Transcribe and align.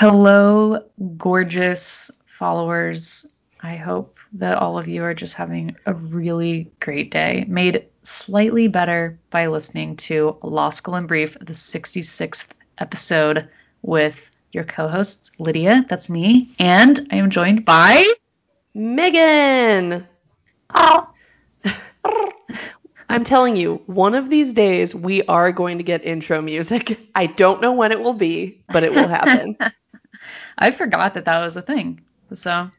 Hello, 0.00 0.80
gorgeous 1.16 2.08
followers. 2.24 3.26
I 3.64 3.74
hope 3.74 4.20
that 4.32 4.56
all 4.56 4.78
of 4.78 4.86
you 4.86 5.02
are 5.02 5.12
just 5.12 5.34
having 5.34 5.74
a 5.86 5.94
really 5.94 6.70
great 6.78 7.10
day, 7.10 7.44
made 7.48 7.84
slightly 8.04 8.68
better 8.68 9.18
by 9.30 9.48
listening 9.48 9.96
to 9.96 10.36
Law 10.44 10.70
School 10.70 10.94
in 10.94 11.08
Brief, 11.08 11.36
the 11.40 11.52
66th 11.52 12.50
episode 12.78 13.48
with 13.82 14.30
your 14.52 14.62
co 14.62 14.86
hosts, 14.86 15.32
Lydia, 15.40 15.84
that's 15.88 16.08
me, 16.08 16.48
and 16.60 17.00
I 17.10 17.16
am 17.16 17.28
joined 17.28 17.64
by 17.64 18.06
Megan. 18.74 20.06
Oh. 20.76 21.10
I'm 23.08 23.24
telling 23.24 23.56
you, 23.56 23.82
one 23.86 24.14
of 24.14 24.30
these 24.30 24.52
days 24.52 24.94
we 24.94 25.24
are 25.24 25.50
going 25.50 25.76
to 25.76 25.82
get 25.82 26.04
intro 26.04 26.40
music. 26.40 27.00
I 27.16 27.26
don't 27.26 27.60
know 27.60 27.72
when 27.72 27.90
it 27.90 28.00
will 28.00 28.12
be, 28.12 28.62
but 28.68 28.84
it 28.84 28.94
will 28.94 29.08
happen. 29.08 29.56
I 30.58 30.70
forgot 30.70 31.14
that 31.14 31.24
that 31.24 31.38
was 31.38 31.56
a 31.56 31.62
thing. 31.62 32.00
So 32.34 32.70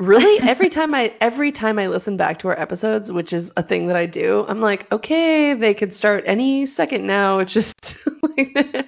really 0.00 0.40
every 0.48 0.70
time 0.70 0.94
I 0.94 1.12
every 1.20 1.52
time 1.52 1.78
I 1.78 1.86
listen 1.86 2.16
back 2.16 2.38
to 2.40 2.48
our 2.48 2.58
episodes, 2.58 3.12
which 3.12 3.32
is 3.32 3.52
a 3.56 3.62
thing 3.62 3.86
that 3.86 3.96
I 3.96 4.06
do, 4.06 4.44
I'm 4.48 4.60
like, 4.60 4.90
okay, 4.90 5.54
they 5.54 5.74
could 5.74 5.94
start 5.94 6.24
any 6.26 6.66
second 6.66 7.06
now. 7.06 7.38
It's 7.38 7.52
just 7.52 7.96
like 8.22 8.86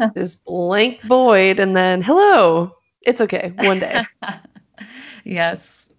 this 0.14 0.36
blank 0.36 1.02
void 1.02 1.58
and 1.58 1.76
then 1.76 2.00
hello. 2.00 2.76
It's 3.02 3.20
okay. 3.20 3.52
One 3.58 3.80
day. 3.80 4.02
yes. 5.24 5.90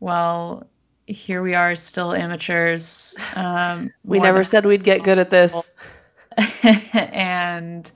Well, 0.00 0.66
here 1.06 1.42
we 1.42 1.54
are, 1.54 1.76
still 1.76 2.14
amateurs. 2.14 3.16
Um, 3.34 3.92
we 4.04 4.20
never 4.20 4.42
said 4.42 4.64
we'd 4.64 4.84
get 4.84 5.02
good 5.02 5.18
at 5.18 5.30
this. 5.30 5.70
and 6.92 7.90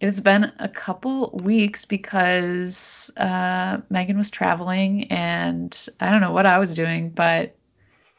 it's 0.00 0.20
been 0.20 0.52
a 0.58 0.68
couple 0.68 1.30
weeks 1.42 1.84
because 1.84 3.12
uh, 3.16 3.78
Megan 3.88 4.18
was 4.18 4.30
traveling, 4.30 5.04
and 5.10 5.88
I 6.00 6.10
don't 6.10 6.20
know 6.20 6.32
what 6.32 6.46
I 6.46 6.58
was 6.58 6.74
doing, 6.74 7.10
but 7.10 7.56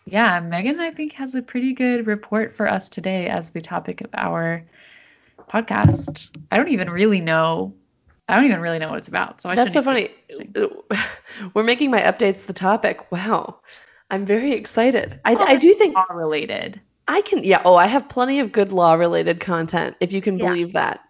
yeah, 0.05 0.39
Megan, 0.39 0.79
I 0.79 0.91
think, 0.91 1.13
has 1.13 1.35
a 1.35 1.41
pretty 1.41 1.73
good 1.73 2.07
report 2.07 2.51
for 2.51 2.67
us 2.67 2.89
today 2.89 3.27
as 3.27 3.51
the 3.51 3.61
topic 3.61 4.01
of 4.01 4.09
our 4.13 4.63
podcast. 5.49 6.29
I 6.51 6.57
don't 6.57 6.69
even 6.69 6.89
really 6.89 7.21
know. 7.21 7.73
I 8.29 8.35
don't 8.35 8.45
even 8.45 8.59
really 8.59 8.79
know 8.79 8.89
what 8.89 8.97
it's 8.97 9.07
about. 9.07 9.41
So 9.41 9.49
I 9.49 9.55
should. 9.55 9.65
That's 9.65 9.73
so 9.73 9.81
funny. 9.83 10.09
We're 11.53 11.63
making 11.63 11.91
my 11.91 12.01
updates 12.01 12.45
the 12.45 12.53
topic. 12.53 13.11
Wow. 13.11 13.59
I'm 14.09 14.25
very 14.25 14.53
excited. 14.53 15.19
I, 15.25 15.35
I 15.35 15.55
do 15.57 15.73
think 15.73 15.95
law 15.95 16.05
related. 16.11 16.79
I 17.09 17.21
can, 17.21 17.43
yeah. 17.43 17.61
Oh, 17.63 17.75
I 17.75 17.87
have 17.87 18.07
plenty 18.09 18.39
of 18.39 18.51
good 18.51 18.71
law 18.71 18.93
related 18.93 19.39
content, 19.39 19.95
if 19.99 20.11
you 20.11 20.21
can 20.21 20.37
believe 20.37 20.73
that. 20.73 21.01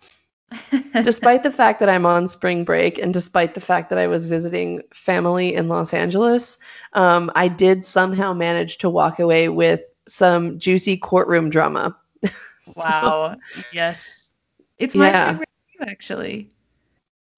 Despite 1.04 1.44
the 1.44 1.52
fact 1.52 1.80
that 1.80 1.90
I'm 1.90 2.06
on 2.06 2.28
spring 2.28 2.64
break 2.64 2.98
and 2.98 3.14
despite 3.14 3.54
the 3.54 3.60
fact 3.60 3.90
that 3.90 4.00
I 4.00 4.08
was 4.08 4.26
visiting 4.26 4.82
family 4.94 5.54
in 5.54 5.68
Los 5.68 5.94
Angeles, 5.94 6.58
um, 6.94 7.32
I 7.36 7.48
did 7.48 7.86
somehow 7.86 8.34
manage 8.34 8.78
to 8.80 8.90
walk 8.90 9.20
away 9.20 9.50
with 9.50 9.82
some 10.08 10.58
juicy 10.58 10.98
courtroom 10.98 11.50
drama. 11.50 11.98
wow. 12.76 13.36
so, 13.36 13.62
yes. 13.74 14.32
It's 14.78 14.96
my 14.96 15.10
yeah. 15.10 15.34
spring 15.34 15.38
break 15.38 15.48
too, 15.88 15.92
actually. 15.92 16.50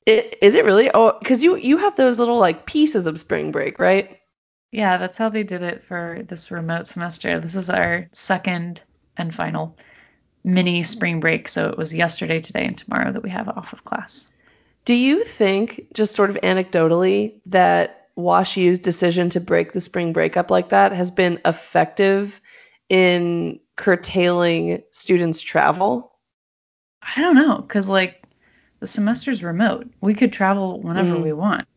It, 0.06 0.38
is 0.42 0.56
it 0.56 0.66
really? 0.66 0.90
Oh, 0.94 1.18
because 1.20 1.44
you 1.44 1.56
you 1.56 1.78
have 1.78 1.96
those 1.96 2.20
little 2.20 2.40
like 2.40 2.66
pieces 2.66 3.06
of 3.06 3.20
spring 3.20 3.52
break, 3.52 3.80
right? 3.80 4.20
Yeah, 4.72 4.98
that's 4.98 5.18
how 5.18 5.30
they 5.30 5.44
did 5.44 5.64
it 5.64 5.82
for 5.82 6.22
this 6.28 6.52
remote 6.52 6.88
semester. 6.88 7.40
This 7.40 7.56
is 7.56 7.70
our 7.70 8.08
second 8.12 8.84
and 9.18 9.34
final 9.34 9.78
mini 10.54 10.84
spring 10.84 11.20
break. 11.20 11.48
So 11.48 11.70
it 11.70 11.78
was 11.78 11.94
yesterday, 11.94 12.40
today, 12.40 12.66
and 12.66 12.78
tomorrow 12.78 13.12
that 13.12 13.24
we 13.24 13.30
have 13.30 13.50
off 13.50 13.74
of 13.74 13.86
class. 13.86 14.30
Do 14.86 14.94
you 14.94 15.24
think, 15.24 15.86
just 15.94 16.16
sort 16.16 16.30
of 16.30 16.38
anecdotally, 16.38 17.34
that 17.46 18.08
Wash 18.16 18.56
WashU's 18.56 18.80
decision 18.80 19.30
to 19.30 19.40
break 19.40 19.74
the 19.74 19.82
spring 19.82 20.12
break 20.12 20.36
up 20.36 20.52
like 20.52 20.70
that 20.70 20.92
has 20.92 21.12
been 21.12 21.40
effective 21.46 22.42
in 22.90 23.60
curtailing 23.76 24.84
students' 24.92 25.42
travel? 25.42 26.12
I 27.16 27.22
don't 27.22 27.36
know, 27.36 27.60
because 27.60 27.88
like 27.88 28.24
the 28.80 28.88
semester's 28.88 29.44
remote. 29.44 29.88
We 30.02 30.14
could 30.14 30.34
travel 30.34 30.82
whenever 30.82 31.16
mm. 31.16 31.24
we 31.24 31.34
want. 31.34 31.68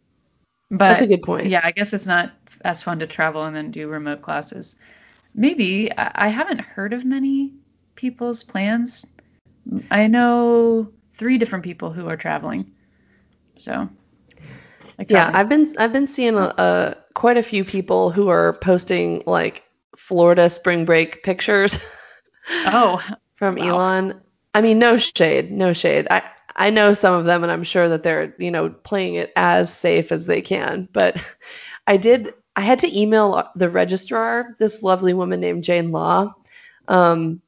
But 0.71 0.89
that's 0.89 1.03
a 1.03 1.07
good 1.07 1.23
point. 1.23 1.49
Yeah, 1.49 1.61
I 1.63 1.71
guess 1.71 1.93
it's 1.93 2.07
not 2.07 2.33
as 2.65 2.83
fun 2.83 2.99
to 3.01 3.07
travel 3.07 3.45
and 3.45 3.55
then 3.55 3.71
do 3.71 3.89
remote 3.89 4.23
classes. 4.23 4.77
Maybe 5.35 5.91
I 5.97 6.29
haven't 6.29 6.61
heard 6.61 6.93
of 6.93 7.05
many 7.05 7.53
people's 7.95 8.43
plans. 8.43 9.07
I 9.91 10.07
know 10.07 10.91
three 11.15 11.39
different 11.39 11.65
people 11.65 11.93
who 11.93 12.09
are 12.09 12.17
traveling. 12.17 12.71
So, 13.57 13.89
like 14.99 15.11
yeah, 15.11 15.31
I've 15.33 15.49
been 15.49 15.75
I've 15.79 15.93
been 15.93 16.07
seeing 16.07 16.37
a, 16.37 16.55
a, 16.59 16.97
quite 17.15 17.37
a 17.37 17.43
few 17.43 17.65
people 17.65 18.11
who 18.11 18.29
are 18.29 18.55
posting 18.55 19.23
like 19.27 19.65
Florida 19.97 20.49
spring 20.49 20.85
break 20.85 21.23
pictures. 21.23 21.79
Oh, 22.67 23.01
from 23.37 23.55
wow. 23.55 23.77
Elon. 23.77 24.21
I 24.55 24.61
mean, 24.61 24.81
no 24.81 24.97
shade, 24.97 25.53
no 25.53 25.73
shade. 25.73 26.09
I 26.11 26.23
I 26.57 26.71
know 26.71 26.93
some 26.93 27.15
of 27.15 27.25
them, 27.25 27.45
and 27.45 27.53
I'm 27.53 27.63
sure 27.63 27.89
that 27.89 28.03
they're 28.03 28.35
you 28.37 28.51
know 28.51 28.71
playing 28.71 29.15
it 29.15 29.33
as 29.37 29.73
safe 29.73 30.11
as 30.11 30.27
they 30.27 30.43
can. 30.43 30.89
But 30.93 31.23
I 31.87 31.97
did 31.97 32.35
I 32.57 32.63
had 32.63 32.79
to 32.81 32.99
email 32.99 33.49
the 33.57 33.71
registrar, 33.71 34.57
this 34.59 34.83
lovely 34.83 35.15
woman 35.15 35.41
named 35.41 35.65
Jane 35.65 35.91
Law. 35.93 36.35
Um, 36.89 37.41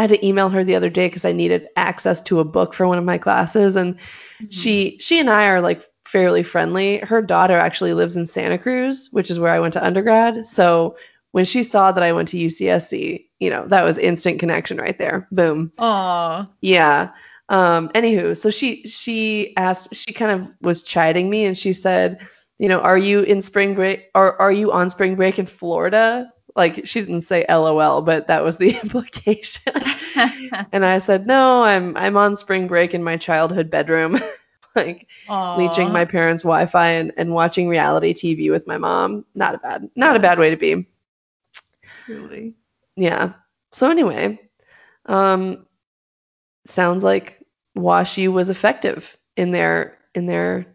I 0.00 0.04
had 0.04 0.10
to 0.12 0.26
email 0.26 0.48
her 0.48 0.64
the 0.64 0.74
other 0.74 0.88
day 0.88 1.08
because 1.08 1.26
I 1.26 1.32
needed 1.32 1.68
access 1.76 2.22
to 2.22 2.40
a 2.40 2.44
book 2.44 2.72
for 2.72 2.88
one 2.88 2.96
of 2.96 3.04
my 3.04 3.18
classes, 3.18 3.76
and 3.76 3.94
mm-hmm. 3.94 4.46
she 4.48 4.96
she 4.98 5.20
and 5.20 5.28
I 5.28 5.46
are 5.46 5.60
like 5.60 5.84
fairly 6.06 6.42
friendly. 6.42 7.00
Her 7.00 7.20
daughter 7.20 7.58
actually 7.58 7.92
lives 7.92 8.16
in 8.16 8.24
Santa 8.24 8.56
Cruz, 8.56 9.10
which 9.12 9.30
is 9.30 9.38
where 9.38 9.52
I 9.52 9.60
went 9.60 9.74
to 9.74 9.84
undergrad. 9.84 10.46
So 10.46 10.96
when 11.32 11.44
she 11.44 11.62
saw 11.62 11.92
that 11.92 12.02
I 12.02 12.12
went 12.12 12.28
to 12.28 12.38
UCSC, 12.38 13.26
you 13.40 13.50
know 13.50 13.66
that 13.66 13.84
was 13.84 13.98
instant 13.98 14.40
connection 14.40 14.78
right 14.78 14.96
there. 14.96 15.28
Boom. 15.32 15.70
Aw. 15.76 16.48
Yeah. 16.62 17.10
Um, 17.50 17.90
anywho, 17.90 18.34
so 18.34 18.48
she 18.48 18.82
she 18.84 19.54
asked, 19.58 19.94
she 19.94 20.14
kind 20.14 20.30
of 20.30 20.48
was 20.62 20.82
chiding 20.82 21.28
me, 21.28 21.44
and 21.44 21.58
she 21.58 21.74
said 21.74 22.26
you 22.60 22.68
know, 22.68 22.80
are 22.80 22.98
you 22.98 23.22
in 23.22 23.40
spring 23.40 23.74
break 23.74 24.10
or 24.14 24.40
are 24.40 24.52
you 24.52 24.70
on 24.70 24.90
spring 24.90 25.14
break 25.14 25.38
in 25.38 25.46
Florida? 25.46 26.30
Like 26.56 26.86
she 26.86 27.00
didn't 27.00 27.22
say 27.22 27.44
LOL, 27.48 28.02
but 28.02 28.26
that 28.28 28.42
was 28.42 28.58
the 28.58 28.76
implication. 28.82 29.72
and 30.72 30.84
I 30.84 30.98
said, 30.98 31.26
"No, 31.26 31.62
I'm 31.62 31.96
I'm 31.96 32.16
on 32.16 32.36
spring 32.36 32.66
break 32.66 32.94
in 32.94 33.02
my 33.02 33.16
childhood 33.16 33.70
bedroom." 33.70 34.18
like 34.76 35.08
Aww. 35.28 35.58
leeching 35.58 35.92
my 35.92 36.04
parents' 36.04 36.44
Wi-Fi 36.44 36.86
and, 36.86 37.12
and 37.16 37.34
watching 37.34 37.68
reality 37.68 38.12
TV 38.14 38.50
with 38.50 38.66
my 38.66 38.78
mom. 38.78 39.24
Not 39.34 39.54
a 39.54 39.58
bad, 39.58 39.90
not 39.96 40.16
a 40.16 40.20
bad 40.20 40.38
way 40.38 40.50
to 40.50 40.56
be. 40.56 40.86
Really? 42.06 42.54
Yeah. 42.96 43.32
So 43.72 43.90
anyway, 43.90 44.38
um, 45.06 45.66
sounds 46.66 47.04
like 47.04 47.44
WashU 47.76 48.32
was 48.32 48.50
effective 48.50 49.16
in 49.36 49.52
their 49.52 49.98
in 50.14 50.26
their 50.26 50.66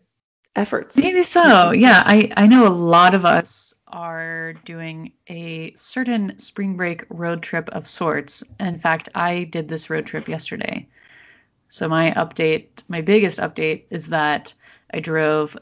efforts. 0.55 0.97
Maybe 0.97 1.23
so. 1.23 1.71
Yeah, 1.71 2.03
I 2.05 2.31
I 2.37 2.47
know 2.47 2.67
a 2.67 2.69
lot 2.69 3.13
of 3.13 3.25
us 3.25 3.73
are 3.87 4.53
doing 4.65 5.11
a 5.29 5.73
certain 5.75 6.37
spring 6.37 6.75
break 6.75 7.03
road 7.09 7.41
trip 7.43 7.69
of 7.69 7.87
sorts. 7.87 8.43
In 8.59 8.77
fact, 8.77 9.09
I 9.15 9.45
did 9.45 9.67
this 9.69 9.89
road 9.89 10.05
trip 10.05 10.27
yesterday. 10.27 10.87
So 11.69 11.87
my 11.89 12.11
update, 12.11 12.83
my 12.87 13.01
biggest 13.01 13.39
update 13.39 13.83
is 13.89 14.07
that 14.09 14.53
I 14.93 14.99
drove 14.99 15.57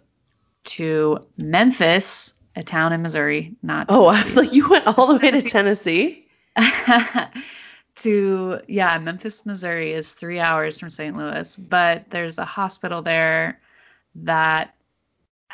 to 0.65 1.19
Memphis, 1.37 2.35
a 2.55 2.63
town 2.63 2.93
in 2.93 3.01
Missouri, 3.01 3.55
not 3.63 3.87
Oh, 3.89 4.07
I 4.07 4.23
was 4.23 4.35
like 4.37 4.53
you 4.53 4.69
went 4.69 4.87
all 4.87 5.07
the 5.07 5.19
way 5.19 5.31
to 5.31 5.41
Tennessee? 5.55 6.27
to 7.95 8.59
yeah, 8.67 8.97
Memphis, 8.99 9.45
Missouri 9.45 9.93
is 9.93 10.13
3 10.13 10.39
hours 10.39 10.79
from 10.79 10.89
St. 10.89 11.15
Louis, 11.15 11.57
but 11.57 12.09
there's 12.09 12.37
a 12.39 12.45
hospital 12.45 13.01
there 13.01 13.59
that 14.15 14.73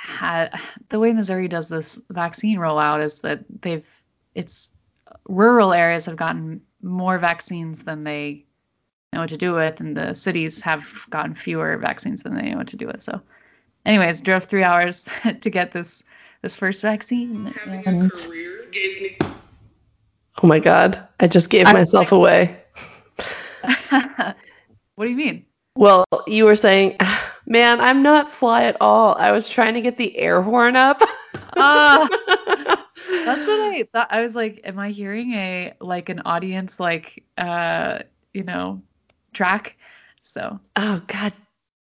had 0.02 0.60
the 0.90 1.00
way 1.00 1.14
Missouri 1.14 1.48
does 1.48 1.70
this 1.70 2.00
vaccine 2.10 2.58
rollout 2.58 3.04
is 3.04 3.22
that 3.22 3.44
they've 3.62 4.02
it's 4.36 4.72
rural 5.28 5.74
areas 5.74 6.06
have 6.06 6.16
gotten 6.16 6.62
more 6.82 7.18
vaccines 7.18 7.84
than 7.84 8.04
they 8.04 8.46
know 9.12 9.22
what 9.22 9.30
to 9.30 9.38
do 9.38 9.54
with, 9.54 9.80
and 9.80 9.98
the 9.98 10.14
cities 10.14 10.62
have 10.62 11.06
gotten 11.10 11.34
fewer 11.34 11.78
vaccines 11.78 12.24
than 12.24 12.36
they 12.36 12.52
know 12.52 12.58
what 12.58 12.68
to 12.68 12.78
do 12.78 12.88
with. 12.88 13.02
So, 13.02 13.22
anyways, 13.86 14.22
drove 14.22 14.46
three 14.46 14.64
hours 14.64 15.12
to 15.42 15.50
get 15.50 15.72
this 15.72 16.04
this 16.42 16.58
first 16.58 16.82
vaccine. 16.82 17.54
And... 17.86 18.12
Oh 20.42 20.48
my 20.48 20.60
god! 20.60 21.06
I 21.20 21.28
just 21.28 21.50
gave 21.50 21.68
I 21.68 21.74
myself 21.74 22.12
like... 22.12 22.18
away. 22.18 22.64
what 24.96 25.06
do 25.06 25.10
you 25.10 25.18
mean? 25.18 25.46
Well, 25.76 26.06
you 26.28 26.46
were 26.46 26.56
saying 26.56 26.98
Man, 27.50 27.82
I'm 27.82 28.02
not 28.04 28.32
sly 28.32 28.64
at 28.64 28.78
all. 28.80 29.16
I 29.16 29.32
was 29.32 29.50
trying 29.50 29.74
to 29.74 29.82
get 29.82 29.98
the 29.98 30.18
air 30.18 30.42
horn 30.42 30.76
up. 30.76 31.02
uh, 31.58 32.08
that's 32.08 33.48
what 33.48 33.74
I 33.74 33.88
thought. 33.92 34.08
I 34.12 34.22
was 34.22 34.36
like, 34.36 34.62
am 34.64 34.78
I 34.80 34.92
hearing 34.92 35.34
a 35.34 35.74
like 35.82 36.10
an 36.10 36.22
audience 36.26 36.80
like 36.80 37.24
uh, 37.38 38.00
you 38.34 38.44
know, 38.44 38.82
track? 39.34 39.76
So 40.22 40.60
Oh 40.76 41.02
god 41.08 41.34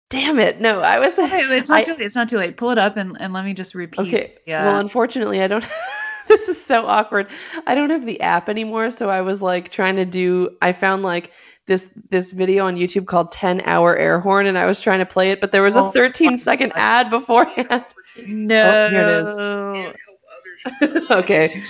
Damn 0.08 0.38
it. 0.38 0.60
No, 0.60 0.80
I 0.82 1.00
was 1.00 1.18
Okay, 1.18 1.40
it's 1.56 1.68
not 1.68 1.78
I- 1.80 1.82
too 1.82 1.92
late. 1.94 2.00
It's 2.02 2.14
not 2.14 2.28
too 2.28 2.38
late. 2.38 2.56
Pull 2.56 2.70
it 2.70 2.78
up 2.78 2.96
and, 2.96 3.16
and 3.20 3.32
let 3.32 3.44
me 3.44 3.52
just 3.52 3.74
repeat. 3.74 4.06
Okay. 4.06 4.34
Yeah. 4.46 4.66
Well, 4.66 4.78
unfortunately, 4.78 5.42
I 5.42 5.48
don't. 5.48 5.64
this 6.28 6.48
is 6.48 6.62
so 6.64 6.86
awkward. 6.86 7.26
I 7.66 7.74
don't 7.74 7.90
have 7.90 8.06
the 8.06 8.20
app 8.20 8.48
anymore, 8.48 8.90
so 8.90 9.10
I 9.10 9.20
was 9.20 9.42
like 9.42 9.70
trying 9.70 9.96
to 9.96 10.04
do. 10.04 10.56
I 10.62 10.70
found 10.72 11.02
like 11.02 11.32
this 11.66 11.88
this 12.10 12.32
video 12.32 12.66
on 12.66 12.76
YouTube 12.76 13.06
called 13.06 13.32
10 13.32 13.60
hour 13.62 13.96
air 13.96 14.20
horn, 14.20 14.46
and 14.46 14.56
I 14.56 14.66
was 14.66 14.80
trying 14.80 15.00
to 15.00 15.06
play 15.06 15.30
it, 15.30 15.40
but 15.40 15.52
there 15.52 15.62
was 15.62 15.76
a 15.76 15.80
Oh 15.80 15.90
13 15.90 16.30
my 16.32 16.36
second 16.36 16.70
God. 16.70 16.78
ad 16.78 17.10
beforehand. 17.10 17.84
no. 18.26 18.86
Oh, 18.86 18.90
here 18.90 19.08
it 19.08 19.88
is. 19.90 19.96
Okay. 21.10 21.62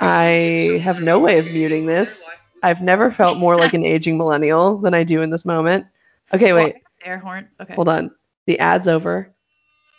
I 0.00 0.80
have 0.82 1.02
no 1.02 1.18
way 1.18 1.38
of 1.38 1.46
muting 1.46 1.84
this. 1.86 2.26
I've 2.62 2.80
never 2.80 3.10
felt 3.10 3.38
more 3.38 3.56
like 3.56 3.74
an 3.74 3.84
aging 3.84 4.16
millennial 4.16 4.78
than 4.78 4.94
I 4.94 5.04
do 5.04 5.20
in 5.20 5.30
this 5.30 5.44
moment. 5.44 5.84
Okay, 6.32 6.52
wait. 6.52 6.76
Air 7.04 7.18
horn. 7.18 7.48
Okay. 7.60 7.74
Hold 7.74 7.88
on. 7.88 8.10
The 8.46 8.58
ad's 8.58 8.88
over. 8.88 9.30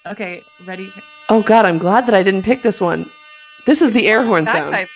Okay. 0.07 0.41
Ready. 0.65 0.91
Oh 1.29 1.43
god, 1.43 1.65
I'm 1.65 1.77
glad 1.77 2.05
that 2.07 2.15
I 2.15 2.23
didn't 2.23 2.43
pick 2.43 2.63
this 2.63 2.81
one. 2.81 3.09
This 3.65 3.81
is 3.81 3.91
the 3.91 4.07
air 4.07 4.25
horn 4.25 4.45
sound. 4.45 4.87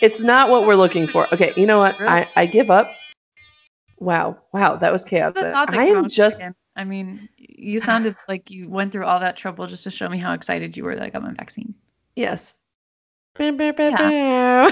It's 0.00 0.20
not 0.20 0.50
what 0.50 0.66
we're 0.66 0.74
looking 0.74 1.06
for. 1.06 1.32
Okay, 1.32 1.52
you 1.56 1.66
know 1.66 1.78
what? 1.78 1.98
I, 2.00 2.28
I 2.36 2.46
give 2.46 2.70
up. 2.70 2.94
Wow. 4.00 4.36
Wow, 4.52 4.76
that 4.76 4.92
was 4.92 5.04
chaotic. 5.04 5.42
That 5.42 5.70
I 5.70 5.86
am 5.86 6.08
just 6.08 6.40
again. 6.40 6.54
I 6.76 6.84
mean, 6.84 7.28
you 7.38 7.78
sounded 7.78 8.16
like 8.28 8.50
you 8.50 8.68
went 8.68 8.92
through 8.92 9.06
all 9.06 9.20
that 9.20 9.36
trouble 9.36 9.66
just 9.66 9.84
to 9.84 9.90
show 9.90 10.08
me 10.08 10.18
how 10.18 10.32
excited 10.32 10.76
you 10.76 10.84
were 10.84 10.96
that 10.96 11.04
I 11.04 11.10
got 11.10 11.22
my 11.22 11.32
vaccine. 11.32 11.74
yes. 12.16 12.56
Bow. 13.98 14.70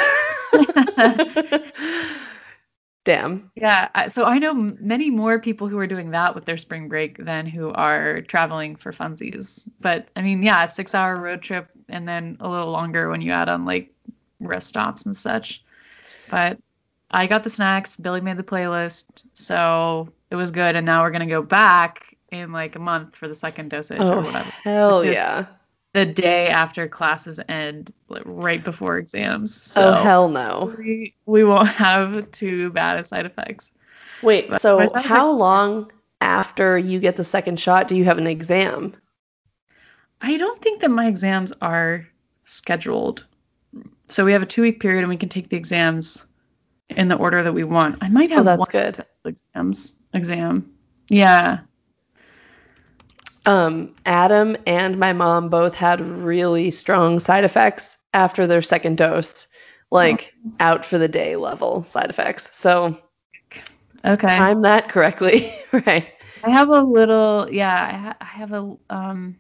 Damn. 3.05 3.51
Yeah. 3.57 4.09
So 4.09 4.25
I 4.25 4.39
know 4.39 4.55
many 4.55 5.11
more 5.11 5.41
people 5.41 5.67
who 5.67 5.79
are 5.79 5.89
doing 5.89 6.11
that 6.13 6.35
with 6.35 6.45
their 6.45 6.57
spring 6.57 6.89
break 6.89 7.19
than 7.25 7.47
who 7.47 7.71
are 7.71 8.21
traveling 8.23 8.77
for 8.77 8.93
funsies. 8.93 9.69
But 9.81 10.09
I 10.15 10.23
mean, 10.23 10.43
yeah, 10.43 10.63
a 10.65 10.69
six 10.69 10.95
hour 10.95 11.21
road 11.21 11.43
trip 11.43 11.69
and 11.89 12.07
then 12.07 12.37
a 12.39 12.49
little 12.49 12.71
longer 12.71 13.09
when 13.09 13.21
you 13.21 13.33
add 13.33 13.49
on 13.49 13.65
like 13.65 13.93
rest 14.47 14.69
stops 14.69 15.07
and 15.07 15.17
such. 15.17 15.63
But 16.31 16.59
I 17.11 17.27
got 17.27 17.45
the 17.45 17.51
snacks. 17.51 17.97
Billy 17.97 18.21
made 18.21 18.37
the 18.37 18.43
playlist. 18.43 19.25
So 19.35 20.09
it 20.31 20.37
was 20.37 20.51
good. 20.51 20.77
And 20.77 20.87
now 20.87 21.03
we're 21.03 21.11
going 21.11 21.27
to 21.27 21.35
go 21.35 21.43
back 21.43 22.17
in 22.31 22.53
like 22.53 22.77
a 22.77 22.79
month 22.79 23.15
for 23.15 23.29
the 23.29 23.35
second 23.35 23.71
dosage 23.71 23.99
Oh 24.01 24.15
or 24.15 24.23
whatever. 24.23 24.51
hell 24.51 25.05
yeah. 25.05 25.47
The 25.93 26.07
day 26.07 26.49
after 26.49 26.89
classes 26.89 27.39
end, 27.51 27.93
like, 28.09 28.23
right 28.25 28.65
before 28.65 28.97
exams. 28.97 29.75
Oh, 29.77 29.81
so 29.81 29.89
oh 29.91 30.03
hell 30.03 30.29
no. 30.31 30.75
we, 30.79 31.15
we 31.27 31.45
won't 31.45 31.69
have 31.69 32.31
too 32.31 32.71
bad 32.71 32.99
of 32.99 33.07
side 33.07 33.27
effects. 33.27 33.73
Wait, 34.23 34.49
But 34.49 34.63
so 34.63 34.87
how 34.95 35.31
long 35.31 35.93
after 36.23 36.79
you 36.79 36.99
get 36.99 37.17
the 37.17 37.25
second 37.25 37.61
shot 37.61 37.89
do 37.89 37.97
you 37.97 38.05
have 38.05 38.17
an 38.17 38.27
exam? 38.27 38.95
I 40.23 40.37
don't 40.39 40.63
think 40.63 40.81
that 40.81 40.91
my 40.91 41.09
exams 41.09 41.53
are 41.61 42.07
scheduled. 42.45 43.27
So 44.13 44.25
we 44.27 44.33
have 44.33 44.43
a 44.43 44.47
two 44.47 44.63
week 44.63 44.81
period 44.81 45.01
and 45.01 45.09
we 45.09 45.17
can 45.17 45.29
take 45.31 45.49
the 45.49 45.57
exams 45.57 46.27
in 46.91 47.09
the 47.09 47.17
order 47.17 47.43
that 47.43 47.53
we 47.55 47.65
want. 47.65 47.97
I 48.03 48.09
might 48.11 48.31
have 48.31 48.41
Oh, 48.41 48.45
have 48.45 48.59
that's 48.59 48.61
one 48.61 48.69
good. 48.71 49.07
exams 49.25 50.01
exam. 50.13 50.71
Yeah. 51.09 51.61
Um, 53.47 53.95
Adam 54.07 54.57
and 54.67 54.99
my 54.99 55.13
mom 55.13 55.49
both 55.49 55.75
had 55.75 56.01
really 56.01 56.71
strong 56.71 57.19
side 57.19 57.45
effects 57.45 57.97
after 58.15 58.47
their 58.47 58.63
second 58.63 58.99
dose, 58.99 59.47
like 59.91 60.33
out 60.61 60.85
for 60.85 60.99
the 60.99 61.09
day 61.09 61.37
level 61.37 61.83
side 61.85 62.11
effects. 62.11 62.51
So 62.53 62.97
Okay. 64.05 64.27
time 64.37 64.63
that 64.63 64.89
correctly, 64.89 65.55
right? 65.73 66.13
I 66.45 66.51
have 66.51 66.69
a 66.69 66.83
little 66.83 67.49
yeah, 67.51 67.89
I, 67.91 67.97
ha- 67.97 68.17
I 68.21 68.25
have 68.25 68.53
a 68.53 68.77
um 68.91 69.37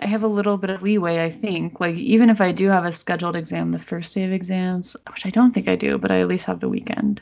I 0.00 0.06
have 0.06 0.22
a 0.22 0.28
little 0.28 0.56
bit 0.56 0.70
of 0.70 0.82
leeway, 0.82 1.24
I 1.24 1.30
think. 1.30 1.80
Like 1.80 1.96
even 1.96 2.30
if 2.30 2.40
I 2.40 2.52
do 2.52 2.68
have 2.68 2.84
a 2.84 2.92
scheduled 2.92 3.36
exam 3.36 3.72
the 3.72 3.78
first 3.78 4.14
day 4.14 4.24
of 4.24 4.32
exams, 4.32 4.96
which 5.10 5.26
I 5.26 5.30
don't 5.30 5.52
think 5.52 5.68
I 5.68 5.76
do, 5.76 5.98
but 5.98 6.10
I 6.10 6.20
at 6.20 6.28
least 6.28 6.46
have 6.46 6.60
the 6.60 6.68
weekend. 6.68 7.20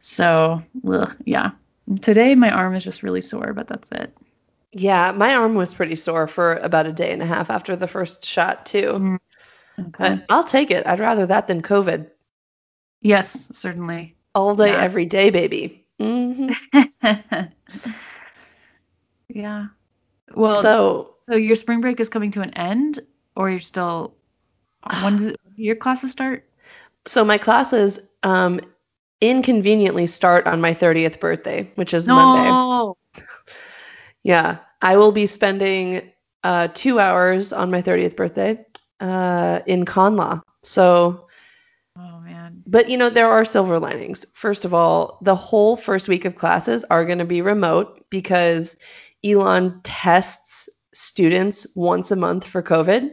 So, 0.00 0.62
ugh, 0.88 1.14
yeah. 1.24 1.50
Today 2.00 2.34
my 2.34 2.50
arm 2.50 2.74
is 2.74 2.84
just 2.84 3.02
really 3.02 3.20
sore, 3.20 3.52
but 3.52 3.68
that's 3.68 3.90
it. 3.92 4.16
Yeah, 4.72 5.12
my 5.12 5.34
arm 5.34 5.54
was 5.54 5.74
pretty 5.74 5.96
sore 5.96 6.26
for 6.26 6.56
about 6.56 6.86
a 6.86 6.92
day 6.92 7.12
and 7.12 7.22
a 7.22 7.26
half 7.26 7.50
after 7.50 7.76
the 7.76 7.88
first 7.88 8.24
shot 8.24 8.64
too. 8.66 8.92
Mm, 8.92 9.18
Okay. 9.88 10.20
I'll 10.28 10.44
take 10.44 10.70
it. 10.70 10.86
I'd 10.86 11.00
rather 11.00 11.26
that 11.26 11.46
than 11.46 11.62
COVID. 11.62 12.06
Yes, 13.02 13.48
certainly. 13.52 14.14
All 14.34 14.54
day, 14.56 14.72
Yeah. 14.72 14.82
every 14.82 15.04
day, 15.06 15.30
baby. 15.30 15.84
hmm 15.98 16.50
yeah. 19.28 19.66
Well, 20.34 20.62
so, 20.62 21.11
so 21.26 21.34
your 21.34 21.56
spring 21.56 21.80
break 21.80 22.00
is 22.00 22.08
coming 22.08 22.30
to 22.32 22.40
an 22.42 22.50
end, 22.54 23.00
or 23.36 23.50
you're 23.50 23.58
still. 23.60 24.14
When 25.02 25.16
does 25.16 25.34
your 25.56 25.76
classes 25.76 26.10
start? 26.12 26.44
so 27.06 27.24
my 27.24 27.36
classes 27.36 27.98
um 28.22 28.60
inconveniently 29.20 30.06
start 30.06 30.46
on 30.46 30.60
my 30.60 30.72
30th 30.74 31.20
birthday, 31.20 31.70
which 31.76 31.94
is 31.94 32.06
Monday. 32.08 32.48
No. 32.48 32.96
Yeah, 34.24 34.58
I 34.82 34.96
will 34.96 35.12
be 35.12 35.26
spending 35.26 36.10
uh, 36.44 36.68
two 36.74 36.98
hours 37.00 37.52
on 37.52 37.70
my 37.70 37.82
30th 37.82 38.16
birthday 38.16 38.64
uh, 39.00 39.60
in 39.66 39.84
con 39.84 40.16
law. 40.16 40.40
So, 40.62 41.26
Oh 41.96 42.20
man. 42.20 42.62
but 42.66 42.88
you 42.88 42.96
know, 42.96 43.10
there 43.10 43.30
are 43.30 43.44
silver 43.44 43.78
linings. 43.78 44.24
First 44.34 44.64
of 44.64 44.72
all, 44.74 45.18
the 45.22 45.34
whole 45.34 45.76
first 45.76 46.08
week 46.08 46.24
of 46.24 46.36
classes 46.36 46.84
are 46.90 47.04
going 47.04 47.18
to 47.18 47.24
be 47.24 47.42
remote 47.42 48.04
because 48.10 48.76
Elon 49.24 49.80
tests 49.84 50.68
students 50.92 51.66
once 51.74 52.10
a 52.10 52.16
month 52.16 52.46
for 52.46 52.62
COVID. 52.62 53.10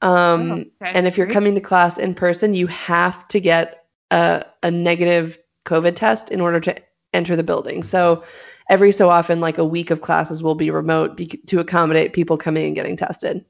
Um, 0.00 0.52
Oh, 0.52 0.86
okay, 0.86 0.92
and 0.94 1.06
if 1.06 1.18
you're 1.18 1.30
coming 1.30 1.54
to 1.54 1.60
class 1.60 1.98
in 1.98 2.14
person, 2.14 2.54
you 2.54 2.66
have 2.68 3.26
to 3.28 3.40
get 3.40 3.84
a, 4.10 4.44
a 4.62 4.70
negative 4.70 5.38
COVID 5.66 5.96
test 5.96 6.30
in 6.30 6.40
order 6.40 6.60
to 6.60 6.76
enter 7.12 7.34
the 7.36 7.42
building. 7.42 7.82
So 7.82 8.22
every 8.68 8.92
so 8.92 9.10
often, 9.10 9.40
like 9.40 9.58
a 9.58 9.64
week 9.64 9.90
of 9.90 10.02
classes 10.02 10.42
will 10.42 10.54
be 10.54 10.70
remote 10.70 11.16
bec 11.16 11.30
to 11.46 11.60
accommodate 11.60 12.12
people 12.12 12.36
coming 12.36 12.66
and 12.66 12.74
getting 12.74 12.96
tested. 12.96 13.44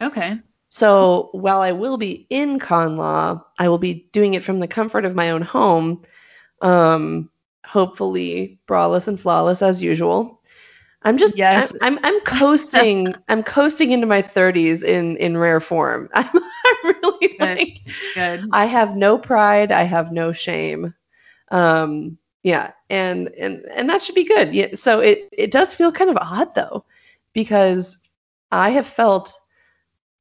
Okay. 0.00 0.38
So 0.68 1.30
while 1.32 1.62
I 1.62 1.72
will 1.72 1.96
be 1.96 2.26
in 2.30 2.58
con 2.58 2.96
law, 2.96 3.44
I 3.58 3.68
will 3.68 3.78
be 3.78 4.08
doing 4.12 4.34
it 4.34 4.44
from 4.44 4.60
the 4.60 4.68
comfort 4.68 5.04
of 5.04 5.16
my 5.16 5.30
own 5.30 5.42
home. 5.42 6.02
Um, 6.62 7.30
hopefully 7.66 8.58
braless 8.68 9.08
and 9.08 9.18
flawless 9.18 9.62
as 9.62 9.82
usual. 9.82 10.39
I'm 11.02 11.16
just 11.18 11.34
Yes. 11.34 11.54
I'm, 11.54 11.70
I'm 11.82 11.98
I'm 12.04 12.20
coasting 12.22 13.14
I'm 13.28 13.42
coasting 13.42 13.92
into 13.92 14.06
my 14.06 14.22
30s 14.22 14.82
in 14.82 15.16
in 15.18 15.36
rare 15.36 15.60
form. 15.60 16.08
I'm, 16.14 16.28
I'm 16.34 16.94
really 17.02 17.38
Good. 17.38 17.60
like 17.60 17.80
Good. 18.14 18.52
I 18.52 18.66
have 18.66 18.96
no 18.96 19.18
pride, 19.18 19.72
I 19.72 19.82
have 19.84 20.12
no 20.12 20.32
shame. 20.32 20.94
Um 21.50 22.18
yeah, 22.42 22.72
and 22.90 23.28
and 23.38 23.64
and 23.74 23.88
that 23.90 24.02
should 24.02 24.14
be 24.14 24.24
good. 24.24 24.54
Yeah, 24.54 24.68
so 24.74 25.00
it 25.00 25.28
it 25.32 25.50
does 25.52 25.74
feel 25.74 25.92
kind 25.92 26.10
of 26.10 26.16
odd 26.20 26.54
though 26.54 26.84
because 27.34 27.96
I 28.52 28.70
have 28.70 28.86
felt 28.86 29.34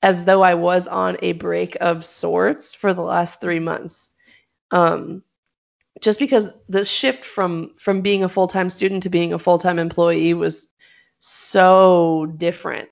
as 0.03 0.25
though 0.25 0.41
I 0.43 0.53
was 0.55 0.87
on 0.87 1.17
a 1.21 1.33
break 1.33 1.77
of 1.81 2.05
sorts 2.05 2.73
for 2.75 2.93
the 2.93 3.01
last 3.01 3.41
3 3.41 3.59
months. 3.59 4.11
Um 4.71 5.23
just 6.01 6.19
because 6.19 6.49
the 6.69 6.83
shift 6.85 7.25
from 7.25 7.71
from 7.77 8.01
being 8.01 8.23
a 8.23 8.29
full-time 8.29 8.69
student 8.69 9.03
to 9.03 9.09
being 9.09 9.33
a 9.33 9.39
full-time 9.39 9.79
employee 9.79 10.33
was 10.33 10.67
so 11.19 12.33
different. 12.37 12.89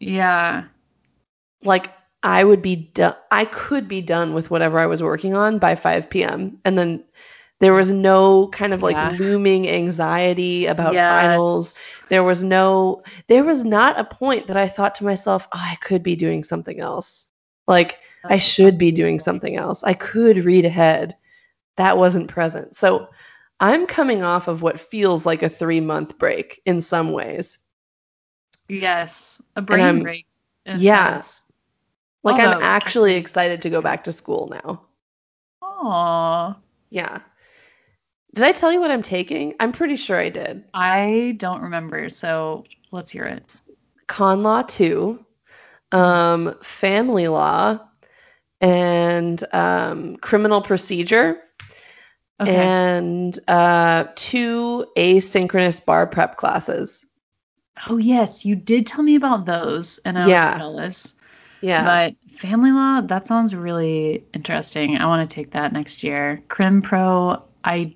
Yeah. 0.00 0.64
like 1.64 1.90
i 2.22 2.42
would 2.44 2.62
be 2.62 2.76
done 2.76 3.14
i 3.32 3.44
could 3.46 3.88
be 3.88 4.00
done 4.00 4.32
with 4.34 4.50
whatever 4.50 4.78
i 4.78 4.86
was 4.86 5.02
working 5.02 5.34
on 5.34 5.58
by 5.58 5.74
5 5.74 6.08
p.m 6.10 6.58
and 6.64 6.78
then 6.78 7.02
there 7.60 7.72
was 7.74 7.90
no 7.92 8.48
kind 8.48 8.72
of 8.72 8.82
like 8.82 8.94
Yeah. 8.96 9.16
looming 9.18 9.68
anxiety 9.68 10.66
about 10.66 10.94
finals. 10.94 11.98
There 12.08 12.22
was 12.22 12.44
no 12.44 13.02
there 13.26 13.42
was 13.42 13.64
not 13.64 13.98
a 13.98 14.04
point 14.04 14.46
that 14.46 14.56
i 14.56 14.68
thought 14.68 14.94
to 14.96 15.04
myself 15.04 15.48
oh, 15.52 15.58
i 15.60 15.76
could 15.80 16.02
be 16.02 16.14
doing 16.14 16.44
something 16.44 16.78
else. 16.78 17.26
Like 17.66 17.98
i 18.24 18.36
should 18.36 18.78
be 18.78 18.92
doing 18.92 19.18
something 19.18 19.56
else. 19.56 19.82
I 19.82 19.94
could 19.94 20.44
read 20.44 20.64
ahead 20.64 21.16
that 21.78 21.96
wasn't 21.96 22.28
present 22.28 22.76
so 22.76 23.08
i'm 23.60 23.86
coming 23.86 24.22
off 24.22 24.46
of 24.48 24.60
what 24.62 24.78
feels 24.78 25.24
like 25.24 25.42
a 25.42 25.48
three 25.48 25.80
month 25.80 26.18
break 26.18 26.60
in 26.66 26.80
some 26.82 27.12
ways 27.12 27.58
Yes. 28.70 29.40
A 29.56 29.62
brain 29.62 30.02
break. 30.02 30.26
Yes. 30.66 30.80
yeah. 30.80 31.20
like 32.22 32.38
i'm 32.38 32.62
actually 32.62 33.14
excited 33.14 33.62
to 33.62 33.70
go 33.70 33.80
back 33.80 34.04
to 34.04 34.12
school 34.12 34.48
now 34.52 34.82
Aw. 35.62 36.54
yeah 36.90 37.20
did 38.34 38.44
i 38.44 38.52
tell 38.52 38.70
you 38.70 38.78
what 38.80 38.90
i'm 38.90 39.00
taking 39.02 39.54
i'm 39.60 39.72
pretty 39.72 39.96
sure 39.96 40.20
i 40.20 40.28
did 40.28 40.62
I 40.74 41.34
don't 41.38 41.62
remember, 41.62 42.10
so 42.10 42.64
let's 42.92 43.10
hear 43.10 43.24
it. 43.24 43.62
con 44.08 44.42
law 44.42 44.60
2 44.62 45.18
um 45.92 46.54
family 46.62 47.28
law 47.28 47.78
and 48.60 49.42
um 49.54 50.16
criminal 50.18 50.60
procedure 50.60 51.38
Okay. 52.40 52.54
and 52.54 53.38
uh, 53.48 54.04
two 54.14 54.86
asynchronous 54.96 55.84
bar 55.84 56.06
prep 56.06 56.36
classes. 56.36 57.04
oh 57.88 57.96
yes, 57.96 58.44
you 58.44 58.54
did 58.54 58.86
tell 58.86 59.02
me 59.02 59.14
about 59.16 59.44
those, 59.46 59.98
and 60.04 60.16
I 60.18 60.22
was 60.22 60.30
Yeah. 60.30 60.58
jealous. 60.58 61.14
Yeah. 61.60 61.84
But 61.84 62.14
family 62.30 62.70
law, 62.70 63.00
that 63.00 63.26
sounds 63.26 63.54
really 63.54 64.24
interesting. 64.34 64.96
I 64.96 65.06
want 65.06 65.28
to 65.28 65.34
take 65.34 65.50
that 65.50 65.72
next 65.72 66.04
year. 66.04 66.40
Crim 66.48 66.80
Pro, 66.80 67.42
I 67.64 67.92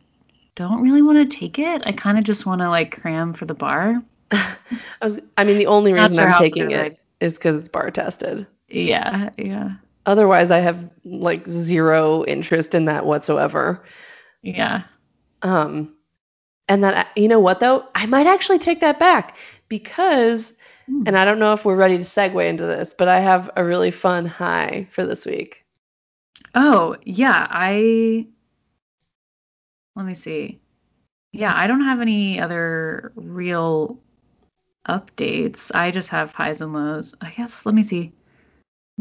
don't 0.56 0.82
really 0.82 1.02
want 1.02 1.18
to 1.18 1.38
take 1.38 1.58
it. 1.58 1.82
I 1.86 1.92
kind 1.92 2.18
of 2.18 2.24
just 2.24 2.44
want 2.44 2.60
to 2.60 2.68
like 2.68 3.00
cram 3.00 3.32
for 3.32 3.44
the 3.46 3.54
bar. 3.54 4.02
I 4.32 4.56
was 5.00 5.20
I 5.38 5.44
mean 5.44 5.58
the 5.58 5.66
only 5.66 5.92
reason 5.92 6.14
sure 6.14 6.28
I'm 6.28 6.42
taking 6.42 6.70
it 6.70 6.98
is 7.20 7.38
cuz 7.38 7.54
it's 7.54 7.68
bar 7.68 7.90
tested. 7.90 8.46
Yeah, 8.68 9.30
yeah, 9.38 9.72
Otherwise 10.06 10.50
I 10.50 10.58
have 10.58 10.90
like 11.04 11.46
zero 11.46 12.24
interest 12.24 12.74
in 12.74 12.86
that 12.86 13.06
whatsoever. 13.06 13.82
Yeah. 14.42 14.82
Um 15.42 15.94
and 16.68 16.84
that 16.84 17.08
you 17.16 17.28
know 17.28 17.40
what 17.40 17.60
though? 17.60 17.86
I 17.94 18.06
might 18.06 18.26
actually 18.26 18.58
take 18.58 18.80
that 18.80 18.98
back 18.98 19.36
because 19.68 20.52
Hmm. 20.86 21.04
and 21.06 21.16
I 21.18 21.24
don't 21.24 21.38
know 21.38 21.52
if 21.52 21.64
we're 21.64 21.76
ready 21.76 21.96
to 21.98 22.04
segue 22.04 22.46
into 22.46 22.66
this, 22.66 22.94
but 22.94 23.08
I 23.08 23.20
have 23.20 23.50
a 23.56 23.64
really 23.64 23.90
fun 23.92 24.26
high 24.26 24.86
for 24.90 25.04
this 25.06 25.26
week. 25.26 25.64
Oh, 26.54 26.96
yeah. 27.04 27.46
I 27.50 28.26
let 29.96 30.06
me 30.06 30.14
see. 30.14 30.60
Yeah, 31.32 31.54
I 31.56 31.66
don't 31.66 31.82
have 31.82 32.00
any 32.00 32.40
other 32.40 33.12
real 33.16 34.00
updates. 34.88 35.70
I 35.74 35.90
just 35.90 36.10
have 36.10 36.32
highs 36.34 36.60
and 36.62 36.72
lows. 36.72 37.14
I 37.20 37.30
guess 37.32 37.66
let 37.66 37.74
me 37.74 37.82
see. 37.82 38.12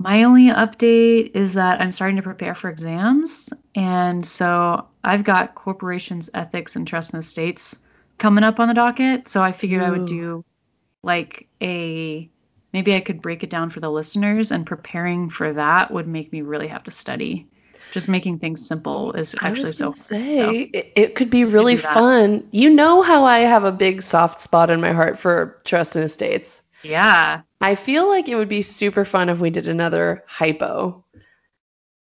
My 0.03 0.23
only 0.23 0.47
update 0.47 1.35
is 1.35 1.53
that 1.53 1.79
I'm 1.79 1.91
starting 1.91 2.15
to 2.17 2.23
prepare 2.23 2.55
for 2.55 2.69
exams. 2.69 3.49
And 3.75 4.25
so 4.25 4.87
I've 5.03 5.23
got 5.23 5.53
corporations, 5.55 6.29
ethics, 6.33 6.75
and 6.75 6.87
trust 6.87 7.13
and 7.13 7.21
estates 7.23 7.83
coming 8.17 8.43
up 8.43 8.59
on 8.59 8.67
the 8.67 8.73
docket. 8.73 9.27
So 9.27 9.43
I 9.43 9.51
figured 9.51 9.83
I 9.83 9.91
would 9.91 10.05
do 10.05 10.43
like 11.03 11.47
a 11.61 12.29
maybe 12.73 12.95
I 12.95 12.99
could 13.01 13.21
break 13.21 13.43
it 13.43 13.49
down 13.49 13.69
for 13.69 13.79
the 13.79 13.91
listeners, 13.91 14.51
and 14.51 14.65
preparing 14.65 15.29
for 15.29 15.53
that 15.53 15.91
would 15.91 16.07
make 16.07 16.31
me 16.31 16.41
really 16.41 16.67
have 16.67 16.83
to 16.85 16.91
study. 16.91 17.47
Just 17.91 18.09
making 18.09 18.39
things 18.39 18.65
simple 18.65 19.11
is 19.13 19.35
actually 19.41 19.73
so 19.73 19.93
say 19.93 20.31
So 20.37 20.49
it, 20.73 20.93
it 20.95 21.15
could 21.15 21.29
be 21.29 21.45
really 21.45 21.77
fun. 21.77 22.47
You 22.51 22.69
know 22.69 23.01
how 23.01 23.25
I 23.25 23.39
have 23.39 23.65
a 23.65 23.71
big 23.71 24.01
soft 24.01 24.39
spot 24.39 24.69
in 24.69 24.81
my 24.81 24.93
heart 24.93 25.19
for 25.19 25.59
trust 25.65 25.95
and 25.95 26.05
estates. 26.05 26.61
yeah. 26.83 27.41
I 27.61 27.75
feel 27.75 28.07
like 28.09 28.27
it 28.27 28.35
would 28.35 28.49
be 28.49 28.61
super 28.61 29.05
fun 29.05 29.29
if 29.29 29.39
we 29.39 29.49
did 29.49 29.67
another 29.67 30.23
hypo 30.27 31.03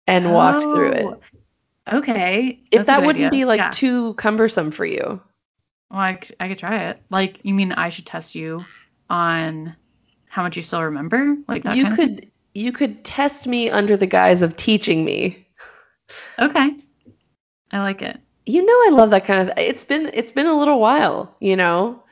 and 0.08 0.34
walked 0.34 0.64
through 0.64 0.92
it. 0.92 1.06
Oh, 1.06 1.98
Okay. 1.98 2.62
If 2.72 2.86
that 2.86 3.02
wouldn't 3.02 3.26
idea. 3.26 3.32
be 3.32 3.46
like 3.46 3.60
Yeah. 3.60 3.70
too 3.72 4.14
cumbersome 4.16 4.72
for 4.72 4.86
you. 4.86 5.22
Well, 5.92 6.00
I, 6.00 6.20
I 6.40 6.48
could 6.48 6.58
try 6.58 6.86
it. 6.90 7.02
Like, 7.10 7.40
you 7.44 7.54
mean 7.54 7.72
I 7.74 7.90
should 7.90 8.06
test 8.06 8.36
you 8.36 8.64
on 9.10 9.76
how 10.30 10.44
much 10.44 10.56
you 10.58 10.64
still 10.64 10.82
remember? 10.84 11.36
Like 11.48 11.64
that 11.64 11.76
you 11.78 11.90
could 11.90 12.30
you 12.56 12.72
could 12.72 13.04
test 13.04 13.48
me 13.48 13.70
under 13.70 13.98
the 13.98 14.06
guise 14.08 14.42
of 14.42 14.56
teaching 14.56 15.04
me. 15.06 15.46
Okay. 16.40 16.76
I 17.72 17.80
like 17.80 18.02
it. 18.02 18.20
You 18.46 18.66
know 18.66 18.74
I 18.86 18.90
love 18.92 19.10
that 19.12 19.26
kind 19.26 19.50
of 19.50 19.58
it's 19.58 19.86
been 19.86 20.10
it's 20.14 20.32
been 20.32 20.46
a 20.48 20.58
little 20.58 20.80
while, 20.80 21.36
you 21.40 21.56
know. 21.56 22.03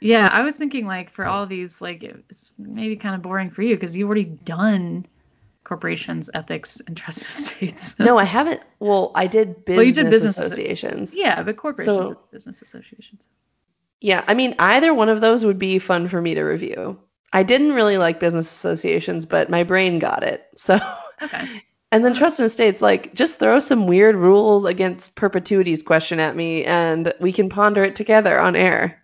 Yeah, 0.00 0.28
I 0.32 0.42
was 0.42 0.56
thinking 0.56 0.86
like 0.86 1.10
for 1.10 1.24
all 1.26 1.46
these, 1.46 1.80
like 1.80 2.02
it's 2.02 2.54
maybe 2.58 2.96
kind 2.96 3.14
of 3.14 3.22
boring 3.22 3.50
for 3.50 3.62
you 3.62 3.76
because 3.76 3.96
you've 3.96 4.06
already 4.06 4.24
done 4.24 5.06
corporations, 5.64 6.30
ethics, 6.34 6.80
and 6.86 6.96
trust 6.96 7.20
estates. 7.28 7.98
No, 7.98 8.18
I 8.18 8.24
haven't 8.24 8.60
well, 8.78 9.10
I 9.14 9.26
did 9.26 9.64
business, 9.64 9.76
Well, 9.78 9.86
you 9.86 9.92
did 9.92 10.10
business 10.10 10.38
associations. 10.38 11.14
yeah, 11.14 11.42
but 11.42 11.56
corporations 11.56 11.96
So- 11.96 12.06
and 12.08 12.16
business 12.30 12.62
associations. 12.62 13.28
Yeah, 14.02 14.24
I 14.28 14.34
mean, 14.34 14.54
either 14.58 14.92
one 14.92 15.08
of 15.08 15.22
those 15.22 15.44
would 15.44 15.58
be 15.58 15.78
fun 15.78 16.06
for 16.06 16.20
me 16.20 16.34
to 16.34 16.42
review. 16.42 16.98
I 17.32 17.42
didn't 17.42 17.72
really 17.72 17.96
like 17.96 18.20
business 18.20 18.52
associations, 18.52 19.24
but 19.24 19.48
my 19.48 19.64
brain 19.64 19.98
got 19.98 20.22
it. 20.22 20.46
So, 20.54 20.78
Okay. 21.22 21.62
and 21.92 22.04
then 22.04 22.12
trust 22.12 22.38
and 22.38 22.46
estates, 22.46 22.82
like, 22.82 23.14
just 23.14 23.38
throw 23.38 23.58
some 23.58 23.86
weird 23.86 24.14
rules 24.14 24.66
against 24.66 25.16
perpetuities 25.16 25.82
question 25.82 26.20
at 26.20 26.36
me, 26.36 26.62
and 26.66 27.12
we 27.20 27.32
can 27.32 27.48
ponder 27.48 27.82
it 27.82 27.96
together 27.96 28.38
on 28.38 28.54
air. 28.54 29.02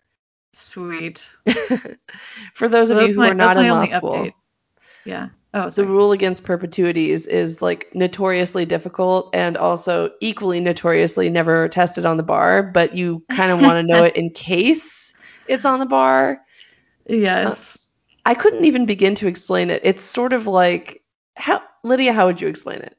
Sweet. 0.52 1.34
For 2.54 2.68
those 2.68 2.88
So 2.88 2.98
of 2.98 3.08
you 3.08 3.14
who 3.14 3.20
my- 3.20 3.30
are 3.30 3.34
not 3.34 3.56
in 3.56 3.68
law 3.68 3.84
school, 3.86 4.12
update. 4.12 4.32
Yeah. 5.04 5.28
Oh, 5.54 5.68
the 5.68 5.84
rule 5.84 6.12
against 6.12 6.44
perpetuities 6.44 7.26
is 7.26 7.60
like 7.60 7.94
notoriously 7.94 8.64
difficult 8.64 9.28
and 9.34 9.56
also 9.58 10.10
equally 10.22 10.60
notoriously 10.60 11.28
never 11.28 11.68
tested 11.68 12.06
on 12.06 12.16
the 12.16 12.22
bar, 12.22 12.62
but 12.62 12.94
you 12.94 13.22
kind 13.30 13.52
of 13.52 13.60
want 13.60 13.74
to 13.76 13.82
know 13.82 14.02
it 14.04 14.16
in 14.16 14.30
case 14.30 15.12
it's 15.48 15.66
on 15.66 15.78
the 15.78 15.84
bar. 15.86 16.40
yes. 17.06 17.90
I 18.24 18.34
couldn't 18.34 18.64
even 18.64 18.86
begin 18.86 19.14
to 19.16 19.26
explain 19.26 19.68
it. 19.68 19.82
It's 19.84 20.02
sort 20.04 20.32
of 20.32 20.46
like 20.46 21.02
how 21.36 21.60
Lydia, 21.82 22.12
how 22.12 22.26
would 22.26 22.40
you 22.40 22.48
explain 22.48 22.78
it? 22.78 22.96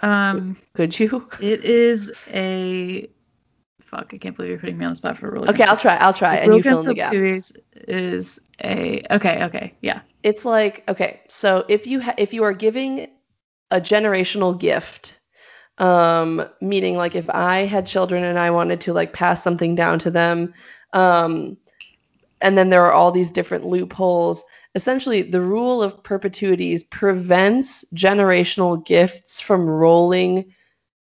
um, 0.00 0.56
Could 0.74 0.98
you? 0.98 1.26
it 1.40 1.64
is 1.64 2.12
a 2.28 3.08
fuck. 3.86 4.12
I 4.12 4.18
can't 4.18 4.36
believe 4.36 4.50
you're 4.50 4.58
putting 4.58 4.78
me 4.78 4.84
on 4.84 4.90
the 4.90 4.96
spot 4.96 5.16
for 5.16 5.28
a 5.28 5.32
rule. 5.32 5.48
Okay, 5.48 5.64
I'll 5.64 5.76
try. 5.76 5.96
I'll 5.96 6.12
try, 6.12 6.36
and 6.36 6.54
you 6.54 6.62
fill 6.62 6.80
in 6.80 6.86
the 6.86 6.94
gaps. 6.94 7.10
perpetuities 7.10 7.52
is 7.88 8.40
a 8.62 9.02
okay. 9.10 9.44
Okay. 9.44 9.74
Yeah. 9.80 10.00
It's 10.22 10.44
like 10.44 10.84
okay, 10.88 11.20
so 11.28 11.64
if 11.68 11.86
you 11.86 12.00
ha- 12.00 12.14
if 12.18 12.34
you 12.34 12.42
are 12.42 12.52
giving 12.52 13.08
a 13.70 13.80
generational 13.80 14.58
gift, 14.58 15.20
um, 15.78 16.46
meaning 16.60 16.96
like 16.96 17.14
if 17.14 17.28
I 17.30 17.66
had 17.66 17.86
children 17.86 18.24
and 18.24 18.38
I 18.38 18.50
wanted 18.50 18.80
to 18.82 18.92
like 18.92 19.12
pass 19.12 19.42
something 19.42 19.74
down 19.74 19.98
to 20.00 20.10
them, 20.10 20.52
um, 20.92 21.56
and 22.40 22.58
then 22.58 22.70
there 22.70 22.84
are 22.84 22.92
all 22.92 23.12
these 23.12 23.30
different 23.30 23.66
loopholes. 23.66 24.42
Essentially, 24.74 25.22
the 25.22 25.40
rule 25.40 25.82
of 25.82 26.02
perpetuities 26.02 26.84
prevents 26.84 27.84
generational 27.94 28.84
gifts 28.84 29.40
from 29.40 29.66
rolling 29.66 30.52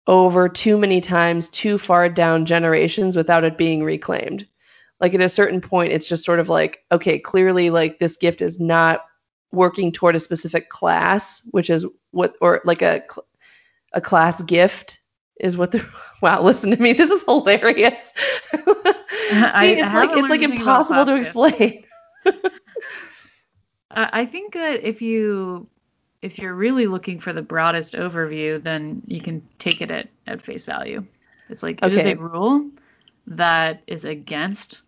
over 0.07 0.47
too 0.47 0.77
many 0.77 1.01
times 1.01 1.49
too 1.49 1.77
far 1.77 2.09
down 2.09 2.45
generations 2.45 3.15
without 3.15 3.43
it 3.43 3.57
being 3.57 3.83
reclaimed. 3.83 4.47
Like 4.99 5.13
at 5.13 5.21
a 5.21 5.29
certain 5.29 5.61
point, 5.61 5.91
it's 5.91 6.07
just 6.07 6.23
sort 6.23 6.39
of 6.39 6.49
like, 6.49 6.83
okay, 6.91 7.19
clearly, 7.19 7.69
like 7.69 7.99
this 7.99 8.17
gift 8.17 8.41
is 8.41 8.59
not 8.59 9.01
working 9.51 9.91
toward 9.91 10.15
a 10.15 10.19
specific 10.19 10.69
class, 10.69 11.43
which 11.51 11.69
is 11.69 11.85
what, 12.11 12.35
or 12.41 12.61
like 12.65 12.81
a 12.81 13.03
a 13.93 14.01
class 14.01 14.41
gift 14.43 14.99
is 15.39 15.57
what 15.57 15.71
the. 15.71 15.85
Wow, 16.23 16.41
listen 16.41 16.71
to 16.71 16.81
me. 16.81 16.93
This 16.93 17.11
is 17.11 17.21
hilarious. 17.23 18.11
See, 18.51 18.59
I 19.31 19.65
it's 19.65 19.93
like 19.93 20.09
it's 20.13 20.29
like 20.29 20.41
impossible 20.41 21.05
to 21.05 21.15
explain. 21.15 21.83
I 22.25 24.21
I 24.21 24.25
think 24.25 24.53
that 24.53 24.83
if 24.83 24.99
you 24.99 25.69
if 26.21 26.39
you're 26.39 26.53
really 26.55 26.87
looking 26.87 27.19
for 27.19 27.33
the 27.33 27.41
broadest 27.41 27.93
overview, 27.93 28.61
then 28.61 29.01
you 29.07 29.21
can 29.21 29.41
take 29.59 29.81
it 29.81 29.91
at, 29.91 30.09
at 30.27 30.41
face 30.41 30.65
value. 30.65 31.05
It's 31.49 31.63
like 31.63 31.81
it 31.83 31.93
is 31.93 32.05
a 32.05 32.15
rule 32.15 32.69
that 33.27 33.81
is 33.87 34.03
against 34.05 34.81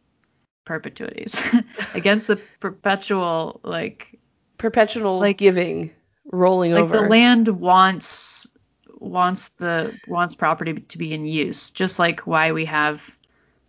perpetuities, 0.66 1.44
against 1.94 2.28
the 2.28 2.36
perpetual 2.60 3.60
like 3.64 4.18
Perpetual 4.58 5.20
Like- 5.20 5.38
giving, 5.38 5.92
rolling 6.32 6.74
like 6.74 6.84
over. 6.84 6.98
the 6.98 7.02
land 7.08 7.48
wants 7.48 8.52
wants 9.00 9.50
the 9.50 9.98
wants 10.08 10.36
property 10.36 10.74
to 10.74 10.98
be 10.98 11.14
in 11.14 11.26
use, 11.26 11.72
just 11.72 11.98
like 12.00 12.28
why 12.28 12.52
we 12.52 12.66
have 12.66 13.16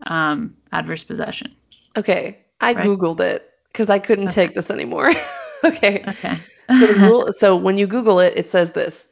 um, 0.08 0.56
adverse 0.72 1.04
possession. 1.04 1.54
Okay, 1.96 2.38
I 2.60 2.72
Right? 2.74 2.86
googled 2.86 3.20
it 3.20 3.52
because 3.72 3.88
I 3.88 4.00
couldn't 4.00 4.28
Okay. 4.28 4.46
take 4.46 4.54
this 4.56 4.70
anymore. 4.70 5.12
okay, 5.64 6.04
Okay. 6.08 6.38
So 6.78 6.86
the 6.86 7.00
rule. 7.06 7.32
So 7.32 7.56
when 7.56 7.78
you 7.78 7.86
Google 7.86 8.20
it, 8.20 8.34
it 8.36 8.50
says 8.50 8.72
this: 8.72 9.08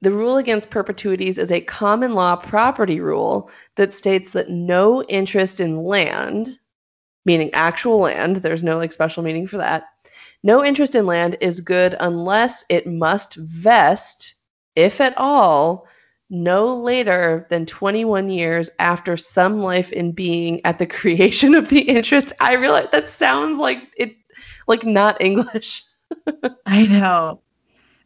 the 0.00 0.10
rule 0.12 0.36
against 0.36 0.70
perpetuities 0.70 1.38
is 1.38 1.50
a 1.50 1.60
common 1.60 2.14
law 2.14 2.36
property 2.36 3.00
rule 3.00 3.50
that 3.76 3.92
states 3.92 4.32
that 4.32 4.50
no 4.50 5.02
interest 5.04 5.58
in 5.60 5.84
land, 5.84 6.58
meaning 7.24 7.50
actual 7.52 7.98
land, 7.98 8.36
there's 8.36 8.62
no 8.62 8.78
like 8.78 8.92
special 8.92 9.22
meaning 9.22 9.46
for 9.46 9.56
that. 9.56 9.84
No 10.44 10.64
interest 10.64 10.94
in 10.94 11.06
land 11.06 11.36
is 11.40 11.60
good 11.60 11.96
unless 11.98 12.64
it 12.68 12.86
must 12.86 13.34
vest, 13.36 14.36
if 14.76 15.00
at 15.00 15.18
all, 15.18 15.88
no 16.30 16.76
later 16.76 17.46
than 17.50 17.66
21 17.66 18.28
years 18.28 18.70
after 18.78 19.16
some 19.16 19.62
life 19.62 19.90
in 19.92 20.12
being 20.12 20.64
at 20.64 20.78
the 20.78 20.86
creation 20.98 21.54
of 21.54 21.70
the 21.70 21.80
interest. 21.80 22.32
I 22.40 22.54
realize 22.54 22.88
that 22.92 23.08
sounds 23.08 23.58
like 23.58 23.78
it 23.96 24.14
like 24.68 24.84
not 24.84 25.20
English. 25.20 25.82
I 26.66 26.86
know. 26.86 27.40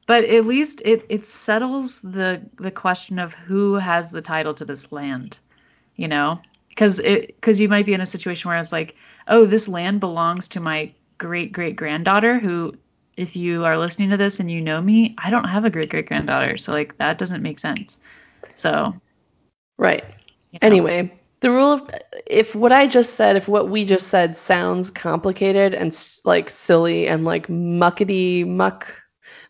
But 0.06 0.24
at 0.24 0.46
least 0.46 0.82
it, 0.84 1.04
it 1.08 1.24
settles 1.24 2.00
the 2.00 2.42
the 2.56 2.70
question 2.70 3.18
of 3.18 3.34
who 3.34 3.74
has 3.74 4.10
the 4.10 4.20
title 4.22 4.54
to 4.54 4.64
this 4.64 4.92
land, 4.92 5.40
you 5.96 6.08
know? 6.08 6.40
Because 6.68 7.00
it 7.00 7.28
because 7.28 7.60
you 7.60 7.68
might 7.68 7.86
be 7.86 7.94
in 7.94 8.00
a 8.00 8.06
situation 8.06 8.48
where 8.48 8.58
it's 8.58 8.72
like, 8.72 8.96
oh, 9.28 9.46
this 9.46 9.68
land 9.68 10.00
belongs 10.00 10.48
to 10.48 10.60
my 10.60 10.92
great 11.18 11.52
great 11.52 11.76
granddaughter 11.76 12.38
who 12.38 12.74
if 13.16 13.36
you 13.36 13.64
are 13.64 13.78
listening 13.78 14.10
to 14.10 14.16
this 14.16 14.40
and 14.40 14.50
you 14.50 14.60
know 14.60 14.80
me, 14.80 15.14
I 15.18 15.30
don't 15.30 15.48
have 15.48 15.64
a 15.64 15.70
great 15.70 15.90
great 15.90 16.06
granddaughter. 16.06 16.56
So 16.56 16.72
like 16.72 16.96
that 16.98 17.18
doesn't 17.18 17.42
make 17.42 17.58
sense. 17.58 18.00
So 18.56 18.94
Right. 19.78 20.04
you 20.52 20.60
know? 20.62 20.66
Anyway, 20.66 21.12
the 21.42 21.50
rule 21.50 21.72
of 21.72 21.90
if 22.26 22.54
what 22.54 22.72
I 22.72 22.86
just 22.86 23.14
said, 23.16 23.36
if 23.36 23.48
what 23.48 23.68
we 23.68 23.84
just 23.84 24.06
said 24.06 24.36
sounds 24.36 24.88
complicated 24.88 25.74
and 25.74 25.94
like 26.24 26.48
silly 26.48 27.06
and 27.08 27.24
like 27.24 27.48
muckety 27.48 28.46
muck, 28.46 28.86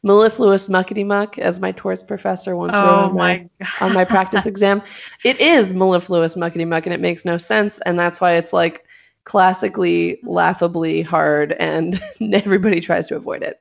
mellifluous 0.03 0.69
muckety 0.69 1.07
muck, 1.07 1.39
as 1.39 1.61
my 1.61 1.71
torts 1.73 2.03
professor 2.03 2.57
once 2.57 2.75
wrote 2.75 2.83
Oh 2.83 3.05
on 3.05 3.15
my, 3.15 3.47
my 3.59 3.87
on 3.87 3.93
my 3.93 4.05
practice 4.05 4.47
exam, 4.47 4.83
it 5.25 5.39
is 5.41 5.75
mellifluous 5.75 6.35
muckety 6.35 6.67
muck 6.67 6.87
and 6.87 6.95
it 6.95 7.01
makes 7.01 7.25
no 7.25 7.37
sense, 7.37 7.79
and 7.87 7.99
that's 7.99 8.21
why 8.21 8.33
it's 8.33 8.53
like 8.53 8.85
classically 9.25 10.19
laughably 10.25 11.03
hard, 11.03 11.53
and 11.53 12.03
everybody 12.33 12.81
tries 12.81 13.07
to 13.09 13.17
avoid 13.17 13.43
it. 13.43 13.61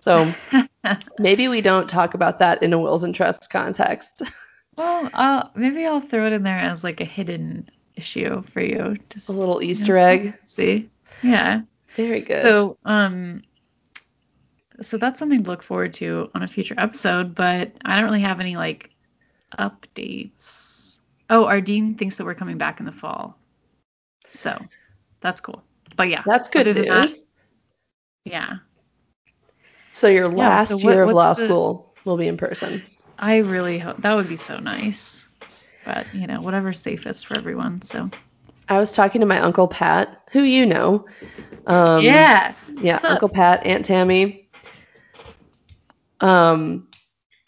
So 0.00 0.28
maybe 1.18 1.48
we 1.48 1.60
don't 1.60 1.88
talk 1.88 2.14
about 2.14 2.40
that 2.40 2.62
in 2.62 2.72
a 2.72 2.78
wills 2.78 3.04
and 3.04 3.14
trusts 3.14 3.46
context. 3.46 4.22
Well, 4.76 5.10
I'll, 5.14 5.50
maybe 5.54 5.84
I'll 5.86 6.00
throw 6.00 6.26
it 6.26 6.32
in 6.32 6.42
there 6.42 6.58
as 6.58 6.82
like 6.84 7.00
a 7.00 7.04
hidden 7.04 7.68
issue 7.96 8.42
for 8.42 8.60
you. 8.60 8.96
Just 9.10 9.28
A 9.28 9.32
little 9.32 9.62
Easter 9.62 9.96
egg. 9.96 10.34
see. 10.46 10.88
Yeah. 11.22 11.62
Very 11.96 12.20
good. 12.20 12.40
So, 12.40 12.76
um, 12.84 13.42
so 14.80 14.96
that's 14.98 15.18
something 15.18 15.44
to 15.44 15.48
look 15.50 15.62
forward 15.62 15.92
to 15.94 16.28
on 16.34 16.42
a 16.42 16.48
future 16.48 16.74
episode. 16.78 17.34
But 17.34 17.72
I 17.84 17.94
don't 17.96 18.04
really 18.04 18.20
have 18.20 18.40
any 18.40 18.56
like 18.56 18.90
updates. 19.58 20.98
Oh, 21.30 21.44
our 21.46 21.60
dean 21.60 21.94
thinks 21.94 22.16
that 22.16 22.24
we're 22.24 22.34
coming 22.34 22.58
back 22.58 22.80
in 22.80 22.86
the 22.86 22.92
fall, 22.92 23.38
so 24.30 24.58
that's 25.20 25.40
cool. 25.40 25.62
But 25.96 26.08
yeah, 26.08 26.22
that's 26.26 26.48
good 26.48 26.66
than 26.66 26.84
that- 26.86 27.00
news. 27.08 27.24
yeah, 28.24 28.56
So 29.92 30.08
your 30.08 30.28
Yeah, 30.30 30.36
last 30.36 30.68
so 30.68 30.74
what- 30.76 30.82
year 30.92 31.02
of 31.04 31.10
law 31.10 31.32
the- 31.32 31.44
school 31.46 31.94
will 32.04 32.16
be 32.16 32.26
in 32.28 32.36
person. 32.36 32.82
I 33.24 33.38
really 33.38 33.78
hope 33.78 33.96
that 34.02 34.12
would 34.14 34.28
be 34.28 34.36
so 34.36 34.58
nice. 34.58 35.30
But 35.86 36.06
you 36.12 36.26
know, 36.26 36.42
whatever's 36.42 36.78
safest 36.78 37.26
for 37.26 37.38
everyone. 37.38 37.80
So 37.80 38.10
I 38.68 38.76
was 38.76 38.92
talking 38.92 39.18
to 39.22 39.26
my 39.26 39.40
uncle 39.40 39.66
Pat, 39.66 40.20
who 40.30 40.42
you 40.42 40.66
know. 40.66 41.06
Um, 41.66 42.04
yeah, 42.04 42.54
yeah, 42.82 42.96
What's 42.96 43.06
up? 43.06 43.12
Uncle 43.12 43.30
Pat, 43.30 43.64
Aunt 43.64 43.82
Tammy. 43.82 44.46
Um, 46.20 46.86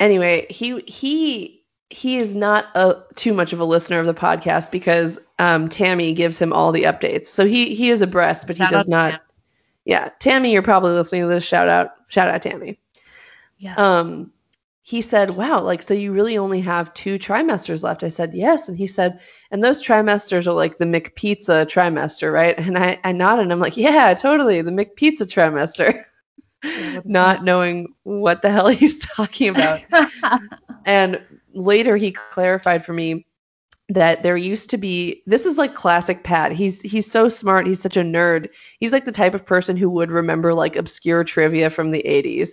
anyway, 0.00 0.46
he 0.48 0.80
he 0.86 1.62
he 1.90 2.16
is 2.16 2.34
not 2.34 2.68
a 2.74 2.94
too 3.14 3.34
much 3.34 3.52
of 3.52 3.60
a 3.60 3.64
listener 3.66 4.00
of 4.00 4.06
the 4.06 4.14
podcast 4.14 4.70
because 4.70 5.18
um, 5.38 5.68
Tammy 5.68 6.14
gives 6.14 6.38
him 6.38 6.54
all 6.54 6.72
the 6.72 6.84
updates, 6.84 7.26
so 7.26 7.44
he 7.44 7.74
he 7.74 7.90
is 7.90 8.00
abreast, 8.00 8.46
but 8.46 8.56
Shout 8.56 8.68
he 8.68 8.74
does 8.74 8.88
not. 8.88 9.10
Tam. 9.10 9.20
Yeah, 9.84 10.08
Tammy, 10.20 10.52
you're 10.52 10.62
probably 10.62 10.92
listening 10.92 11.20
to 11.20 11.28
this. 11.28 11.44
Shout 11.44 11.68
out, 11.68 11.90
shout 12.08 12.28
out, 12.28 12.40
Tammy. 12.40 12.78
yes. 13.58 13.78
um 13.78 14.32
he 14.86 15.00
said 15.00 15.30
wow 15.30 15.60
like 15.60 15.82
so 15.82 15.92
you 15.92 16.12
really 16.12 16.38
only 16.38 16.60
have 16.60 16.94
two 16.94 17.18
trimesters 17.18 17.82
left. 17.82 18.04
I 18.04 18.08
said 18.08 18.32
yes. 18.32 18.68
And 18.68 18.78
he 18.78 18.86
said 18.86 19.18
and 19.50 19.64
those 19.64 19.82
trimesters 19.82 20.46
are 20.46 20.52
like 20.52 20.78
the 20.78 20.84
mcpizza 20.84 21.66
trimester 21.66 22.32
right? 22.32 22.56
And 22.56 22.78
i 22.78 22.96
i 23.02 23.10
nodded 23.10 23.42
and 23.42 23.52
i'm 23.52 23.58
like 23.58 23.76
yeah 23.76 24.14
totally 24.14 24.62
the 24.62 24.70
mcpizza 24.70 25.22
trimester. 25.22 26.04
Yeah, 26.62 26.94
what 26.94 27.04
is 27.04 27.10
not 27.10 27.42
knowing 27.42 27.88
what 28.04 28.42
the 28.42 28.50
hell 28.52 28.68
he's 28.82 29.04
talking 29.04 29.48
about. 29.48 29.80
And 30.84 31.20
later 31.52 31.96
he 31.96 32.12
clarified 32.12 32.84
for 32.84 32.92
me 32.92 33.26
that 33.88 34.22
there 34.22 34.36
used 34.36 34.70
to 34.70 34.76
be 34.76 35.20
this 35.26 35.44
is 35.44 35.58
like 35.58 35.74
classic 35.74 36.22
pat. 36.22 36.52
He's 36.52 36.80
he's 36.82 37.10
so 37.10 37.28
smart 37.28 37.66
he's 37.66 37.82
such 37.82 37.96
a 37.96 38.02
nerd. 38.02 38.50
He's 38.78 38.92
like 38.92 39.04
the 39.04 39.10
type 39.10 39.34
of 39.34 39.44
person 39.44 39.76
who 39.76 39.90
would 39.90 40.12
remember 40.12 40.54
like 40.54 40.76
obscure 40.76 41.24
trivia 41.24 41.70
from 41.70 41.90
the 41.90 42.04
80s 42.06 42.50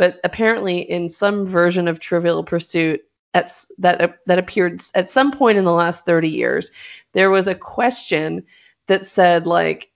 but 0.00 0.18
apparently 0.24 0.78
in 0.78 1.10
some 1.10 1.46
version 1.46 1.86
of 1.86 1.98
trivial 1.98 2.42
pursuit 2.42 3.02
at, 3.34 3.52
that 3.76 4.00
uh, 4.00 4.08
that 4.24 4.38
appeared 4.38 4.82
at 4.94 5.10
some 5.10 5.30
point 5.30 5.58
in 5.58 5.64
the 5.66 5.74
last 5.74 6.06
30 6.06 6.26
years 6.26 6.70
there 7.12 7.28
was 7.30 7.46
a 7.46 7.54
question 7.54 8.42
that 8.88 9.06
said 9.06 9.46
like 9.46 9.90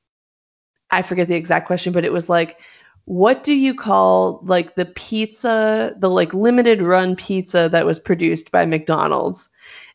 i 0.91 1.01
forget 1.01 1.27
the 1.27 1.35
exact 1.35 1.67
question 1.67 1.91
but 1.91 2.05
it 2.05 2.13
was 2.13 2.29
like 2.29 2.61
what 3.07 3.43
do 3.43 3.55
you 3.55 3.75
call 3.75 4.41
like 4.45 4.75
the 4.75 4.85
pizza 4.85 5.95
the 5.99 6.11
like 6.11 6.35
limited 6.35 6.83
run 6.83 7.17
pizza 7.17 7.69
that 7.73 7.87
was 7.87 7.99
produced 7.99 8.53
by 8.53 8.67
mcdonald's 8.67 9.49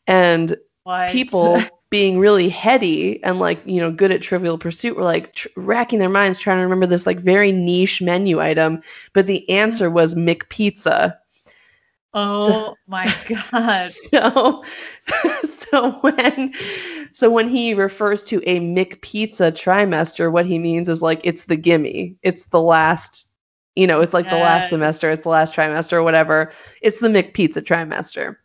and 0.08 0.56
What? 0.82 1.08
people 1.08 1.56
being 1.90 2.20
really 2.20 2.48
heady 2.48 3.22
and 3.24 3.40
like 3.40 3.60
you 3.66 3.80
know 3.80 3.90
good 3.90 4.12
at 4.12 4.22
trivial 4.22 4.56
pursuit 4.56 4.96
were 4.96 5.02
like 5.02 5.34
tr- 5.34 5.48
racking 5.56 5.98
their 5.98 6.08
minds 6.08 6.38
trying 6.38 6.58
to 6.58 6.62
remember 6.62 6.86
this 6.86 7.06
like 7.06 7.18
very 7.18 7.50
niche 7.52 8.00
menu 8.00 8.40
item 8.40 8.80
but 9.12 9.26
the 9.26 9.48
answer 9.50 9.90
was 9.90 10.14
mcpizza. 10.14 11.16
Oh 12.12 12.74
my 12.86 13.12
god. 13.52 13.90
so 13.90 14.64
so 15.48 15.90
when 16.00 16.54
so 17.12 17.28
when 17.28 17.48
he 17.48 17.74
refers 17.74 18.22
to 18.24 18.40
a 18.48 18.60
mcpizza 18.60 19.50
trimester 19.52 20.30
what 20.30 20.46
he 20.46 20.58
means 20.58 20.88
is 20.88 21.02
like 21.02 21.20
it's 21.24 21.44
the 21.44 21.56
gimme. 21.56 22.16
It's 22.22 22.46
the 22.46 22.60
last 22.60 23.26
you 23.74 23.86
know 23.86 24.00
it's 24.00 24.14
like 24.14 24.30
the 24.30 24.36
last 24.36 24.70
semester 24.70 25.10
it's 25.10 25.24
the 25.24 25.28
last 25.28 25.54
trimester 25.54 25.94
or 25.94 26.02
whatever. 26.04 26.52
It's 26.82 27.00
the 27.00 27.08
mcpizza 27.08 27.62
trimester 27.62 28.36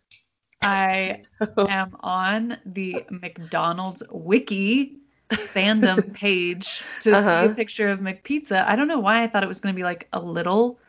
I 0.66 1.22
am 1.58 1.96
on 2.02 2.58
the 2.66 3.06
McDonald's 3.10 4.04
wiki 4.12 4.98
fandom 5.32 6.14
page 6.24 6.84
to 7.02 7.04
see 7.04 7.12
Uh-huh. 7.14 7.48
a 7.52 7.54
picture 7.56 7.90
of 7.90 8.00
McPizza. 8.00 8.66
I 8.66 8.76
don't 8.76 8.88
know 8.88 9.00
why 9.00 9.24
I 9.24 9.28
thought 9.28 9.44
it 9.44 9.48
was 9.48 9.60
going 9.60 9.74
to 9.74 9.78
be 9.78 9.84
like 9.84 10.08
a 10.14 10.20
little, 10.20 10.80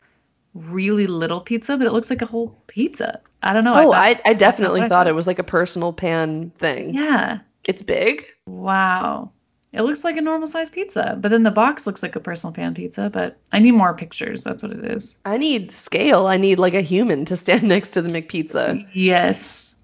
really 0.55 1.07
little 1.07 1.41
pizza, 1.41 1.77
but 1.77 1.87
it 1.87 1.93
looks 1.93 2.11
like 2.11 2.23
a 2.23 2.27
whole 2.27 2.57
pizza. 2.67 3.21
I 3.43 3.53
don't 3.53 3.65
know. 3.65 3.73
oh 3.75 3.93
thought- 3.93 3.95
I, 3.95 4.21
I 4.25 4.35
definitely 4.35 4.81
I 4.83 4.85
thought 4.85 5.05
thought. 5.05 5.09
it 5.09 5.15
was 5.15 5.27
like 5.27 5.39
a 5.39 5.45
personal 5.45 5.93
pan 5.93 6.51
thing 6.57 6.95
yeah. 6.95 7.39
it's 7.65 7.83
big 7.83 8.25
Wow. 8.47 9.31
It 9.77 9.83
looks 9.83 10.05
like 10.05 10.17
a 10.17 10.23
normal 10.23 10.47
size 10.47 10.71
pizza, 10.71 11.19
but 11.21 11.31
then 11.31 11.43
the 11.43 11.51
box 11.51 11.87
looks 11.87 12.03
like 12.03 12.17
a 12.17 12.21
personal 12.21 12.55
pan 12.55 12.73
pizza. 12.73 13.11
But 13.11 13.37
I 13.53 13.59
need 13.59 13.73
more 13.73 13.93
pictures. 13.93 14.43
That's 14.43 14.63
what 14.63 14.73
it 14.73 14.83
is. 14.85 15.19
I 15.27 15.37
need 15.37 15.71
scale. 15.71 16.29
I 16.29 16.39
need 16.39 16.59
like 16.59 16.73
a 16.73 16.81
human 16.81 17.27
to 17.27 17.37
stand 17.37 17.63
next 17.69 17.91
to 17.91 18.01
the 18.01 18.09
McPizza. 18.09 18.87
Yes. 18.95 19.77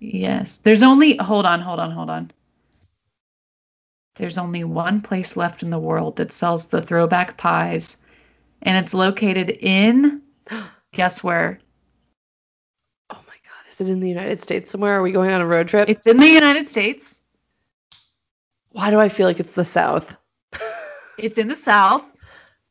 Yes. 0.00 0.58
There's 0.58 0.82
only, 0.82 1.18
hold 1.18 1.44
on, 1.44 1.60
hold 1.60 1.78
on, 1.78 1.90
hold 1.90 2.08
on. 2.08 2.30
There's 4.16 4.38
only 4.38 4.64
one 4.64 5.02
place 5.02 5.36
left 5.36 5.62
in 5.62 5.68
the 5.68 5.78
world 5.78 6.16
that 6.16 6.32
sells 6.32 6.66
the 6.66 6.80
throwback 6.80 7.36
pies, 7.36 7.98
and 8.62 8.82
it's 8.82 8.94
located 8.94 9.50
in, 9.60 10.22
guess 10.92 11.22
where? 11.22 11.60
Oh 13.10 13.20
my 13.28 13.34
god, 13.44 13.70
is 13.70 13.80
it 13.80 13.90
in 13.90 14.00
the 14.00 14.08
United 14.08 14.42
States 14.42 14.70
somewhere? 14.70 14.98
Are 14.98 15.02
we 15.02 15.12
going 15.12 15.30
on 15.30 15.42
a 15.42 15.46
road 15.46 15.68
trip? 15.68 15.88
It's 15.88 16.06
in 16.06 16.16
the 16.16 16.26
United 16.26 16.66
States. 16.66 17.17
Why 18.78 18.90
do 18.90 19.00
I 19.00 19.08
feel 19.08 19.26
like 19.26 19.40
it's 19.40 19.54
the 19.54 19.64
South? 19.64 20.16
It's 21.18 21.36
in 21.36 21.48
the 21.48 21.56
South. 21.56 22.14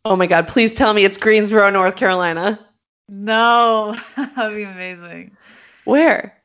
Oh 0.06 0.16
my 0.16 0.26
god, 0.26 0.48
please 0.48 0.74
tell 0.74 0.94
me 0.94 1.04
it's 1.04 1.18
Greensboro, 1.18 1.70
North 1.70 1.98
Carolina. 1.98 2.66
No, 3.10 3.94
that'd 4.16 4.56
be 4.56 4.64
amazing. 4.64 5.36
Where? 5.84 6.42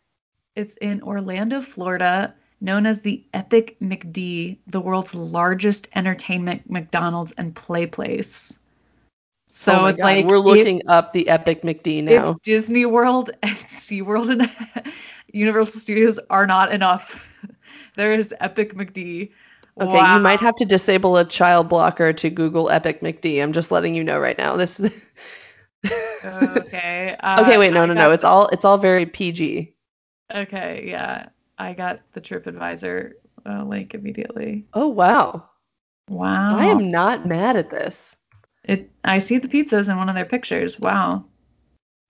It's 0.57 0.77
in 0.79 1.01
Orlando, 1.05 1.61
Florida, 1.61 2.35
known 2.61 2.87
as 2.87 3.03
the 3.03 3.25
Epic 3.35 3.77
McD, 3.81 4.59
the 4.67 4.81
world's 4.81 5.15
largest 5.15 5.87
entertainment 5.95 6.69
McDonald's 6.69 7.31
and 7.39 7.55
play 7.55 7.87
place. 7.87 8.59
So 9.47 9.83
oh 9.83 9.87
it's 9.87 10.01
God, 10.01 10.07
like 10.07 10.25
we're 10.27 10.39
if- 10.39 10.45
looking 10.45 10.83
up 10.89 11.13
the 11.13 11.29
Epic 11.29 11.63
McD 11.63 12.03
now. 12.03 12.33
if 12.33 12.43
Disney 12.43 12.85
World 12.85 13.31
and 13.45 13.55
SeaWorld 13.55 14.33
and 14.33 14.93
Universal 15.33 15.83
Studios 15.83 16.19
are 16.31 16.49
not 16.49 16.73
enough, 16.73 17.47
there 17.95 18.11
is 18.11 18.35
Epic 18.41 18.75
McD. 18.75 19.31
Okay, 19.81 19.97
Wow. 19.97 20.17
you 20.17 20.21
might 20.23 20.41
have 20.41 20.55
to 20.57 20.65
disable 20.67 21.17
a 21.17 21.25
child 21.25 21.69
blocker 21.69 22.13
to 22.13 22.29
Google 22.31 22.69
Epic 22.71 23.01
McD. 23.01 23.43
I'm 23.43 23.53
just 23.53 23.71
letting 23.71 23.95
you 23.95 24.05
know 24.05 24.19
right 24.19 24.37
now. 24.39 24.57
This. 24.57 24.81
Okay. 26.25 27.17
uh, 27.19 27.43
okay, 27.43 27.59
wait, 27.59 27.73
no, 27.73 27.83
I 27.83 27.87
no, 27.87 27.95
no. 27.95 28.13
It's 28.13 28.23
all 28.23 28.47
it's 28.49 28.65
all 28.65 28.79
very 28.79 29.05
PG. 29.07 29.75
Okay, 30.33 30.85
yeah. 30.87 31.29
I 31.59 31.73
got 31.73 32.01
the 32.13 32.21
TripAdvisor 32.21 33.13
uh, 33.47 33.65
link 33.65 33.95
immediately. 33.95 34.65
Oh 34.75 34.87
wow, 34.87 35.49
Wow. 36.09 36.57
I 36.57 36.67
am 36.67 36.91
not 36.91 37.27
mad 37.27 37.57
at 37.57 37.71
this. 37.71 38.15
It. 38.65 38.91
I 39.03 39.19
see 39.19 39.39
the 39.39 39.49
pizzas 39.49 39.91
in 39.91 39.97
one 39.97 40.09
of 40.09 40.15
their 40.15 40.25
pictures. 40.25 40.79
Wow. 40.79 41.25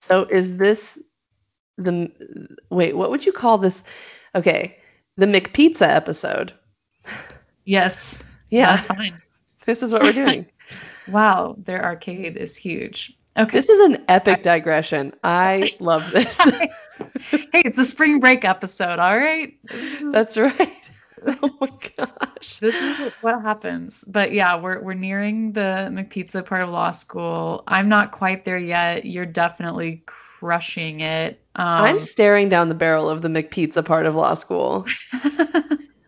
So 0.01 0.25
is 0.25 0.57
this 0.57 0.99
the 1.79 2.11
wait? 2.69 2.95
What 2.95 3.09
would 3.09 3.25
you 3.25 3.31
call 3.33 3.57
this? 3.57 3.83
Okay, 4.35 4.77
the 5.17 5.25
McPizza 5.25 5.87
episode. 5.87 6.53
Yes. 7.65 8.23
Yeah, 8.49 8.75
That's 8.75 8.87
fine. 8.87 9.21
this 9.65 9.81
is 9.83 9.93
what 9.93 10.03
we're 10.03 10.11
doing. 10.13 10.45
Wow. 11.09 11.55
Their 11.65 11.83
arcade 11.83 12.37
is 12.37 12.55
huge. 12.55 13.11
Okay. 13.37 13.57
this 13.57 13.67
is 13.67 13.77
an 13.81 14.05
epic 14.07 14.41
digression. 14.41 15.13
I 15.25 15.69
love 15.81 16.09
this. 16.13 16.37
hey, 16.37 16.69
it's 17.55 17.77
a 17.77 17.83
spring 17.83 18.21
break 18.21 18.45
episode. 18.45 18.99
All 18.99 19.17
right. 19.17 19.53
Is- 19.71 20.05
That's 20.13 20.37
right. 20.37 20.71
Oh 21.41 21.49
my 21.59 21.69
gosh. 21.97 22.59
This 22.59 22.75
is 22.75 23.11
what 23.19 23.41
happens. 23.41 24.05
But 24.07 24.31
yeah, 24.31 24.57
we're 24.57 24.81
we're 24.81 24.93
nearing 24.93 25.51
the 25.51 25.89
McPizza 25.91 26.45
part 26.45 26.61
of 26.61 26.69
law 26.69 26.91
school. 26.91 27.63
I'm 27.67 27.89
not 27.89 28.13
quite 28.13 28.45
there 28.45 28.57
yet. 28.57 29.05
You're 29.05 29.25
definitely 29.25 30.03
crushing 30.05 31.01
it. 31.01 31.41
Um, 31.55 31.65
I'm 31.83 31.99
staring 31.99 32.47
down 32.47 32.69
the 32.69 32.75
barrel 32.75 33.09
of 33.09 33.21
the 33.23 33.29
McPizza 33.29 33.83
part 33.83 34.05
of 34.05 34.15
law 34.15 34.33
school. 34.35 34.85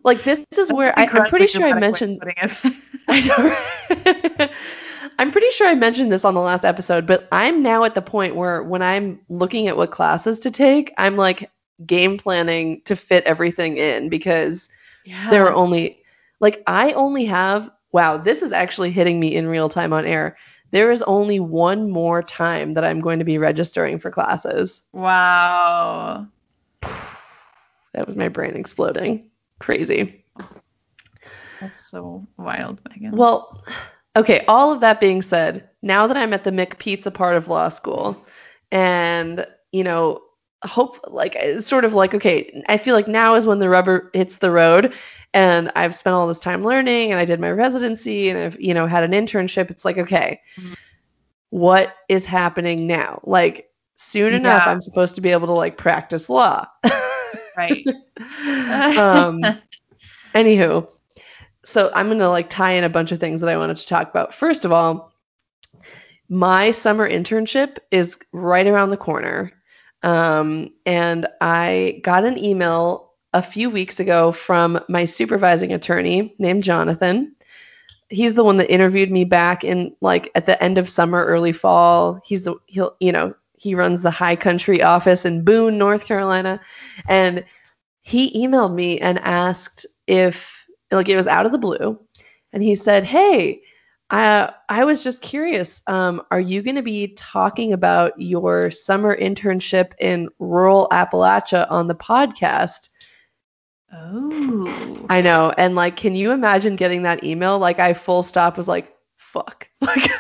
Like 0.06 0.24
this 0.24 0.46
is 0.56 0.72
where 0.72 0.98
I, 0.98 1.06
I'm 1.08 1.28
pretty 1.30 1.48
sure 1.48 1.66
I 1.66 1.78
mentioned. 1.78 2.24
I 3.08 3.22
know. 3.22 4.50
I'm 5.20 5.32
pretty 5.32 5.50
sure 5.50 5.68
I 5.68 5.74
mentioned 5.74 6.12
this 6.12 6.24
on 6.24 6.36
the 6.36 6.42
last 6.42 6.64
episode, 6.64 7.08
but 7.08 7.28
I'm 7.32 7.64
now 7.64 7.84
at 7.84 7.96
the 7.96 8.02
point 8.02 8.36
where 8.36 8.62
when 8.64 8.84
I'm 8.84 9.20
looking 9.30 9.68
at 9.68 9.78
what 9.78 9.90
classes 9.90 10.38
to 10.40 10.52
take, 10.52 10.94
I'm 11.00 11.18
like 11.18 11.50
game 11.88 12.18
planning 12.20 12.82
to 12.86 12.96
fit 12.96 13.24
everything 13.24 13.78
in 13.78 14.10
because 14.10 14.70
yeah. 15.06 15.30
there 15.32 15.48
are 15.48 15.54
only 15.54 16.00
like 16.40 16.62
I 16.68 16.92
only 16.94 17.26
have 17.26 17.72
wow, 17.92 18.18
this 18.18 18.44
is 18.44 18.52
actually 18.52 18.92
hitting 18.92 19.20
me 19.20 19.34
in 19.34 19.48
real 19.48 19.70
time 19.70 19.92
on 19.92 20.06
air. 20.06 20.38
There 20.70 20.92
is 20.92 21.02
only 21.04 21.40
one 21.40 21.90
more 21.90 22.22
time 22.22 22.76
that 22.76 22.84
I'm 22.84 23.00
going 23.00 23.18
to 23.18 23.26
be 23.26 23.40
registering 23.40 23.98
for 23.98 24.12
classes. 24.12 24.84
Wow. 24.94 26.28
That 27.94 28.06
was 28.06 28.18
my 28.18 28.28
brain 28.28 28.58
exploding. 28.58 29.32
Crazy. 29.60 30.24
That's 31.62 31.90
so 31.90 32.26
wild, 32.38 32.80
Megan. 32.90 33.16
Well, 33.16 33.64
okay, 34.16 34.44
all 34.48 34.72
of 34.72 34.82
that 34.82 35.00
being 35.00 35.22
said, 35.22 35.68
now 35.82 36.08
that 36.08 36.18
I'm 36.18 36.34
at 36.34 36.44
the 36.44 36.52
McPizza 36.52 37.14
part 37.14 37.36
of 37.36 37.48
law 37.48 37.70
school 37.70 38.26
and, 38.72 39.46
you 39.72 39.84
know, 39.84 40.22
hope 40.64 41.00
like 41.08 41.36
it's 41.36 41.68
sort 41.68 41.86
of 41.86 41.94
like 41.94 42.14
okay, 42.14 42.64
I 42.70 42.78
feel 42.78 42.96
like 42.96 43.08
now 43.08 43.36
is 43.36 43.46
when 43.46 43.60
the 43.60 43.70
rubber 43.70 44.10
hits 44.14 44.38
the 44.38 44.52
road 44.52 44.94
and 45.34 45.72
I've 45.76 45.96
spent 45.96 46.16
all 46.16 46.28
this 46.28 46.40
time 46.40 46.64
learning 46.64 47.12
and 47.12 47.20
I 47.20 47.26
did 47.26 47.40
my 47.40 47.52
residency 47.52 48.30
and 48.30 48.40
I've, 48.40 48.60
you 48.60 48.74
know, 48.74 48.88
had 48.88 49.04
an 49.04 49.12
internship. 49.12 49.70
It's 49.70 49.86
like, 49.86 49.98
okay, 49.98 50.40
mm-hmm. 50.58 50.74
what 51.50 51.96
is 52.10 52.26
happening 52.26 52.88
now? 52.88 53.22
Like 53.24 53.70
soon 53.96 54.32
yeah. 54.32 54.40
enough 54.40 54.68
I'm 54.68 54.82
supposed 54.82 55.16
to 55.16 55.22
be 55.22 55.32
able 55.32 55.48
to 55.48 55.54
like 55.54 55.78
practice 55.78 56.30
law. 56.30 56.66
right. 57.58 57.86
um 58.98 59.42
anywho, 60.34 60.88
so 61.66 61.92
I'm 61.96 62.08
going 62.08 62.20
to 62.20 62.30
like 62.30 62.50
tie 62.50 62.72
in 62.72 62.84
a 62.84 62.90
bunch 62.90 63.12
of 63.12 63.20
things 63.20 63.42
that 63.42 63.50
I 63.50 63.58
wanted 63.58 63.78
to 63.78 63.88
talk 63.88 64.10
about. 64.10 64.34
First 64.34 64.66
of 64.66 64.72
all, 64.72 65.12
my 66.30 66.72
summer 66.72 67.10
internship 67.10 67.78
is 67.92 68.18
right 68.32 68.68
around 68.68 68.92
the 68.92 68.98
corner. 68.98 69.52
Um, 70.04 70.70
and 70.86 71.28
I 71.42 72.00
got 72.04 72.26
an 72.26 72.38
email 72.38 73.12
a 73.34 73.42
few 73.42 73.70
weeks 73.70 74.00
ago 74.00 74.32
from 74.32 74.80
my 74.88 75.06
supervising 75.06 75.74
attorney 75.74 76.36
named 76.38 76.64
Jonathan. 76.64 77.36
He's 78.10 78.36
the 78.36 78.44
one 78.44 78.58
that 78.58 78.72
interviewed 78.72 79.12
me 79.12 79.24
back 79.24 79.64
in 79.64 79.96
like 80.02 80.32
at 80.36 80.46
the 80.46 80.62
end 80.64 80.78
of 80.78 80.88
summer, 80.88 81.26
early 81.26 81.52
fall. 81.52 82.22
He's 82.24 82.44
the 82.44 82.56
he'll 82.68 82.96
you 83.00 83.12
know 83.12 83.34
he 83.58 83.76
runs 83.76 84.02
the 84.02 84.12
High 84.12 84.36
Country 84.36 84.82
office 84.82 85.26
in 85.26 85.44
Boone, 85.44 85.78
North 85.78 86.06
Carolina, 86.06 86.60
and 87.08 87.44
he 88.02 88.32
emailed 88.34 88.74
me 88.74 89.00
and 89.00 89.20
asked 89.20 89.86
if 90.08 90.66
like 90.92 91.10
it 91.10 91.16
was 91.16 91.28
out 91.28 91.46
of 91.46 91.52
the 91.52 91.58
blue. 91.58 92.00
And 92.54 92.64
he 92.64 92.76
said, 92.76 93.04
Hey, 93.04 93.62
I, 94.12 94.54
I 94.70 94.86
was 94.86 95.04
just 95.04 95.22
curious. 95.22 95.82
Um, 95.88 96.22
are 96.32 96.40
you 96.40 96.62
going 96.62 96.76
to 96.76 96.84
be 96.84 97.10
talking 97.16 97.74
about 97.74 98.14
your 98.20 98.70
summer 98.70 99.18
internship 99.18 99.94
in 100.00 100.30
rural 100.40 100.88
Appalachia 100.92 101.70
on 101.72 101.88
the 101.88 101.96
podcast? 101.96 102.90
Oh, 103.92 105.06
I 105.10 105.22
know. 105.22 105.54
And 105.58 105.76
like, 105.76 105.96
can 105.96 106.16
you 106.16 106.32
imagine 106.32 106.76
getting 106.76 107.04
that 107.04 107.24
email? 107.24 107.58
Like, 107.58 107.80
I 107.80 107.94
full 107.94 108.24
stop 108.24 108.58
was 108.58 108.68
like, 108.68 108.96
fuck. 109.18 109.68
Like, 109.86 110.12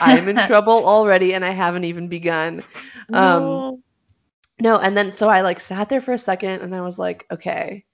I'm 0.00 0.28
in 0.28 0.36
trouble 0.46 0.86
already 0.86 1.34
and 1.34 1.44
I 1.44 1.50
haven't 1.50 1.84
even 1.84 2.08
begun. 2.08 2.62
No. 3.08 3.18
Um, 3.18 3.82
no. 4.60 4.76
And 4.78 4.96
then 4.96 5.12
so 5.12 5.28
I 5.28 5.40
like 5.40 5.60
sat 5.60 5.88
there 5.88 6.00
for 6.00 6.12
a 6.12 6.18
second 6.18 6.60
and 6.60 6.74
I 6.74 6.80
was 6.80 6.98
like, 6.98 7.26
okay, 7.30 7.84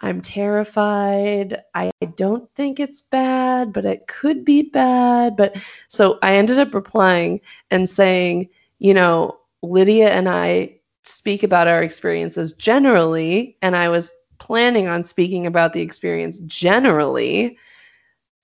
I'm 0.00 0.20
terrified. 0.20 1.62
I 1.74 1.90
don't 2.16 2.52
think 2.54 2.80
it's 2.80 3.02
bad, 3.02 3.72
but 3.72 3.84
it 3.84 4.08
could 4.08 4.44
be 4.44 4.62
bad. 4.62 5.36
But 5.36 5.56
so 5.88 6.18
I 6.22 6.34
ended 6.34 6.58
up 6.58 6.74
replying 6.74 7.40
and 7.70 7.88
saying, 7.88 8.48
you 8.80 8.94
know, 8.94 9.38
Lydia 9.62 10.10
and 10.10 10.28
I 10.28 10.76
speak 11.04 11.44
about 11.44 11.68
our 11.68 11.82
experiences 11.82 12.52
generally, 12.52 13.56
and 13.62 13.76
I 13.76 13.88
was 13.88 14.12
planning 14.38 14.88
on 14.88 15.04
speaking 15.04 15.46
about 15.46 15.72
the 15.72 15.80
experience 15.80 16.40
generally. 16.40 17.56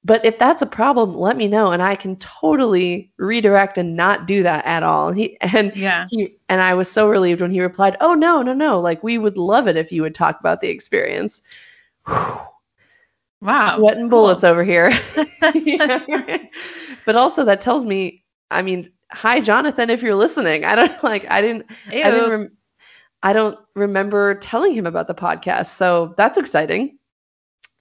But 0.05 0.25
if 0.25 0.39
that's 0.39 0.63
a 0.63 0.67
problem, 0.67 1.17
let 1.17 1.37
me 1.37 1.49
know, 1.49 1.73
and 1.73 1.83
I 1.83 1.97
can 1.97 2.17
totally 2.17 3.11
redirect 3.19 3.79
and 3.79 3.97
not 3.97 4.27
do 4.27 4.43
that 4.43 4.65
at 4.65 4.83
all. 4.83 5.09
And 5.09 5.19
he 5.19 5.37
and 5.41 5.73
yeah, 5.75 6.07
he 6.09 6.37
and 6.49 6.61
I 6.61 6.75
was 6.75 6.91
so 6.91 7.09
relieved 7.09 7.41
when 7.41 7.51
he 7.51 7.61
replied, 7.61 7.97
"Oh 8.01 8.15
no, 8.15 8.41
no, 8.41 8.55
no! 8.55 8.81
Like 8.81 9.03
we 9.03 9.19
would 9.19 9.37
love 9.37 9.67
it 9.67 9.77
if 9.77 9.91
you 9.91 10.03
would 10.03 10.15
talk 10.15 10.39
about 10.39 10.61
the 10.61 10.69
experience." 10.69 11.43
Wow, 13.41 13.77
sweating 13.77 14.09
cool. 14.09 14.23
bullets 14.23 14.45
over 14.45 14.65
here. 14.65 14.93
but 17.05 17.17
also 17.17 17.45
that 17.45 17.61
tells 17.61 17.85
me, 17.85 18.25
I 18.51 18.63
mean, 18.63 18.91
hi 19.11 19.41
Jonathan, 19.41 19.91
if 19.91 20.03
you're 20.03 20.15
listening. 20.15 20.65
I 20.65 20.75
don't 20.75 21.05
like. 21.05 21.29
I 21.31 21.43
didn't. 21.43 21.67
Ew. 21.93 22.03
I 22.03 22.11
didn't. 22.11 22.31
Rem- 22.31 22.57
I 23.25 23.33
don't 23.33 23.59
remember 23.75 24.37
telling 24.37 24.73
him 24.73 24.87
about 24.87 25.09
the 25.09 25.15
podcast, 25.15 25.69
so 25.69 26.15
that's 26.17 26.39
exciting. 26.39 26.99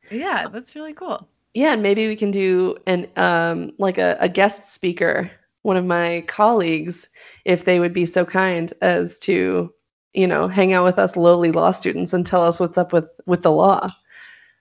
Yeah, 0.10 0.48
that's 0.48 0.76
really 0.76 0.94
cool 0.94 1.28
yeah, 1.58 1.74
and 1.74 1.82
maybe 1.82 2.08
we 2.08 2.16
can 2.16 2.30
do 2.30 2.78
an 2.86 3.08
um 3.16 3.72
like 3.80 3.98
a, 3.98 4.16
a 4.20 4.30
guest 4.30 4.72
speaker, 4.72 5.32
one 5.64 5.76
of 5.76 5.86
my 5.86 6.24
colleagues, 6.28 7.10
if 7.46 7.66
they 7.66 7.80
would 7.80 7.94
be 7.94 8.06
so 8.06 8.24
kind 8.24 8.72
as 8.82 9.18
to, 9.20 9.74
you 10.14 10.28
know, 10.28 10.48
hang 10.48 10.74
out 10.74 10.84
with 10.84 11.00
us 11.00 11.18
lowly 11.18 11.52
law 11.52 11.72
students 11.72 12.14
and 12.14 12.28
tell 12.28 12.44
us 12.44 12.60
what's 12.60 12.78
up 12.78 12.94
with 12.94 13.10
with 13.26 13.42
the 13.42 13.52
law. 13.52 13.90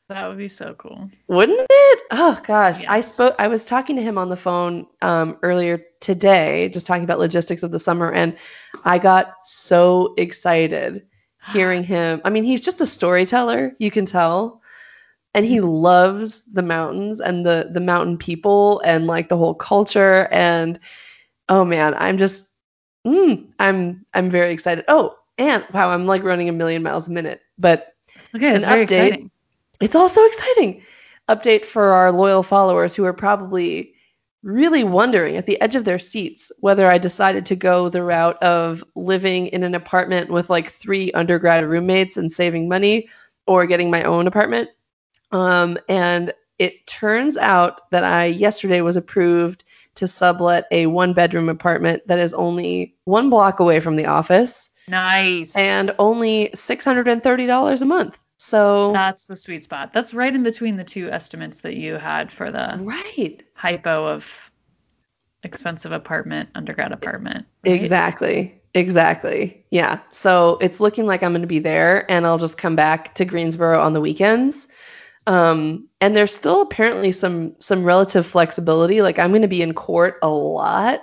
That 0.09 0.27
would 0.27 0.39
be 0.39 0.49
so 0.49 0.73
cool. 0.79 1.11
Wouldn't 1.29 1.67
it? 1.69 2.01
Oh 2.13 2.41
gosh. 2.47 2.81
Yes. 2.81 2.89
I 2.89 3.01
spoke 3.03 3.35
I 3.39 3.49
was 3.49 3.67
talking 3.67 3.97
to 3.97 4.03
him 4.03 4.17
on 4.17 4.31
the 4.31 4.37
phone 4.37 4.87
um, 5.03 5.37
earlier 5.43 5.85
today, 6.01 6.71
just 6.71 6.87
talking 6.87 7.05
about 7.05 7.19
logistics 7.19 7.63
of 7.63 7.73
the 7.73 7.79
summer, 7.79 8.11
and 8.11 8.35
I 8.85 8.99
got 8.99 9.35
so 9.45 10.15
excited 10.17 11.03
hearing 11.53 11.85
him. 11.95 12.23
I 12.25 12.31
mean, 12.31 12.45
he's 12.45 12.63
just 12.63 12.81
a 12.81 12.87
storyteller, 12.87 13.77
you 13.79 13.91
can 13.91 14.07
tell 14.07 14.63
and 15.37 15.45
he 15.47 15.61
loves 15.61 16.43
the 16.53 16.63
mountains 16.63 17.21
and 17.21 17.47
the 17.47 17.69
the 17.73 17.81
mountain 17.81 18.17
people 18.19 18.81
and 18.85 19.07
like 19.07 19.29
the 19.29 19.37
whole 19.37 19.55
culture. 19.55 20.29
And 20.33 20.81
oh 21.49 21.65
man 21.65 21.95
i'm 21.99 22.19
just 22.19 22.49
mm, 23.07 23.47
i'm 23.61 24.05
i'm 24.15 24.31
very 24.31 24.51
excited. 24.51 24.85
Oh 24.89 25.15
and 25.39 25.65
wow 25.73 25.91
i'm 25.91 26.07
like 26.07 26.25
running 26.25 26.49
a 26.49 26.53
million 26.53 26.83
miles 26.83 27.07
a 27.07 27.13
minute. 27.13 27.43
But 27.59 27.95
okay 28.35 28.55
it's 28.55 28.67
very 28.67 28.85
update, 28.85 28.85
exciting. 28.85 29.31
It's 29.81 29.95
also 29.95 30.25
exciting. 30.25 30.83
Update 31.29 31.65
for 31.67 31.93
our 31.93 32.11
loyal 32.13 32.43
followers 32.43 32.95
who 32.95 33.05
are 33.05 33.13
probably 33.13 33.93
really 34.43 34.85
wondering 34.85 35.37
at 35.37 35.47
the 35.47 35.61
edge 35.61 35.75
of 35.75 35.85
their 35.85 35.99
seats 35.99 36.53
whether 36.61 36.89
I 36.91 36.99
decided 36.99 37.45
to 37.47 37.57
go 37.57 37.89
the 37.91 38.03
route 38.03 38.43
of 38.43 38.83
living 38.95 39.49
in 39.49 39.65
an 39.65 39.75
apartment 39.75 40.31
with 40.31 40.49
like 40.49 40.71
three 40.71 41.13
undergrad 41.13 41.67
roommates 41.67 42.17
and 42.17 42.33
saving 42.33 42.69
money 42.69 43.09
or 43.47 43.67
getting 43.67 43.91
my 43.91 44.03
own 44.05 44.27
apartment. 44.27 44.71
Um, 45.37 45.79
and 45.89 46.33
it 46.59 46.87
turns 46.87 47.37
out 47.37 47.91
that 47.91 48.05
I 48.05 48.25
yesterday 48.25 48.81
was 48.81 48.97
approved 48.97 49.65
to 49.97 50.09
sublet 50.09 50.65
a 50.71 50.87
one 50.87 51.13
bedroom 51.13 51.49
apartment 51.49 52.07
that 52.07 52.19
is 52.19 52.33
only 52.35 52.95
one 53.05 53.29
block 53.29 53.61
away 53.61 53.81
from 53.81 53.97
the 53.97 54.07
office. 54.07 54.71
Nice. 54.89 55.55
And 55.57 55.95
only 55.99 56.51
$630 56.55 57.83
a 57.83 57.85
month. 57.85 58.23
So 58.39 58.93
that's 58.93 59.27
the 59.27 59.37
sweet 59.37 59.65
spot. 59.65 59.93
That's 59.93 60.15
right 60.15 60.35
in 60.35 60.43
between 60.43 60.77
the 60.77 60.85
two 60.85 61.11
estimates 61.11 61.61
that 61.63 61.77
you 61.77 61.95
had 61.95 62.31
for 62.31 62.51
the 62.51 62.79
right 62.81 63.43
hypo 63.55 64.07
of 64.07 64.51
expensive 65.43 65.93
apartment, 65.93 66.49
undergrad 66.55 66.93
apartment. 66.93 67.47
Right? 67.67 67.81
Exactly. 67.81 68.61
Exactly. 68.75 69.65
Yeah. 69.71 70.01
So 70.11 70.59
it's 70.61 70.81
looking 70.81 71.07
like 71.07 71.23
I'm 71.23 71.33
going 71.33 71.41
to 71.41 71.49
be 71.49 71.59
there 71.59 72.11
and 72.11 72.27
I'll 72.27 72.39
just 72.39 72.59
come 72.59 72.77
back 72.77 73.15
to 73.15 73.25
Greensboro 73.25 73.81
on 73.81 73.95
the 73.95 74.03
weekends 74.03 74.69
um, 75.27 75.89
and 76.01 76.15
there's 76.15 76.35
still 76.35 76.61
apparently 76.63 77.13
some 77.13 77.55
some 77.59 77.85
relative 77.85 78.27
flexibility. 78.27 79.03
Like 79.03 79.19
I'm 79.19 79.31
going 79.31 79.43
to 79.43 79.49
be 79.49 79.63
in 79.63 79.75
court 79.75 80.19
a 80.23 80.29
lot, 80.29 81.01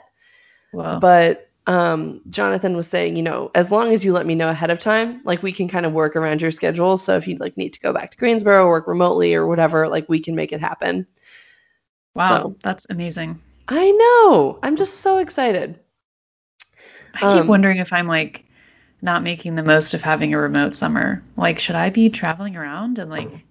wow. 0.71 0.99
but 0.99 1.49
um, 1.67 2.21
Jonathan 2.29 2.75
was 2.75 2.87
saying, 2.87 3.15
you 3.15 3.23
know, 3.23 3.51
as 3.55 3.71
long 3.71 3.93
as 3.93 4.03
you 4.03 4.13
let 4.13 4.25
me 4.25 4.35
know 4.35 4.49
ahead 4.49 4.69
of 4.69 4.79
time, 4.79 5.21
like 5.23 5.43
we 5.43 5.51
can 5.51 5.67
kind 5.67 5.85
of 5.85 5.93
work 5.93 6.15
around 6.15 6.41
your 6.41 6.51
schedule. 6.51 6.97
So 6.97 7.15
if 7.15 7.27
you 7.27 7.37
like 7.37 7.55
need 7.57 7.73
to 7.73 7.79
go 7.79 7.93
back 7.93 8.11
to 8.11 8.17
Greensboro, 8.17 8.67
work 8.67 8.87
remotely 8.87 9.33
or 9.33 9.47
whatever, 9.47 9.87
like 9.87 10.07
we 10.09 10.19
can 10.19 10.35
make 10.35 10.51
it 10.51 10.59
happen. 10.59 11.07
Wow, 12.15 12.27
so, 12.27 12.55
that's 12.63 12.85
amazing. 12.89 13.41
I 13.69 13.91
know. 13.91 14.59
I'm 14.61 14.75
just 14.75 14.99
so 14.99 15.17
excited. 15.17 15.79
I 17.15 17.19
keep 17.19 17.41
um, 17.41 17.47
wondering 17.47 17.77
if 17.77 17.93
I'm 17.93 18.07
like 18.07 18.45
not 19.01 19.23
making 19.23 19.55
the 19.55 19.63
most 19.63 19.93
of 19.93 20.01
having 20.01 20.33
a 20.33 20.37
remote 20.37 20.75
summer. 20.75 21.23
Like, 21.37 21.59
should 21.59 21.75
I 21.75 21.89
be 21.89 22.09
traveling 22.09 22.55
around 22.55 22.99
and 22.99 23.09
like 23.09 23.45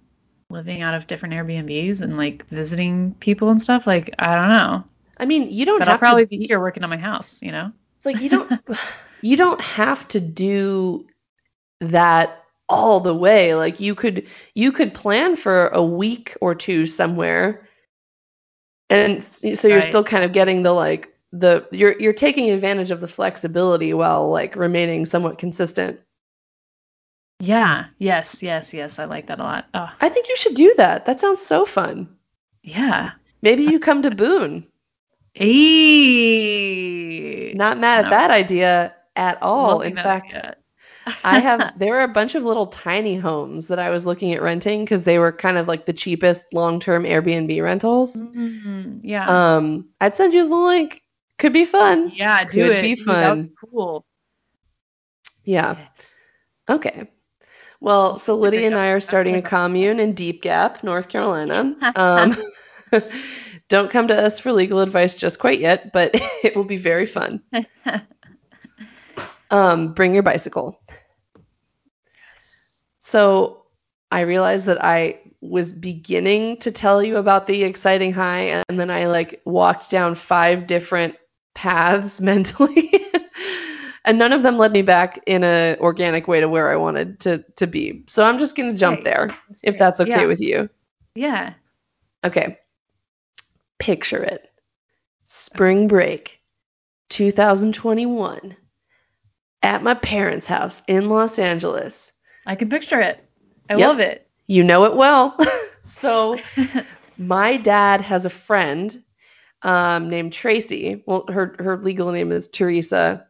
living 0.52 0.82
out 0.82 0.94
of 0.94 1.06
different 1.06 1.34
Airbnbs 1.34 2.02
and 2.02 2.16
like 2.16 2.46
visiting 2.48 3.14
people 3.20 3.50
and 3.50 3.60
stuff. 3.60 3.86
Like, 3.86 4.10
I 4.18 4.34
don't 4.34 4.48
know. 4.48 4.84
I 5.18 5.26
mean, 5.26 5.50
you 5.50 5.64
don't 5.64 5.78
but 5.78 5.88
I'll 5.88 5.98
probably 5.98 6.24
to... 6.24 6.28
be 6.28 6.46
here 6.46 6.60
working 6.60 6.84
on 6.84 6.90
my 6.90 6.96
house, 6.96 7.42
you 7.42 7.52
know? 7.52 7.72
It's 7.96 8.06
like 8.06 8.20
you 8.20 8.28
don't 8.28 8.52
you 9.22 9.36
don't 9.36 9.60
have 9.60 10.06
to 10.08 10.20
do 10.20 11.06
that 11.80 12.44
all 12.68 13.00
the 13.00 13.14
way. 13.14 13.54
Like 13.54 13.80
you 13.80 13.94
could 13.94 14.26
you 14.54 14.72
could 14.72 14.94
plan 14.94 15.36
for 15.36 15.68
a 15.68 15.84
week 15.84 16.36
or 16.40 16.54
two 16.54 16.86
somewhere 16.86 17.68
and 18.90 19.22
so 19.24 19.68
you're 19.68 19.78
Right. 19.78 19.88
still 19.88 20.04
kind 20.04 20.24
of 20.24 20.32
getting 20.32 20.62
the 20.62 20.72
like 20.72 21.14
the 21.32 21.66
you're 21.72 21.98
you're 21.98 22.12
taking 22.12 22.50
advantage 22.50 22.90
of 22.90 23.00
the 23.00 23.08
flexibility 23.08 23.94
while 23.94 24.28
like 24.30 24.54
remaining 24.54 25.06
somewhat 25.06 25.38
consistent. 25.38 25.98
Yeah. 27.44 27.86
Yes. 27.98 28.40
Yes. 28.42 28.72
Yes. 28.72 28.98
I 29.00 29.04
like 29.04 29.26
that 29.26 29.40
a 29.40 29.42
lot. 29.42 29.66
Oh, 29.74 29.90
I 30.00 30.08
think 30.08 30.28
you 30.28 30.36
should 30.36 30.54
do 30.54 30.72
that. 30.76 31.06
That 31.06 31.18
sounds 31.18 31.40
so 31.40 31.66
fun. 31.66 32.08
yeah. 32.62 33.10
Maybe 33.42 33.64
you 33.64 33.80
come 33.88 34.00
to 34.02 34.10
Boone. 34.12 34.64
Hey. 36.12 37.52
Not 37.54 37.78
mad 37.78 38.04
at 38.04 38.04
No. 38.04 38.10
that 38.10 38.30
idea 38.30 38.94
at 39.16 39.42
all. 39.42 39.80
In 39.80 39.96
fact. 39.96 40.34
I 41.24 41.40
have 41.40 41.72
there 41.78 41.92
were 41.94 42.02
a 42.02 42.08
bunch 42.08 42.36
of 42.36 42.44
little 42.44 42.68
tiny 42.68 43.16
homes 43.16 43.66
that 43.66 43.80
I 43.80 43.90
was 43.90 44.06
looking 44.06 44.32
at 44.32 44.40
renting 44.40 44.84
because 44.84 45.02
they 45.02 45.18
were 45.18 45.32
kind 45.32 45.58
of 45.58 45.66
like 45.66 45.86
the 45.86 45.92
cheapest 45.92 46.46
long-term 46.52 47.02
Airbnb 47.02 47.60
rentals. 47.60 48.14
Mm, 48.22 49.00
yeah. 49.02 49.26
Um, 49.56 49.88
I'd 50.00 50.14
send 50.16 50.32
you 50.32 50.48
the 50.48 50.54
link. 50.54 51.02
Could 51.38 51.52
be 51.52 51.64
fun. 51.64 52.12
yeah. 52.14 52.44
Do 52.44 52.50
could 52.50 52.70
it. 52.70 52.82
be 52.82 52.94
Dude, 52.94 53.04
fun. 53.04 53.42
be 53.46 53.52
cool. 53.68 54.04
Yeah. 55.44 55.76
Yes. 55.76 56.16
Okay. 56.68 57.10
Well, 57.82 58.16
so 58.16 58.36
Lydia 58.36 58.64
and. 58.64 58.76
I 58.76 58.90
are 58.90 59.00
starting 59.00 59.34
a 59.34 59.42
commune 59.42 59.98
in 59.98 60.14
Deep 60.14 60.40
Gap, 60.40 60.84
North 60.84 61.08
Carolina. 61.08 61.74
Um, 61.96 62.40
don't 63.68 63.90
come 63.90 64.06
to 64.06 64.16
us 64.16 64.38
for 64.38 64.52
legal 64.52 64.78
advice 64.78 65.16
just 65.16 65.40
quite 65.40 65.58
yet, 65.58 65.92
but 65.92 66.10
it 66.44 66.54
will 66.54 66.64
be 66.64 66.76
very 66.76 67.06
fun. 67.06 67.42
Um, 69.50 69.92
bring 69.94 70.14
your 70.14 70.22
bicycle. 70.22 70.80
So 73.00 73.64
I 74.12 74.20
realized 74.20 74.66
that 74.66 74.82
I 74.84 75.18
was 75.40 75.72
beginning 75.72 76.58
to 76.58 76.70
tell 76.70 77.02
you 77.02 77.16
about 77.16 77.48
the 77.48 77.64
exciting 77.64 78.12
high, 78.12 78.62
and 78.68 78.78
then 78.78 78.90
I 78.90 79.06
like 79.06 79.42
walked 79.44 79.90
down 79.90 80.14
five 80.14 80.68
different 80.68 81.16
paths 81.54 82.20
mentally. 82.20 82.92
And 84.04 84.18
none 84.18 84.32
of 84.32 84.42
them 84.42 84.58
led 84.58 84.72
me 84.72 84.82
back 84.82 85.20
in 85.26 85.44
a 85.44 85.76
organic 85.80 86.26
way 86.28 86.40
to 86.40 86.48
where 86.48 86.70
I 86.70 86.76
wanted 86.76 87.20
to 87.20 87.44
to 87.56 87.66
be. 87.66 88.02
So 88.06 88.24
I'm 88.24 88.38
just 88.38 88.56
gonna 88.56 88.74
jump 88.74 88.98
Right. 88.98 89.04
there 89.04 89.36
if 89.62 89.78
that's 89.78 90.00
okay 90.00 90.10
Yeah. 90.10 90.26
with 90.26 90.40
you. 90.40 90.68
Yeah. 91.14 91.54
Okay. 92.24 92.58
Picture 93.78 94.22
it. 94.22 94.50
Spring 95.26 95.88
break 95.88 96.40
2021 97.10 98.56
at 99.62 99.82
my 99.82 99.94
parents' 99.94 100.46
house 100.46 100.82
in 100.88 101.08
Los 101.08 101.38
Angeles. 101.38 102.12
I 102.46 102.54
can 102.54 102.68
picture 102.68 103.00
it. 103.00 103.24
I 103.70 103.74
Yep. 103.74 103.88
love 103.88 104.00
it. 104.00 104.26
You 104.46 104.64
know 104.64 104.84
it 104.84 104.96
well. 104.96 105.36
so 105.84 106.38
my 107.18 107.56
dad 107.56 108.00
has 108.00 108.24
a 108.24 108.30
friend 108.30 109.02
um, 109.62 110.10
named 110.10 110.32
Tracy. 110.32 111.02
Well, 111.06 111.24
her 111.28 111.54
her 111.58 111.76
legal 111.78 112.10
name 112.10 112.32
is 112.32 112.48
Teresa. 112.48 113.26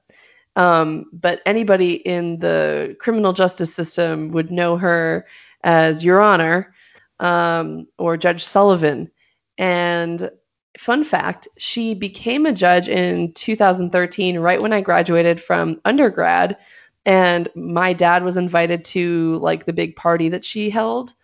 Um, 0.57 1.07
but 1.12 1.41
anybody 1.47 1.95
in 2.07 2.38
the 2.38 2.97
criminal 3.01 3.33
justice 3.33 3.73
system 3.75 4.31
would 4.33 4.51
know 4.51 4.77
her 4.77 5.27
as 5.65 6.05
Your 6.05 6.21
Honor 6.21 6.75
um, 7.21 7.87
or 7.99 8.17
Judge 8.17 8.45
Sullivan. 8.45 9.11
And 9.59 10.31
fun 10.77 11.05
fact, 11.05 11.49
she 11.57 11.95
became 11.95 12.47
a 12.47 12.53
judge 12.53 12.88
in 12.88 13.33
2013, 13.35 14.38
right 14.38 14.61
when 14.61 14.73
I 14.73 14.81
graduated 14.81 15.41
from 15.41 15.81
undergrad. 15.85 16.57
And 17.05 17.49
my 17.55 17.93
dad 17.93 18.25
was 18.25 18.37
invited 18.37 18.85
to 18.87 19.38
like 19.38 19.65
the 19.65 19.73
big 19.73 19.97
party 19.97 20.29
that 20.29 20.45
she 20.45 20.71
held. 20.71 21.15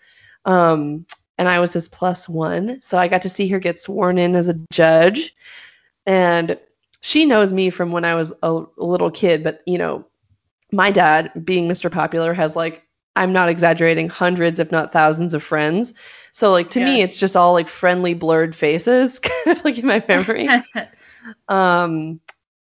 Um, 0.44 1.06
and 1.36 1.48
I 1.48 1.60
was 1.60 1.72
his 1.72 1.88
plus 1.88 2.28
one. 2.28 2.80
So 2.80 2.98
I 2.98 3.08
got 3.08 3.22
to 3.22 3.28
see 3.28 3.48
her 3.48 3.60
get 3.60 3.78
sworn 3.78 4.18
in 4.18 4.34
as 4.34 4.48
a 4.48 4.58
judge. 4.72 5.34
And 6.06 6.58
she 7.00 7.26
knows 7.26 7.52
me 7.52 7.70
from 7.70 7.92
when 7.92 8.04
I 8.04 8.14
was 8.14 8.32
a, 8.42 8.62
a 8.78 8.84
little 8.84 9.10
kid, 9.10 9.44
but 9.44 9.62
you 9.66 9.78
know, 9.78 10.04
my 10.72 10.90
dad, 10.90 11.32
being 11.44 11.68
Mr. 11.68 11.90
Popular, 11.90 12.34
has 12.34 12.56
like, 12.56 12.84
I'm 13.16 13.32
not 13.32 13.48
exaggerating, 13.48 14.08
hundreds, 14.08 14.60
if 14.60 14.70
not 14.70 14.92
thousands 14.92 15.34
of 15.34 15.42
friends. 15.42 15.94
So 16.32 16.52
like 16.52 16.70
to 16.70 16.80
me, 16.80 17.02
it's 17.02 17.18
just 17.18 17.36
all 17.36 17.52
like 17.52 17.68
friendly 17.68 18.14
blurred 18.14 18.54
faces, 18.54 19.18
kind 19.18 19.58
of 19.58 19.64
like 19.64 19.78
in 19.78 19.86
my 19.86 20.02
memory. 20.06 20.48
um, 21.48 22.20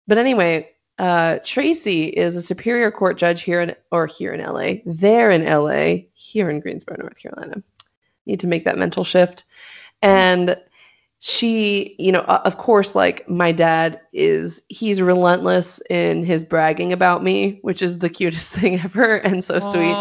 but 0.08 0.18
anyway, 0.18 0.70
uh, 1.00 1.40
Tracy 1.44 2.06
is 2.06 2.36
a 2.36 2.42
Superior 2.42 2.92
Court 2.92 3.18
judge 3.18 3.42
here 3.42 3.62
in 3.62 3.76
or 3.92 4.06
here 4.06 4.34
in 4.34 4.42
LA, 4.42 4.76
there 4.86 5.32
in 5.32 5.46
LA, 5.46 6.04
here 6.14 6.50
in 6.50 6.60
Greensboro, 6.60 6.98
North 7.00 7.18
Carolina. 7.18 7.64
Need 8.26 8.40
to 8.42 8.48
make 8.48 8.66
that 8.66 8.78
mental 8.78 9.04
shift. 9.04 9.46
And 10.02 10.56
she, 11.26 11.96
you 12.00 12.12
know, 12.12 12.24
of 12.24 12.58
course, 12.58 12.96
like 12.96 13.28
my 13.30 13.54
dad 13.54 14.02
is, 14.12 14.62
he's 14.68 15.02
relentless 15.02 15.82
in 15.90 16.26
his 16.26 16.44
bragging 16.44 16.92
about 16.92 17.24
me, 17.24 17.60
which 17.62 17.82
is 17.82 18.00
the 18.00 18.10
cutest 18.10 18.52
thing 18.54 18.82
ever 18.82 19.16
and 19.20 19.42
so 19.42 19.62
sweet. 19.62 19.94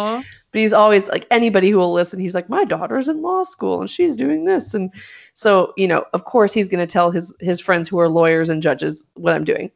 But 0.51 0.61
he's 0.61 0.73
always 0.73 1.07
like 1.07 1.29
anybody 1.31 1.71
who 1.71 1.79
will 1.79 1.93
listen, 1.93 2.19
he's 2.19 2.35
like, 2.35 2.49
My 2.49 2.65
daughter's 2.65 3.07
in 3.07 3.23
law 3.23 3.45
school 3.45 3.81
and 3.81 3.89
she's 3.89 4.17
doing 4.17 4.47
this. 4.47 4.75
And 4.75 4.93
so, 5.35 5.73
you 5.77 5.87
know, 5.87 6.05
of 6.13 6.25
course 6.25 6.53
he's 6.53 6.67
gonna 6.67 6.89
tell 6.89 7.13
his 7.13 7.33
his 7.39 7.61
friends 7.61 7.89
who 7.89 8.01
are 8.01 8.09
lawyers 8.09 8.49
and 8.49 8.61
judges 8.61 9.07
what 9.15 9.33
I'm 9.33 9.45
doing. 9.45 9.71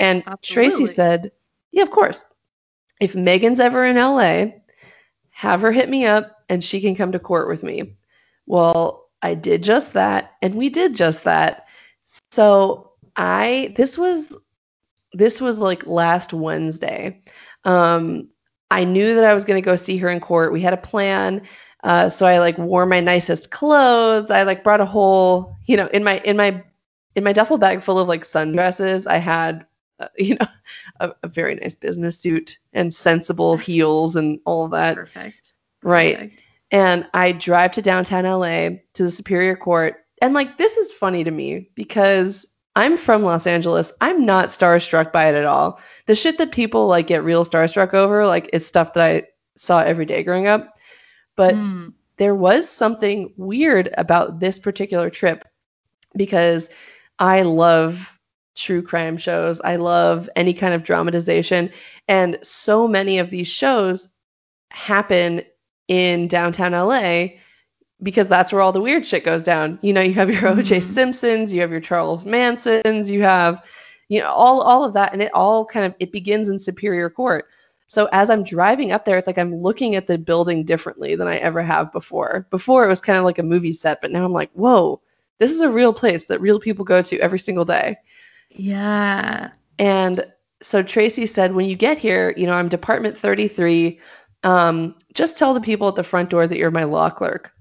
And 0.00 0.24
Tracy 0.42 0.86
said, 0.86 1.30
Yeah, 1.70 1.84
of 1.84 1.92
course. 1.92 2.24
If 3.00 3.14
Megan's 3.14 3.60
ever 3.60 3.84
in 3.84 3.94
LA, 3.94 4.46
have 5.30 5.60
her 5.60 5.70
hit 5.70 5.88
me 5.88 6.06
up 6.06 6.38
and 6.48 6.64
she 6.64 6.80
can 6.80 6.96
come 6.96 7.12
to 7.12 7.20
court 7.20 7.46
with 7.46 7.62
me. 7.62 7.96
Well, 8.46 9.07
I 9.22 9.34
did 9.34 9.62
just 9.62 9.92
that, 9.94 10.32
and 10.42 10.54
we 10.54 10.68
did 10.68 10.94
just 10.94 11.24
that. 11.24 11.66
So 12.30 12.92
I 13.16 13.74
this 13.76 13.98
was 13.98 14.34
this 15.12 15.40
was 15.40 15.60
like 15.60 15.86
last 15.86 16.32
Wednesday. 16.32 17.20
Um, 17.64 18.28
I 18.70 18.84
knew 18.84 19.14
that 19.14 19.24
I 19.24 19.34
was 19.34 19.44
going 19.44 19.60
to 19.60 19.64
go 19.64 19.76
see 19.76 19.96
her 19.98 20.08
in 20.08 20.20
court. 20.20 20.52
We 20.52 20.60
had 20.60 20.74
a 20.74 20.78
plan. 20.78 21.42
Uh, 21.84 22.08
so 22.08 22.26
I 22.26 22.38
like 22.38 22.58
wore 22.58 22.86
my 22.86 23.00
nicest 23.00 23.50
clothes. 23.50 24.30
I 24.30 24.42
like 24.42 24.64
brought 24.64 24.80
a 24.80 24.86
whole, 24.86 25.56
you 25.66 25.76
know, 25.76 25.86
in 25.88 26.04
my 26.04 26.18
in 26.20 26.36
my 26.36 26.62
in 27.14 27.24
my 27.24 27.32
duffel 27.32 27.58
bag 27.58 27.82
full 27.82 27.98
of 27.98 28.08
like 28.08 28.22
sundresses. 28.22 29.06
I 29.06 29.18
had, 29.18 29.64
uh, 30.00 30.08
you 30.18 30.36
know, 30.36 30.46
a, 31.00 31.10
a 31.22 31.28
very 31.28 31.54
nice 31.54 31.74
business 31.74 32.18
suit 32.18 32.58
and 32.72 32.92
sensible 32.92 33.56
heels 33.56 34.16
and 34.16 34.40
all 34.44 34.68
that. 34.68 34.96
Perfect. 34.96 35.54
Right. 35.82 36.18
Perfect. 36.18 36.42
And 36.70 37.06
I 37.14 37.32
drive 37.32 37.72
to 37.72 37.82
downtown 37.82 38.24
LA 38.24 38.78
to 38.94 39.04
the 39.04 39.10
Superior 39.10 39.56
Court. 39.56 39.96
And 40.20 40.34
like, 40.34 40.58
this 40.58 40.76
is 40.76 40.92
funny 40.92 41.24
to 41.24 41.30
me 41.30 41.70
because 41.74 42.46
I'm 42.76 42.96
from 42.96 43.22
Los 43.22 43.46
Angeles. 43.46 43.92
I'm 44.00 44.24
not 44.26 44.50
starstruck 44.50 45.12
by 45.12 45.28
it 45.28 45.34
at 45.34 45.44
all. 45.46 45.80
The 46.06 46.14
shit 46.14 46.38
that 46.38 46.52
people 46.52 46.86
like 46.86 47.06
get 47.06 47.24
real 47.24 47.44
starstruck 47.44 47.94
over, 47.94 48.26
like, 48.26 48.50
is 48.52 48.66
stuff 48.66 48.94
that 48.94 49.02
I 49.04 49.22
saw 49.56 49.80
every 49.80 50.06
day 50.06 50.22
growing 50.22 50.46
up. 50.46 50.78
But 51.36 51.54
Mm. 51.54 51.92
there 52.18 52.34
was 52.34 52.68
something 52.68 53.32
weird 53.36 53.90
about 53.96 54.40
this 54.40 54.58
particular 54.58 55.08
trip 55.10 55.44
because 56.16 56.68
I 57.18 57.42
love 57.42 58.18
true 58.56 58.82
crime 58.82 59.16
shows. 59.16 59.60
I 59.62 59.76
love 59.76 60.28
any 60.36 60.52
kind 60.52 60.74
of 60.74 60.82
dramatization. 60.82 61.70
And 62.08 62.38
so 62.42 62.88
many 62.88 63.18
of 63.18 63.30
these 63.30 63.48
shows 63.48 64.08
happen 64.70 65.42
in 65.88 66.28
downtown 66.28 66.72
LA 66.72 67.28
because 68.02 68.28
that's 68.28 68.52
where 68.52 68.62
all 68.62 68.72
the 68.72 68.80
weird 68.80 69.04
shit 69.04 69.24
goes 69.24 69.42
down. 69.42 69.78
You 69.82 69.92
know, 69.92 70.00
you 70.00 70.14
have 70.14 70.30
your 70.30 70.42
OJ 70.42 70.78
Mhm. 70.78 70.82
Simpsons, 70.82 71.52
you 71.52 71.60
have 71.60 71.70
your 71.70 71.80
Charles 71.80 72.24
Mansons, 72.24 73.10
you 73.10 73.22
have 73.22 73.62
you 74.08 74.20
know 74.20 74.30
all 74.30 74.60
all 74.60 74.84
of 74.84 74.94
that 74.94 75.12
and 75.12 75.22
it 75.22 75.32
all 75.34 75.64
kind 75.66 75.84
of 75.84 75.94
it 75.98 76.12
begins 76.12 76.48
in 76.48 76.58
Superior 76.58 77.10
Court. 77.10 77.46
So 77.86 78.08
as 78.12 78.28
I'm 78.28 78.44
driving 78.44 78.92
up 78.92 79.06
there, 79.06 79.16
it's 79.16 79.26
like 79.26 79.38
I'm 79.38 79.54
looking 79.56 79.94
at 79.96 80.06
the 80.06 80.18
building 80.18 80.62
differently 80.64 81.16
than 81.16 81.26
I 81.26 81.36
ever 81.38 81.62
have 81.62 81.90
before. 81.90 82.46
Before 82.50 82.84
it 82.84 82.88
was 82.88 83.00
kind 83.00 83.18
of 83.18 83.24
like 83.24 83.38
a 83.38 83.42
movie 83.42 83.72
set, 83.72 84.02
but 84.02 84.12
now 84.12 84.24
I'm 84.26 84.32
like, 84.32 84.50
whoa, 84.52 85.00
this 85.38 85.50
is 85.50 85.62
a 85.62 85.70
real 85.70 85.94
place 85.94 86.26
that 86.26 86.40
real 86.40 86.60
people 86.60 86.84
go 86.84 87.00
to 87.00 87.18
every 87.20 87.38
single 87.38 87.64
day. 87.64 87.96
Yeah. 88.50 89.50
And 89.78 90.24
so 90.60 90.82
Tracy 90.82 91.24
said, 91.24 91.54
when 91.54 91.66
you 91.66 91.76
get 91.76 91.96
here, 91.96 92.34
you 92.36 92.46
know, 92.46 92.52
I'm 92.52 92.68
Department 92.68 93.16
33. 93.16 93.98
Um, 94.44 94.94
just 95.14 95.38
tell 95.38 95.54
the 95.54 95.60
people 95.60 95.88
at 95.88 95.96
the 95.96 96.04
front 96.04 96.30
door 96.30 96.46
that 96.46 96.58
you're 96.58 96.70
my 96.70 96.84
law 96.84 97.10
clerk. 97.10 97.52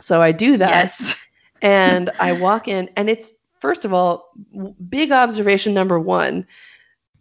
So 0.00 0.22
I 0.22 0.32
do 0.32 0.56
that. 0.56 0.70
Yes. 0.70 1.22
And 1.62 2.10
I 2.20 2.32
walk 2.32 2.68
in, 2.68 2.90
and 2.96 3.08
it's, 3.08 3.32
first 3.60 3.86
of 3.86 3.94
all, 3.94 4.30
w- 4.52 4.74
big 4.90 5.10
observation 5.10 5.72
number 5.72 5.98
one. 5.98 6.46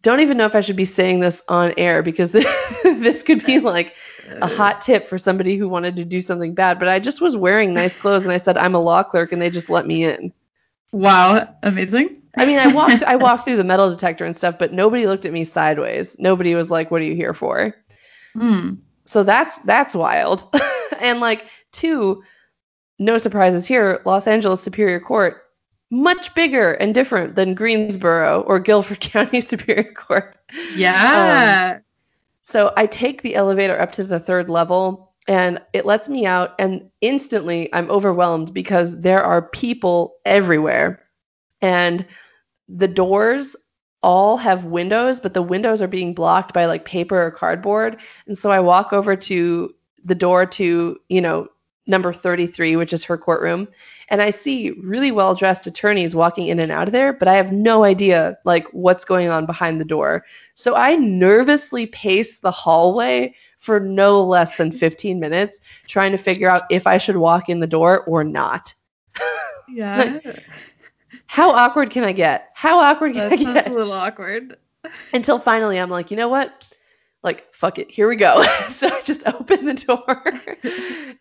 Don't 0.01 0.19
even 0.19 0.35
know 0.35 0.45
if 0.45 0.55
I 0.55 0.61
should 0.61 0.75
be 0.75 0.83
saying 0.83 1.21
this 1.21 1.41
on 1.47 1.73
air 1.77 2.03
because 2.03 2.33
this 2.83 3.23
could 3.23 3.45
be 3.45 3.59
like 3.61 3.95
a 4.41 4.47
hot 4.47 4.81
tip 4.81 5.07
for 5.07 5.17
somebody 5.17 5.55
who 5.55 5.69
wanted 5.69 5.95
to 5.95 6.03
do 6.03 6.19
something 6.19 6.53
bad. 6.53 6.79
But 6.79 6.89
I 6.89 6.99
just 6.99 7.21
was 7.21 7.37
wearing 7.37 7.73
nice 7.73 7.95
clothes 7.95 8.25
and 8.25 8.33
I 8.33 8.37
said, 8.37 8.57
I'm 8.57 8.75
a 8.75 8.79
law 8.79 9.03
clerk, 9.03 9.31
and 9.31 9.41
they 9.41 9.49
just 9.49 9.69
let 9.69 9.87
me 9.87 10.03
in. 10.03 10.33
Wow. 10.91 11.47
Amazing. 11.63 12.21
I 12.37 12.45
mean, 12.45 12.59
I 12.59 12.67
walked 12.67 13.03
I 13.03 13.15
walked 13.15 13.45
through 13.45 13.55
the 13.57 13.63
metal 13.63 13.89
detector 13.89 14.25
and 14.25 14.35
stuff, 14.35 14.59
but 14.59 14.73
nobody 14.73 15.07
looked 15.07 15.25
at 15.25 15.31
me 15.31 15.45
sideways. 15.45 16.17
Nobody 16.19 16.55
was 16.55 16.69
like, 16.69 16.91
"What 16.91 17.01
are 17.01 17.05
you 17.05 17.15
here 17.15 17.33
for?" 17.33 17.73
Mm. 18.35 18.77
So 19.05 19.23
that's 19.23 19.57
that's 19.59 19.95
wild. 19.95 20.45
and 20.99 21.19
like 21.19 21.47
two, 21.71 22.23
no 22.99 23.17
surprises 23.17 23.65
here, 23.65 24.01
Los 24.05 24.27
Angeles 24.27 24.61
Superior 24.61 24.99
Court 24.99 25.41
much 25.91 26.33
bigger 26.35 26.73
and 26.73 26.93
different 26.93 27.35
than 27.35 27.53
Greensboro 27.53 28.41
or 28.41 28.59
Guilford 28.59 28.99
County 29.01 29.41
Superior 29.41 29.91
Court. 29.93 30.37
Yeah. 30.75 31.75
Um, 31.75 31.81
so 32.43 32.73
I 32.77 32.85
take 32.85 33.21
the 33.21 33.35
elevator 33.35 33.79
up 33.79 33.91
to 33.93 34.03
the 34.03 34.19
third 34.19 34.49
level 34.49 35.13
and 35.27 35.59
it 35.73 35.85
lets 35.85 36.07
me 36.07 36.25
out 36.25 36.53
and 36.59 36.87
instantly 37.01 37.73
I'm 37.73 37.89
overwhelmed 37.89 38.53
because 38.53 38.99
there 39.01 39.23
are 39.23 39.41
people 39.41 40.15
everywhere. 40.25 41.01
And 41.61 42.05
the 42.67 42.87
doors 42.87 43.55
all 44.05 44.37
have 44.37 44.65
windows, 44.65 45.19
but 45.19 45.33
the 45.33 45.41
windows 45.41 45.81
are 45.81 45.87
being 45.87 46.13
blocked 46.13 46.53
by 46.53 46.65
like 46.65 46.85
paper 46.85 47.25
or 47.25 47.31
cardboard. 47.31 47.97
And 48.27 48.37
so 48.37 48.51
I 48.51 48.59
walk 48.59 48.93
over 48.93 49.15
to 49.15 49.73
the 50.03 50.13
door 50.13 50.45
to, 50.45 50.97
you 51.09 51.21
know, 51.21 51.47
number 51.87 52.13
33, 52.13 52.75
which 52.75 52.93
is 52.93 53.03
her 53.03 53.17
courtroom, 53.17 53.67
and 54.09 54.21
I 54.21 54.29
see 54.29 54.71
really 54.83 55.11
well-dressed 55.11 55.67
attorneys 55.67 56.15
walking 56.15 56.47
in 56.47 56.59
and 56.59 56.71
out 56.71 56.87
of 56.87 56.91
there, 56.91 57.13
but 57.13 57.27
I 57.27 57.35
have 57.35 57.51
no 57.51 57.83
idea 57.83 58.37
like 58.43 58.67
what's 58.71 59.05
going 59.05 59.29
on 59.29 59.45
behind 59.45 59.79
the 59.79 59.85
door. 59.85 60.23
So 60.53 60.75
I 60.75 60.95
nervously 60.95 61.87
pace 61.87 62.39
the 62.39 62.51
hallway 62.51 63.35
for 63.57 63.79
no 63.79 64.23
less 64.23 64.55
than 64.55 64.71
15 64.71 65.19
minutes 65.19 65.59
trying 65.87 66.11
to 66.11 66.17
figure 66.17 66.49
out 66.49 66.63
if 66.69 66.85
I 66.85 66.97
should 66.97 67.17
walk 67.17 67.49
in 67.49 67.59
the 67.59 67.67
door 67.67 68.03
or 68.05 68.23
not. 68.23 68.73
Yeah. 69.67 70.19
How 71.27 71.51
awkward 71.51 71.89
can 71.89 72.03
I 72.03 72.11
get? 72.11 72.49
How 72.53 72.79
awkward 72.79 73.13
can 73.13 73.29
That 73.29 73.33
I 73.33 73.35
get? 73.53 73.67
a 73.67 73.73
little 73.73 73.93
awkward. 73.93 74.57
Until 75.13 75.39
finally 75.39 75.79
I'm 75.79 75.89
like, 75.89 76.11
you 76.11 76.17
know 76.17 76.27
what? 76.29 76.65
Like, 77.23 77.51
fuck 77.53 77.79
it, 77.79 77.89
here 77.89 78.07
we 78.07 78.15
go. 78.15 78.43
so 78.71 78.87
I 78.87 79.01
just 79.01 79.27
opened 79.33 79.67
the 79.67 79.73
door. 79.73 80.23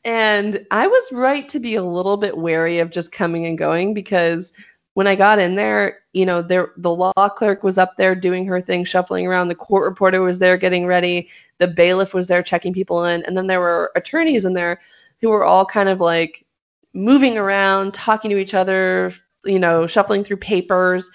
and 0.05 0.64
I 0.71 0.87
was 0.87 1.12
right 1.12 1.49
to 1.49 1.59
be 1.59 1.75
a 1.75 1.83
little 1.85 2.17
bit 2.17 2.37
wary 2.37 2.79
of 2.79 2.90
just 2.90 3.11
coming 3.12 3.47
and 3.47 3.57
going 3.57 3.95
because 3.95 4.53
when 4.93 5.07
I 5.07 5.17
got 5.17 5.38
in 5.38 5.57
there, 5.57 6.01
you 6.12 6.25
know, 6.27 6.40
there 6.43 6.73
the 6.77 6.95
law 6.95 7.12
clerk 7.31 7.64
was 7.64 7.79
up 7.79 7.97
there 7.97 8.14
doing 8.14 8.47
her 8.47 8.61
thing, 8.61 8.85
shuffling 8.85 9.27
around. 9.27 9.49
The 9.49 9.55
court 9.57 9.88
reporter 9.88 10.21
was 10.23 10.38
there 10.38 10.57
getting 10.57 10.87
ready. 10.87 11.29
The 11.59 11.67
bailiff 11.67 12.14
was 12.14 12.29
there 12.29 12.43
checking 12.45 12.73
people 12.73 13.05
in, 13.07 13.25
and 13.25 13.37
then 13.37 13.49
there 13.49 13.59
were 13.61 13.90
attorneys 13.97 14.45
in 14.45 14.53
there 14.53 14.81
who 15.21 15.31
were 15.31 15.43
all 15.45 15.67
kind 15.67 15.88
of 15.88 16.01
like 16.01 16.45
moving 16.93 17.37
around, 17.37 17.93
talking 17.93 18.31
to 18.31 18.38
each 18.38 18.55
other, 18.55 19.12
you 19.44 19.59
know, 19.59 19.87
shuffling 19.87 20.24
through 20.24 20.38
papers. 20.38 21.11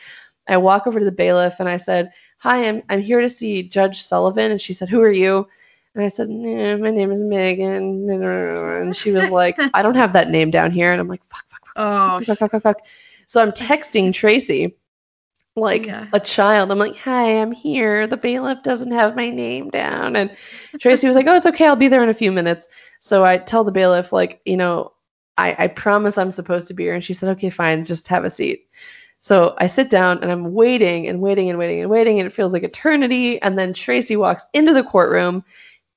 I 0.48 0.58
walk 0.58 0.88
over 0.88 1.00
to 1.00 1.06
the 1.06 1.12
bailiff 1.12 1.60
and 1.60 1.70
I 1.70 1.78
said, 1.78 2.12
"Hi, 2.40 2.68
I'm 2.68 2.82
I'm 2.90 3.02
here 3.02 3.22
to 3.22 3.30
see 3.30 3.64
Judge 3.64 4.02
Sullivan." 4.02 4.52
And 4.52 4.60
she 4.62 4.74
said, 4.74 4.90
"Who 4.90 5.02
are 5.02 5.12
you?" 5.12 5.48
And 5.96 6.04
I 6.04 6.08
said, 6.08 6.30
nah, 6.30 6.78
"My 6.78 6.92
name 6.92 7.12
is 7.12 7.22
Megan." 7.24 8.10
And 8.10 8.96
she 8.96 9.12
was 9.12 9.30
like, 9.30 9.58
"I 9.74 9.82
don't 9.82 9.96
have 9.96 10.14
that 10.14 10.30
name 10.30 10.52
down 10.52 10.72
here." 10.72 10.92
And 10.92 11.00
I'm 11.02 11.08
like, 11.08 11.22
"Fuck, 11.30 11.46
fuck, 11.50 11.66
fuck, 11.66 11.74
Oh, 11.76 12.22
fuck, 12.26 12.40
fuck, 12.40 12.52
fuck, 12.52 12.62
fuck." 12.64 12.82
So 13.26 13.42
I'm 13.42 13.52
texting 13.52 14.14
Tracy 14.14 14.76
like 15.56 15.86
Yeah. 15.88 16.08
a 16.14 16.20
child. 16.20 16.72
I'm 16.72 16.80
like, 16.80 16.96
"Hi, 16.98 17.42
I'm 17.42 17.52
here. 17.52 18.08
The 18.08 18.18
bailiff 18.18 18.64
doesn't 18.64 18.92
have 18.92 19.16
my 19.16 19.30
name 19.30 19.70
down." 19.70 20.16
And 20.16 20.32
Tracy 20.80 21.06
was 21.08 21.16
like, 21.16 21.28
"Oh, 21.28 21.36
it's 21.36 21.48
okay. 21.48 21.68
I'll 21.68 21.76
be 21.76 21.88
there 21.90 22.04
in 22.04 22.10
a 22.10 22.14
few 22.14 22.32
minutes." 22.32 22.68
So 23.02 23.24
I 23.26 23.38
tell 23.38 23.64
the 23.64 23.72
bailiff 23.72 24.12
like, 24.14 24.42
you 24.46 24.58
know, 24.58 24.92
I, 25.40 25.56
I 25.58 25.68
promise 25.68 26.18
I'm 26.18 26.32
supposed 26.32 26.68
to 26.68 26.74
be 26.74 26.84
here. 26.84 26.94
And 26.94 27.04
she 27.04 27.14
said, 27.14 27.30
okay, 27.30 27.50
fine, 27.50 27.84
just 27.84 28.08
have 28.10 28.26
a 28.26 28.30
seat. 28.30 28.68
So 29.22 29.56
I 29.58 29.68
sit 29.68 29.90
down 29.90 30.20
and 30.22 30.32
I'm 30.32 30.54
waiting 30.54 31.08
and 31.08 31.22
waiting 31.22 31.50
and 31.50 31.60
waiting 31.60 31.82
and 31.82 31.90
waiting, 31.90 32.20
and 32.20 32.28
it 32.28 32.32
feels 32.32 32.54
like 32.54 32.64
eternity. 32.64 33.42
And 33.42 33.58
then 33.58 33.74
Tracy 33.74 34.16
walks 34.16 34.46
into 34.54 34.74
the 34.74 34.84
courtroom 34.84 35.44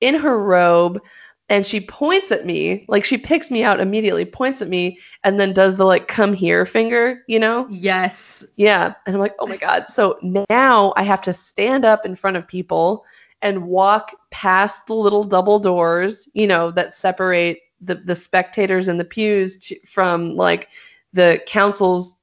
in 0.01 0.15
her 0.15 0.37
robe 0.37 1.01
and 1.49 1.67
she 1.67 1.81
points 1.81 2.31
at 2.31 2.45
me, 2.45 2.85
like 2.87 3.03
she 3.03 3.17
picks 3.17 3.51
me 3.51 3.63
out 3.63 3.79
immediately, 3.79 4.25
points 4.25 4.61
at 4.61 4.69
me, 4.69 4.97
and 5.23 5.39
then 5.39 5.53
does 5.53 5.75
the 5.77 5.85
like 5.85 6.07
come 6.07 6.33
here 6.33 6.65
finger, 6.65 7.21
you 7.27 7.37
know? 7.37 7.67
yes. 7.69 8.45
Yeah. 8.55 8.93
And 9.05 9.15
I'm 9.15 9.21
like, 9.21 9.35
oh 9.39 9.47
my 9.47 9.57
God. 9.57 9.87
So 9.87 10.17
now 10.49 10.93
I 10.95 11.03
have 11.03 11.21
to 11.23 11.33
stand 11.33 11.85
up 11.85 12.05
in 12.05 12.15
front 12.15 12.37
of 12.37 12.47
people 12.47 13.05
and 13.41 13.67
walk 13.67 14.13
past 14.31 14.87
the 14.87 14.95
little 14.95 15.23
double 15.23 15.59
doors, 15.59 16.29
you 16.33 16.47
know, 16.47 16.71
that 16.71 16.93
separate 16.93 17.59
the, 17.85 17.95
the 17.95 18.15
spectators 18.15 18.87
and 18.87 18.99
the 18.99 19.05
pews 19.05 19.57
to, 19.57 19.79
from 19.85 20.35
like 20.35 20.69
the 21.13 21.41
counsel's 21.45 22.15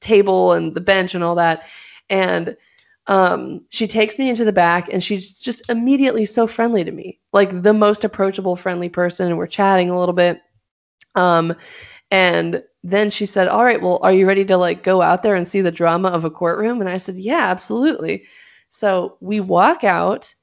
table 0.00 0.52
and 0.52 0.74
the 0.74 0.80
bench 0.80 1.14
and 1.14 1.24
all 1.24 1.34
that. 1.34 1.64
And 2.10 2.56
um, 3.06 3.64
she 3.68 3.86
takes 3.86 4.18
me 4.18 4.30
into 4.30 4.44
the 4.44 4.52
back 4.52 4.88
and 4.92 5.02
she's 5.02 5.40
just 5.40 5.68
immediately 5.68 6.24
so 6.24 6.46
friendly 6.46 6.84
to 6.84 6.92
me, 6.92 7.20
like 7.32 7.62
the 7.62 7.74
most 7.74 8.04
approachable, 8.04 8.56
friendly 8.56 8.88
person. 8.88 9.28
And 9.28 9.36
we're 9.36 9.46
chatting 9.46 9.90
a 9.90 9.98
little 9.98 10.14
bit. 10.14 10.40
Um, 11.14 11.54
and 12.10 12.62
then 12.82 13.10
she 13.10 13.26
said, 13.26 13.48
All 13.48 13.64
right, 13.64 13.80
well, 13.80 13.98
are 14.02 14.12
you 14.12 14.26
ready 14.26 14.44
to 14.44 14.56
like 14.56 14.82
go 14.82 15.02
out 15.02 15.22
there 15.22 15.34
and 15.34 15.48
see 15.48 15.60
the 15.60 15.72
drama 15.72 16.08
of 16.08 16.24
a 16.24 16.30
courtroom? 16.30 16.80
And 16.80 16.88
I 16.88 16.98
said, 16.98 17.16
Yeah, 17.16 17.46
absolutely. 17.46 18.24
So 18.68 19.16
we 19.20 19.40
walk 19.40 19.84
out, 19.84 20.34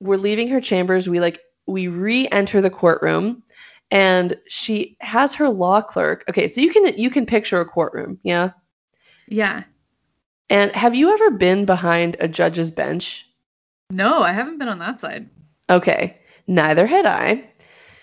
we're 0.00 0.18
leaving 0.18 0.48
her 0.48 0.60
chambers. 0.60 1.08
We 1.08 1.20
like, 1.20 1.40
we 1.66 1.88
re 1.88 2.28
enter 2.28 2.60
the 2.60 2.70
courtroom 2.70 3.42
and 3.90 4.36
she 4.48 4.96
has 5.00 5.34
her 5.34 5.48
law 5.48 5.80
clerk. 5.80 6.24
Okay, 6.28 6.48
so 6.48 6.60
you 6.60 6.72
can 6.72 6.96
you 6.98 7.10
can 7.10 7.26
picture 7.26 7.60
a 7.60 7.64
courtroom, 7.64 8.18
yeah? 8.22 8.50
Yeah. 9.28 9.64
And 10.48 10.70
have 10.72 10.94
you 10.94 11.12
ever 11.12 11.30
been 11.30 11.64
behind 11.64 12.16
a 12.20 12.28
judge's 12.28 12.70
bench? 12.70 13.26
No, 13.90 14.22
I 14.22 14.32
haven't 14.32 14.58
been 14.58 14.68
on 14.68 14.78
that 14.78 15.00
side. 15.00 15.28
Okay, 15.70 16.18
neither 16.46 16.86
had 16.86 17.06
I. 17.06 17.48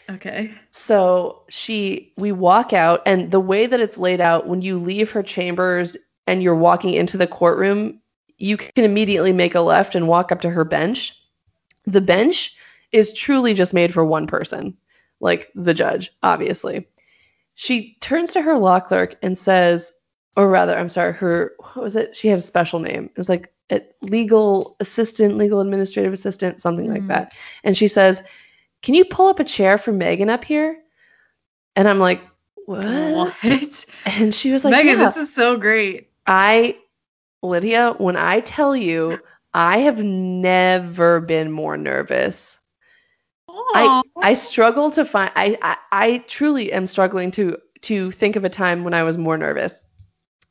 Okay. 0.10 0.52
So 0.72 1.44
she, 1.50 2.14
we 2.18 2.32
walk 2.32 2.74
out, 2.74 3.02
and 3.06 3.32
the 3.32 3.40
way 3.40 3.66
that 3.66 3.80
it's 3.80 3.98
laid 3.98 4.20
out, 4.20 4.48
when 4.48 4.62
you 4.62 4.78
leave 4.78 5.12
her 5.12 5.24
chambers 5.24 5.96
and 6.28 6.44
you're 6.44 6.56
walking 6.56 6.94
into 6.94 7.18
the 7.18 7.28
courtroom, 7.28 8.00
you 8.38 8.58
can 8.58 8.84
immediately 8.84 9.32
make 9.32 9.56
a 9.56 9.62
left 9.62 9.96
and 9.96 10.08
walk 10.08 10.32
up 10.32 10.42
to 10.42 10.50
her 10.50 10.66
bench. 10.66 11.18
The 11.86 12.02
bench 12.02 12.54
is 12.94 13.14
truly 13.14 13.54
just 13.54 13.74
made 13.74 13.94
for 13.94 14.06
one 14.06 14.28
person, 14.28 14.76
like 15.20 15.52
the 15.56 15.74
judge, 15.74 16.12
obviously. 16.24 16.88
She 17.56 17.98
turns 18.02 18.32
to 18.34 18.42
her 18.42 18.58
law 18.58 18.80
clerk 18.80 19.16
and 19.22 19.38
says, 19.38 19.92
or 20.38 20.48
rather, 20.50 20.78
I'm 20.78 20.90
sorry, 20.90 21.14
her, 21.14 21.54
what 21.60 21.84
was 21.84 21.96
it? 21.96 22.16
She 22.16 22.28
had 22.30 22.40
a 22.40 22.44
special 22.44 22.80
name. 22.80 23.06
It 23.06 23.18
was 23.18 23.30
like 23.30 23.54
a 23.72 23.82
legal 24.02 24.76
assistant, 24.80 25.38
legal 25.38 25.60
administrative 25.62 26.14
assistant, 26.14 26.62
something 26.62 26.88
like 26.92 27.04
Mm. 27.04 27.08
that. 27.08 27.36
And 27.64 27.78
she 27.78 27.88
says, 27.88 28.24
Can 28.82 28.94
you 28.96 29.06
pull 29.06 29.28
up 29.28 29.40
a 29.40 29.44
chair 29.46 29.78
for 29.78 29.92
Megan 29.94 30.30
up 30.30 30.44
here? 30.44 30.78
And 31.76 31.88
I'm 31.88 32.00
like, 32.00 32.22
What? 32.66 32.84
What? 32.86 33.86
And 34.06 34.34
she 34.34 34.52
was 34.52 34.64
like, 34.64 34.72
Megan, 34.72 35.00
"Yeah." 35.00 35.06
this 35.06 35.18
is 35.18 35.34
so 35.34 35.58
great. 35.58 36.10
I, 36.28 36.78
Lydia, 37.42 37.96
when 37.98 38.16
I 38.18 38.40
tell 38.42 38.76
you, 38.76 39.20
I 39.54 39.80
have 39.80 40.04
never 40.04 41.20
been 41.22 41.52
more 41.52 41.78
nervous. 41.78 42.60
I 43.74 44.02
I 44.22 44.34
struggle 44.34 44.92
to 44.92 45.06
find 45.06 45.32
I, 45.36 45.58
I 45.62 45.78
I 45.92 46.18
truly 46.28 46.72
am 46.72 46.88
struggling 46.88 47.32
to 47.32 47.58
to 47.82 48.12
think 48.12 48.36
of 48.36 48.44
a 48.44 48.50
time 48.50 48.84
when 48.84 48.94
I 48.94 49.04
was 49.04 49.18
more 49.18 49.38
nervous. 49.38 49.84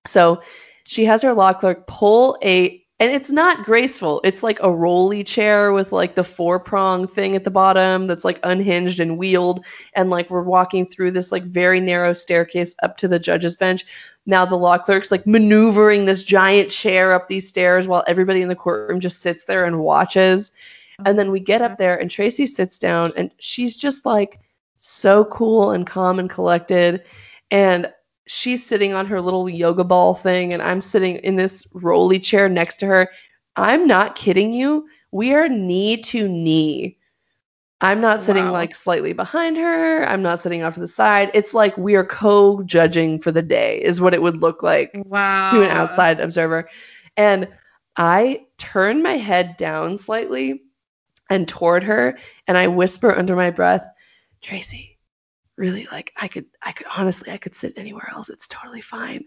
So 0.07 0.43
she 0.85 1.05
has 1.05 1.23
her 1.23 1.33
law 1.33 1.53
clerk 1.53 1.87
pull 1.87 2.39
a 2.43 2.83
and 3.03 3.11
it's 3.11 3.31
not 3.31 3.65
graceful. 3.65 4.21
It's 4.23 4.45
like 4.45 4.61
a 4.63 4.71
rolly 4.71 5.25
chair 5.25 5.73
with 5.73 5.91
like 5.91 6.15
the 6.15 6.23
four 6.23 6.61
prong 6.61 7.09
thing 7.09 7.35
at 7.35 7.43
the 7.43 7.51
bottom 7.51 8.07
that's 8.07 8.25
like 8.25 8.39
unhinged 8.45 9.01
and 9.01 9.19
wheeled. 9.19 9.65
And 9.95 10.09
like 10.09 10.31
we're 10.31 10.43
walking 10.43 10.87
through 10.87 11.11
this 11.11 11.33
like 11.33 11.43
very 11.43 11.81
narrow 11.81 12.13
staircase 12.13 12.77
up 12.85 12.97
to 12.99 13.09
the 13.09 13.19
judge's 13.19 13.57
bench. 13.57 13.85
Now 14.27 14.45
the 14.45 14.55
law 14.55 14.79
clerk's 14.79 15.11
like 15.11 15.27
maneuvering 15.27 16.05
this 16.05 16.23
giant 16.23 16.71
chair 16.71 17.13
up 17.13 17.27
these 17.27 17.49
stairs 17.49 17.89
while 17.89 18.05
everybody 18.07 18.41
in 18.41 18.49
the 18.49 18.55
courtroom 18.55 19.01
just 19.01 19.21
sits 19.21 19.47
there 19.47 19.65
and 19.65 19.81
watches. 19.81 20.53
And 21.05 21.19
then 21.19 21.31
we 21.31 21.41
get 21.41 21.63
up 21.63 21.73
mm-hmm. 21.73 21.83
there 21.83 21.97
and 21.97 22.11
Tracy 22.11 22.47
sits 22.47 22.79
down 22.79 23.13
and 23.17 23.31
she's 23.39 23.77
just 23.77 24.05
like 24.05 24.41
so 24.81 25.25
cool 25.27 25.71
and 25.71 25.87
calm 25.87 26.19
and 26.19 26.29
collected. 26.29 27.05
And 27.51 27.93
she's 28.27 28.65
sitting 28.65 28.93
on 28.93 29.07
her 29.07 29.21
little 29.21 29.49
yoga 29.49 29.85
ball 29.85 30.15
thing 30.15 30.53
and 30.53 30.63
I'm 30.63 30.81
sitting 30.81 31.17
in 31.17 31.37
this 31.37 31.67
rolly 31.75 32.19
chair 32.19 32.49
next 32.49 32.77
to 32.77 32.87
her. 32.87 33.09
I'm 33.57 33.87
not 33.87 34.17
kidding 34.17 34.53
you. 34.53 34.87
We 35.11 35.35
are 35.35 35.49
knee 35.49 35.99
to 36.03 36.29
knee. 36.29 36.99
I'm 37.83 38.01
not 38.01 38.23
sitting 38.23 38.45
Wow. 38.45 38.53
like 38.53 38.75
slightly 38.77 39.13
behind 39.13 39.57
her. 39.57 40.07
I'm 40.09 40.23
not 40.23 40.41
sitting 40.41 40.63
off 40.63 40.75
to 40.75 40.81
the 40.81 40.87
side. 40.87 41.33
It's 41.35 41.53
like 41.53 41.77
we 41.77 41.97
are 41.97 42.05
co-judging 42.05 43.19
for 43.19 43.33
the 43.33 43.43
day 43.43 43.83
is 43.83 44.01
what 44.01 44.15
it 44.15 44.23
would 44.23 44.41
look 44.41 44.63
like 44.63 44.93
Wow. 45.07 45.51
to 45.51 45.63
an 45.63 45.71
outside 45.71 46.21
observer. 46.21 46.69
And 47.17 47.49
I 47.97 48.47
turn 48.57 49.03
my 49.03 49.17
head 49.19 49.57
down 49.57 49.99
slightly 49.99 50.63
and 51.33 51.49
toward 51.49 51.83
her, 51.83 52.19
and 52.47 52.59
I 52.59 52.67
whisper 52.67 53.17
under 53.17 53.35
my 53.35 53.51
breath, 53.51 53.91
Tracy, 54.43 54.99
really 55.57 55.89
like 55.91 56.13
I 56.17 56.29
could 56.29 56.45
I 56.63 56.73
could 56.73 56.87
honestly 56.97 57.31
I 57.31 57.39
could 57.39 57.55
sit 57.55 57.73
anywhere 57.77 58.11
else. 58.13 58.29
It's 58.29 58.47
totally 58.49 58.83
fine. 58.83 59.25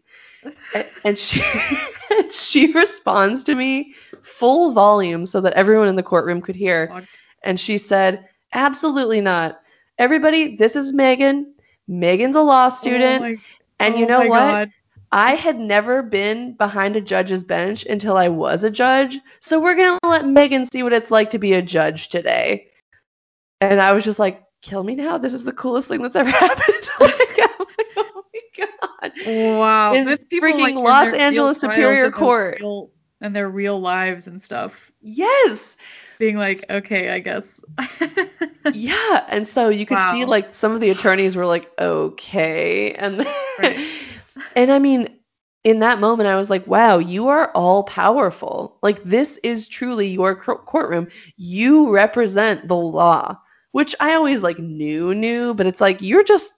and, 0.73 0.85
and 1.03 1.17
she 1.17 1.41
and 2.11 2.31
she 2.31 2.71
responds 2.73 3.43
to 3.45 3.55
me 3.55 3.95
full 4.21 4.71
volume 4.71 5.25
so 5.25 5.41
that 5.41 5.53
everyone 5.53 5.87
in 5.87 5.95
the 5.95 6.03
courtroom 6.03 6.41
could 6.41 6.55
hear. 6.55 7.03
And 7.43 7.59
she 7.59 7.77
said, 7.77 8.27
"Absolutely 8.53 9.21
not. 9.21 9.61
Everybody, 9.97 10.55
this 10.57 10.75
is 10.75 10.93
Megan. 10.93 11.53
Megan's 11.87 12.35
a 12.35 12.41
law 12.41 12.67
oh 12.67 12.69
student. 12.69 13.23
Oh 13.23 13.27
my- 13.29 13.37
and 13.79 13.97
you 13.97 14.05
oh 14.05 14.07
know 14.07 14.19
what? 14.27 14.51
God. 14.51 14.71
I 15.11 15.35
had 15.35 15.59
never 15.59 16.01
been 16.03 16.53
behind 16.53 16.95
a 16.95 17.01
judge's 17.01 17.43
bench 17.43 17.85
until 17.85 18.17
I 18.17 18.27
was 18.27 18.63
a 18.63 18.69
judge. 18.71 19.19
So 19.39 19.59
we're 19.59 19.75
going 19.75 19.97
to 20.03 20.09
let 20.09 20.27
Megan 20.27 20.65
see 20.71 20.83
what 20.83 20.93
it's 20.93 21.11
like 21.11 21.29
to 21.31 21.39
be 21.39 21.53
a 21.53 21.61
judge 21.61 22.09
today. 22.09 22.67
And 23.61 23.81
I 23.81 23.93
was 23.93 24.03
just 24.03 24.19
like, 24.19 24.43
kill 24.61 24.83
me 24.83 24.95
now. 24.95 25.17
This 25.17 25.33
is 25.33 25.43
the 25.45 25.53
coolest 25.53 25.87
thing 25.87 26.01
that's 26.01 26.15
ever 26.15 26.29
happened. 26.31 26.89
like, 26.99 27.39
I'm 27.39 27.49
like, 27.59 27.87
oh 27.97 28.23
my 28.33 28.65
God. 28.65 29.11
Wow. 29.57 29.93
in 29.93 30.17
people, 30.29 30.49
freaking 30.49 30.59
like, 30.59 30.75
Los 30.75 31.13
Angeles 31.13 31.59
Superior 31.59 32.11
Court. 32.11 32.57
real- 32.59 32.89
And 33.21 33.35
their 33.35 33.49
real 33.49 33.79
lives 33.79 34.27
and 34.27 34.41
stuff. 34.41 34.91
Yes. 35.01 35.77
Being 36.19 36.37
like, 36.37 36.59
okay, 36.69 37.09
I 37.09 37.19
guess. 37.19 37.63
Yeah. 38.73 39.23
And 39.29 39.47
so 39.47 39.69
you 39.69 39.85
could 39.85 39.99
see 40.09 40.25
like 40.25 40.51
some 40.53 40.71
of 40.71 40.81
the 40.81 40.89
attorneys 40.89 41.35
were 41.35 41.45
like, 41.45 41.69
okay. 41.79 42.93
And 42.93 43.19
then, 43.19 43.27
Right. 43.59 43.87
And 44.55 44.71
I 44.71 44.79
mean, 44.79 45.09
in 45.65 45.79
that 45.79 45.99
moment, 45.99 46.29
I 46.29 46.36
was 46.36 46.51
like, 46.51 46.65
wow, 46.67 46.99
you 46.99 47.27
are 47.27 47.49
all 47.51 47.83
powerful. 47.83 48.77
Like, 48.83 49.03
this 49.03 49.38
is 49.38 49.67
truly 49.67 50.07
your 50.07 50.36
cour- 50.36 50.59
courtroom. 50.59 51.07
You 51.38 51.89
represent 51.89 52.67
the 52.67 52.75
law, 52.75 53.36
which 53.71 53.95
I 53.99 54.13
always 54.13 54.43
like 54.43 54.59
knew, 54.59 55.15
knew, 55.15 55.55
but 55.55 55.65
it's 55.65 55.81
like, 55.81 56.01
you're 56.01 56.23
just, 56.23 56.53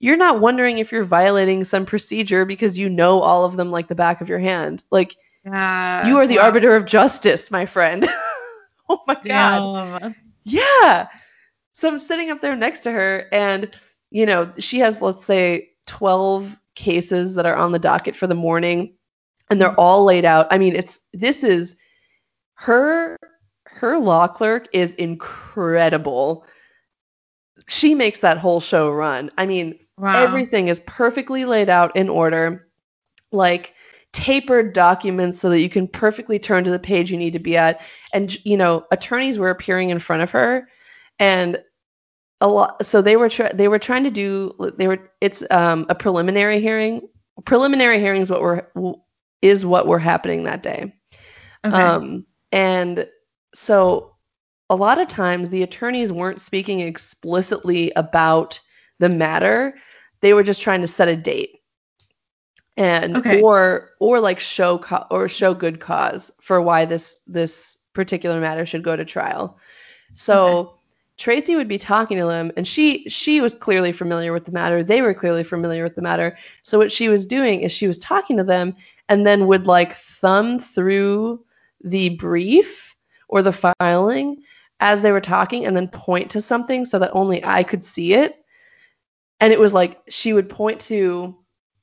you're 0.00 0.18
not 0.18 0.40
wondering 0.40 0.76
if 0.76 0.92
you're 0.92 1.02
violating 1.02 1.64
some 1.64 1.86
procedure 1.86 2.44
because 2.44 2.76
you 2.76 2.90
know 2.90 3.20
all 3.22 3.44
of 3.44 3.56
them 3.56 3.70
like 3.70 3.88
the 3.88 3.94
back 3.94 4.20
of 4.20 4.28
your 4.28 4.38
hand. 4.38 4.84
Like, 4.90 5.16
yeah. 5.46 6.06
you 6.06 6.18
are 6.18 6.26
the 6.26 6.36
wow. 6.36 6.44
arbiter 6.44 6.76
of 6.76 6.84
justice, 6.84 7.50
my 7.50 7.64
friend. 7.64 8.06
oh 8.90 9.02
my 9.06 9.14
God. 9.14 10.00
Damn. 10.02 10.14
Yeah. 10.44 11.08
So 11.72 11.88
I'm 11.88 11.98
sitting 11.98 12.30
up 12.30 12.42
there 12.42 12.54
next 12.54 12.80
to 12.80 12.92
her, 12.92 13.28
and, 13.32 13.74
you 14.10 14.26
know, 14.26 14.52
she 14.58 14.78
has, 14.80 15.00
let's 15.00 15.24
say, 15.24 15.70
12 15.86 16.54
cases 16.76 17.34
that 17.34 17.46
are 17.46 17.56
on 17.56 17.72
the 17.72 17.78
docket 17.78 18.14
for 18.14 18.26
the 18.26 18.34
morning, 18.34 18.94
and 19.50 19.60
they're 19.60 19.70
mm-hmm. 19.70 19.80
all 19.80 20.04
laid 20.04 20.24
out. 20.24 20.46
I 20.50 20.58
mean, 20.58 20.76
it's 20.76 21.00
this 21.12 21.42
is 21.42 21.76
her 22.54 23.16
her 23.66 23.98
law 23.98 24.28
clerk 24.28 24.68
is 24.72 24.94
incredible. 24.94 26.46
She 27.68 27.94
makes 27.94 28.20
that 28.20 28.38
whole 28.38 28.60
show 28.60 28.90
run. 28.90 29.30
I 29.36 29.46
mean, 29.46 29.78
Wow. 29.98 30.22
everything 30.22 30.68
is 30.68 30.80
perfectly 30.80 31.46
laid 31.46 31.70
out 31.70 31.96
in 31.96 32.10
order, 32.10 32.68
like 33.32 33.74
tapered 34.12 34.74
documents 34.74 35.40
so 35.40 35.48
that 35.48 35.60
you 35.60 35.70
can 35.70 35.88
perfectly 35.88 36.38
turn 36.38 36.64
to 36.64 36.70
the 36.70 36.78
page 36.78 37.10
you 37.10 37.16
need 37.16 37.32
to 37.32 37.38
be 37.38 37.56
at. 37.56 37.80
And 38.12 38.36
you 38.44 38.56
know, 38.56 38.84
attorneys 38.90 39.38
were 39.38 39.50
appearing 39.50 39.90
in 39.90 39.98
front 39.98 40.22
of 40.22 40.30
her, 40.30 40.68
and 41.18 41.58
a 42.40 42.48
lot. 42.48 42.84
So 42.84 43.00
they 43.02 43.16
were 43.16 43.30
they 43.54 43.68
were 43.68 43.78
trying 43.78 44.04
to 44.04 44.10
do 44.10 44.54
they 44.76 44.88
were 44.88 44.98
it's 45.20 45.42
um, 45.50 45.86
a 45.88 45.94
preliminary 45.94 46.60
hearing. 46.60 47.08
Preliminary 47.44 47.98
hearings 48.00 48.30
what 48.30 48.40
were 48.40 48.70
is 49.42 49.64
what 49.66 49.86
were 49.86 49.98
happening 49.98 50.44
that 50.44 50.62
day. 50.62 50.94
Okay. 51.64 51.76
Um, 51.76 52.24
and 52.52 53.06
so 53.54 54.14
a 54.70 54.76
lot 54.76 55.00
of 55.00 55.08
times 55.08 55.50
the 55.50 55.62
attorneys 55.62 56.12
weren't 56.12 56.40
speaking 56.40 56.80
explicitly 56.80 57.92
about 57.96 58.60
the 58.98 59.08
matter. 59.08 59.74
They 60.20 60.32
were 60.32 60.42
just 60.42 60.62
trying 60.62 60.80
to 60.80 60.86
set 60.86 61.08
a 61.08 61.16
date. 61.16 61.50
And 62.78 63.16
Okay. 63.16 63.40
or 63.40 63.90
or 64.00 64.20
like 64.20 64.38
show 64.38 64.78
co- 64.78 65.06
or 65.10 65.28
show 65.28 65.54
good 65.54 65.80
cause 65.80 66.30
for 66.42 66.60
why 66.60 66.84
this 66.84 67.22
this 67.26 67.78
particular 67.94 68.38
matter 68.40 68.66
should 68.66 68.82
go 68.82 68.96
to 68.96 69.04
trial. 69.04 69.58
So 70.12 70.75
Tracy 71.16 71.56
would 71.56 71.68
be 71.68 71.78
talking 71.78 72.18
to 72.18 72.26
them 72.26 72.52
and 72.56 72.66
she 72.66 73.08
she 73.08 73.40
was 73.40 73.54
clearly 73.54 73.92
familiar 73.92 74.32
with 74.32 74.44
the 74.44 74.52
matter. 74.52 74.84
They 74.84 75.00
were 75.00 75.14
clearly 75.14 75.44
familiar 75.44 75.82
with 75.82 75.94
the 75.94 76.02
matter. 76.02 76.36
So 76.62 76.78
what 76.78 76.92
she 76.92 77.08
was 77.08 77.26
doing 77.26 77.60
is 77.60 77.72
she 77.72 77.86
was 77.86 77.98
talking 77.98 78.36
to 78.36 78.44
them 78.44 78.74
and 79.08 79.26
then 79.26 79.46
would 79.46 79.66
like 79.66 79.94
thumb 79.94 80.58
through 80.58 81.42
the 81.82 82.10
brief 82.10 82.94
or 83.28 83.42
the 83.42 83.52
filing 83.52 84.42
as 84.80 85.00
they 85.00 85.12
were 85.12 85.20
talking 85.20 85.64
and 85.64 85.76
then 85.76 85.88
point 85.88 86.30
to 86.30 86.40
something 86.40 86.84
so 86.84 86.98
that 86.98 87.10
only 87.14 87.42
I 87.44 87.62
could 87.62 87.84
see 87.84 88.12
it. 88.12 88.44
And 89.40 89.52
it 89.52 89.60
was 89.60 89.72
like 89.72 90.02
she 90.08 90.32
would 90.32 90.48
point 90.48 90.80
to 90.82 91.34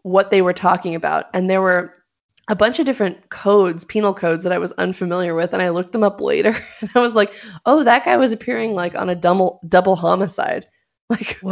what 0.03 0.29
they 0.29 0.41
were 0.41 0.53
talking 0.53 0.95
about. 0.95 1.25
And 1.33 1.49
there 1.49 1.61
were 1.61 2.02
a 2.49 2.55
bunch 2.55 2.79
of 2.79 2.85
different 2.85 3.29
codes, 3.29 3.85
penal 3.85 4.13
codes 4.13 4.43
that 4.43 4.51
I 4.51 4.57
was 4.57 4.73
unfamiliar 4.73 5.33
with. 5.33 5.53
And 5.53 5.61
I 5.61 5.69
looked 5.69 5.93
them 5.93 6.03
up 6.03 6.19
later 6.19 6.55
and 6.81 6.89
I 6.95 6.99
was 6.99 7.15
like, 7.15 7.33
oh, 7.65 7.83
that 7.83 8.05
guy 8.05 8.17
was 8.17 8.33
appearing 8.33 8.73
like 8.73 8.95
on 8.95 9.09
a 9.09 9.15
double 9.15 9.59
double 9.67 9.95
homicide. 9.95 10.67
Like 11.09 11.37
Whoa. 11.41 11.51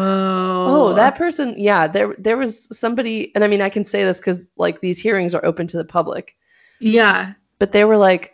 Oh, 0.69 0.93
that 0.95 1.15
person, 1.15 1.53
yeah, 1.57 1.85
there 1.85 2.15
there 2.17 2.37
was 2.37 2.67
somebody, 2.75 3.35
and 3.35 3.43
I 3.43 3.47
mean 3.47 3.61
I 3.61 3.69
can 3.69 3.83
say 3.83 4.03
this 4.03 4.17
because 4.17 4.47
like 4.55 4.79
these 4.79 4.97
hearings 4.97 5.35
are 5.35 5.45
open 5.45 5.67
to 5.67 5.77
the 5.77 5.83
public, 5.83 6.35
Yeah. 6.79 7.33
but 7.59 7.73
they 7.73 7.83
were 7.83 7.97
like 7.97 8.33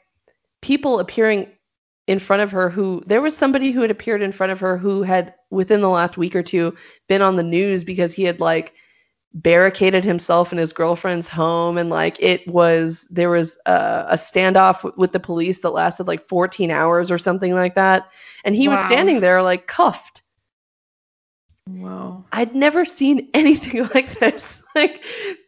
people 0.61 0.99
appearing 0.99 1.51
in 2.05 2.19
front 2.19 2.43
of 2.43 2.51
her 2.51 2.69
who 2.69 3.03
there 3.07 3.19
was 3.21 3.35
somebody 3.35 3.71
who 3.71 3.81
had 3.81 3.91
appeared 3.91 4.21
in 4.21 4.31
front 4.31 4.51
of 4.51 4.59
her 4.59 4.77
who 4.77 5.01
had 5.01 5.33
within 5.49 5.81
the 5.81 5.89
last 5.89 6.17
week 6.17 6.35
or 6.35 6.43
two 6.43 6.73
been 7.09 7.23
on 7.23 7.35
the 7.35 7.43
news 7.43 7.83
because 7.83 8.13
he 8.13 8.23
had 8.23 8.39
like 8.39 8.73
barricaded 9.33 10.03
himself 10.03 10.51
in 10.51 10.57
his 10.57 10.71
girlfriend's 10.73 11.27
home 11.27 11.77
and 11.77 11.89
like 11.89 12.17
it 12.19 12.47
was 12.47 13.07
there 13.11 13.29
was 13.29 13.57
a, 13.65 14.05
a 14.09 14.15
standoff 14.15 14.77
w- 14.77 14.95
with 14.97 15.11
the 15.11 15.19
police 15.19 15.59
that 15.59 15.71
lasted 15.71 16.07
like 16.07 16.21
14 16.27 16.71
hours 16.71 17.11
or 17.11 17.17
something 17.17 17.53
like 17.53 17.75
that 17.75 18.09
and 18.45 18.55
he 18.55 18.67
was 18.67 18.79
standing 18.79 19.19
there 19.19 19.41
like 19.43 19.67
cuffed 19.67 20.23
wow 21.69 22.23
I'd 22.31 22.55
never 22.55 22.85
seen 22.85 23.29
anything 23.33 23.89
like 23.93 24.19
this. 24.19 24.61
Like 24.75 25.03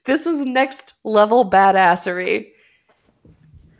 this 0.05 0.25
was 0.25 0.45
next 0.45 0.95
level 1.03 1.49
badassery. 1.49 2.49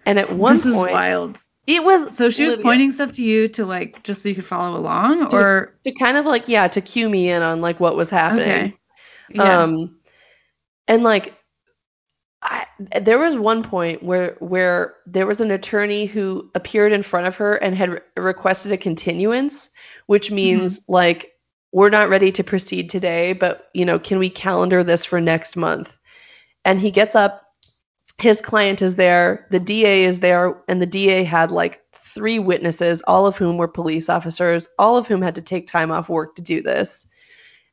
And 0.05 0.19
at 0.19 0.31
one 0.33 0.53
this 0.53 0.65
is 0.65 0.75
point, 0.75 0.91
wild. 0.93 1.43
it 1.67 1.83
was 1.83 2.15
So 2.15 2.29
she 2.29 2.45
was 2.45 2.55
pointing 2.57 2.91
stuff 2.91 3.11
to 3.13 3.23
you 3.23 3.47
to 3.49 3.65
like 3.65 4.01
just 4.03 4.23
so 4.23 4.29
you 4.29 4.35
could 4.35 4.45
follow 4.45 4.77
along, 4.79 5.29
To- 5.29 5.35
or 5.35 5.73
to 5.83 5.91
kind 5.91 6.17
of 6.17 6.25
like 6.25 6.47
yeah 6.47 6.67
to 6.67 6.81
cue 6.81 7.09
me 7.09 7.29
in 7.29 7.41
on 7.41 7.61
like 7.61 7.79
what 7.79 7.95
was 7.95 8.09
happening. 8.09 8.45
okay, 8.49 8.77
yeah, 9.29 9.63
Um, 9.63 9.97
and 10.87 11.03
like, 11.03 11.35
I 12.41 12.65
there 13.01 13.19
was 13.19 13.37
one 13.37 13.63
point 13.63 14.03
where 14.03 14.35
where 14.39 14.95
there 15.05 15.27
was 15.27 15.41
an 15.41 15.51
attorney 15.51 16.05
who 16.05 16.49
appeared 16.55 16.93
in 16.93 17.03
front 17.03 17.27
of 17.27 17.35
her 17.37 17.55
and 17.57 17.75
had 17.75 17.89
re- 17.91 17.99
requested 18.17 18.71
a 18.71 18.77
continuance, 18.77 19.69
which 20.07 20.31
means 20.31 20.81
like 20.87 21.33
we're 21.73 21.89
not 21.89 22.09
ready 22.09 22.31
to 22.31 22.43
proceed 22.43 22.89
today, 22.89 23.33
but 23.33 23.69
you 23.73 23.85
know, 23.85 23.99
can 23.99 24.19
we 24.19 24.29
calendar 24.29 24.83
this 24.83 25.05
for 25.05 25.21
next 25.21 25.55
month? 25.57 25.97
And 26.65 26.79
he 26.79 26.91
gets 26.91 27.15
up. 27.15 27.43
His 28.19 28.41
client 28.41 28.81
is 28.81 28.95
there. 28.97 29.47
The 29.51 29.59
DA 29.61 30.03
is 30.03 30.19
there, 30.21 30.55
and 30.67 30.81
the 30.81 30.85
DA 30.85 31.23
had 31.23 31.51
like 31.51 31.81
three 31.93 32.39
witnesses, 32.39 33.01
all 33.07 33.25
of 33.25 33.37
whom 33.37 33.57
were 33.57 33.67
police 33.67 34.09
officers, 34.09 34.67
all 34.79 34.97
of 34.97 35.07
whom 35.07 35.21
had 35.21 35.35
to 35.35 35.41
take 35.41 35.67
time 35.67 35.91
off 35.91 36.09
work 36.09 36.35
to 36.35 36.41
do 36.41 36.61
this 36.61 37.07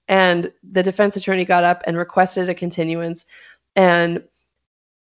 and 0.08 0.52
the 0.72 0.82
defense 0.82 1.16
attorney 1.16 1.44
got 1.44 1.64
up 1.64 1.82
and 1.86 1.96
requested 1.96 2.48
a 2.48 2.54
continuance. 2.54 3.24
And 3.74 4.22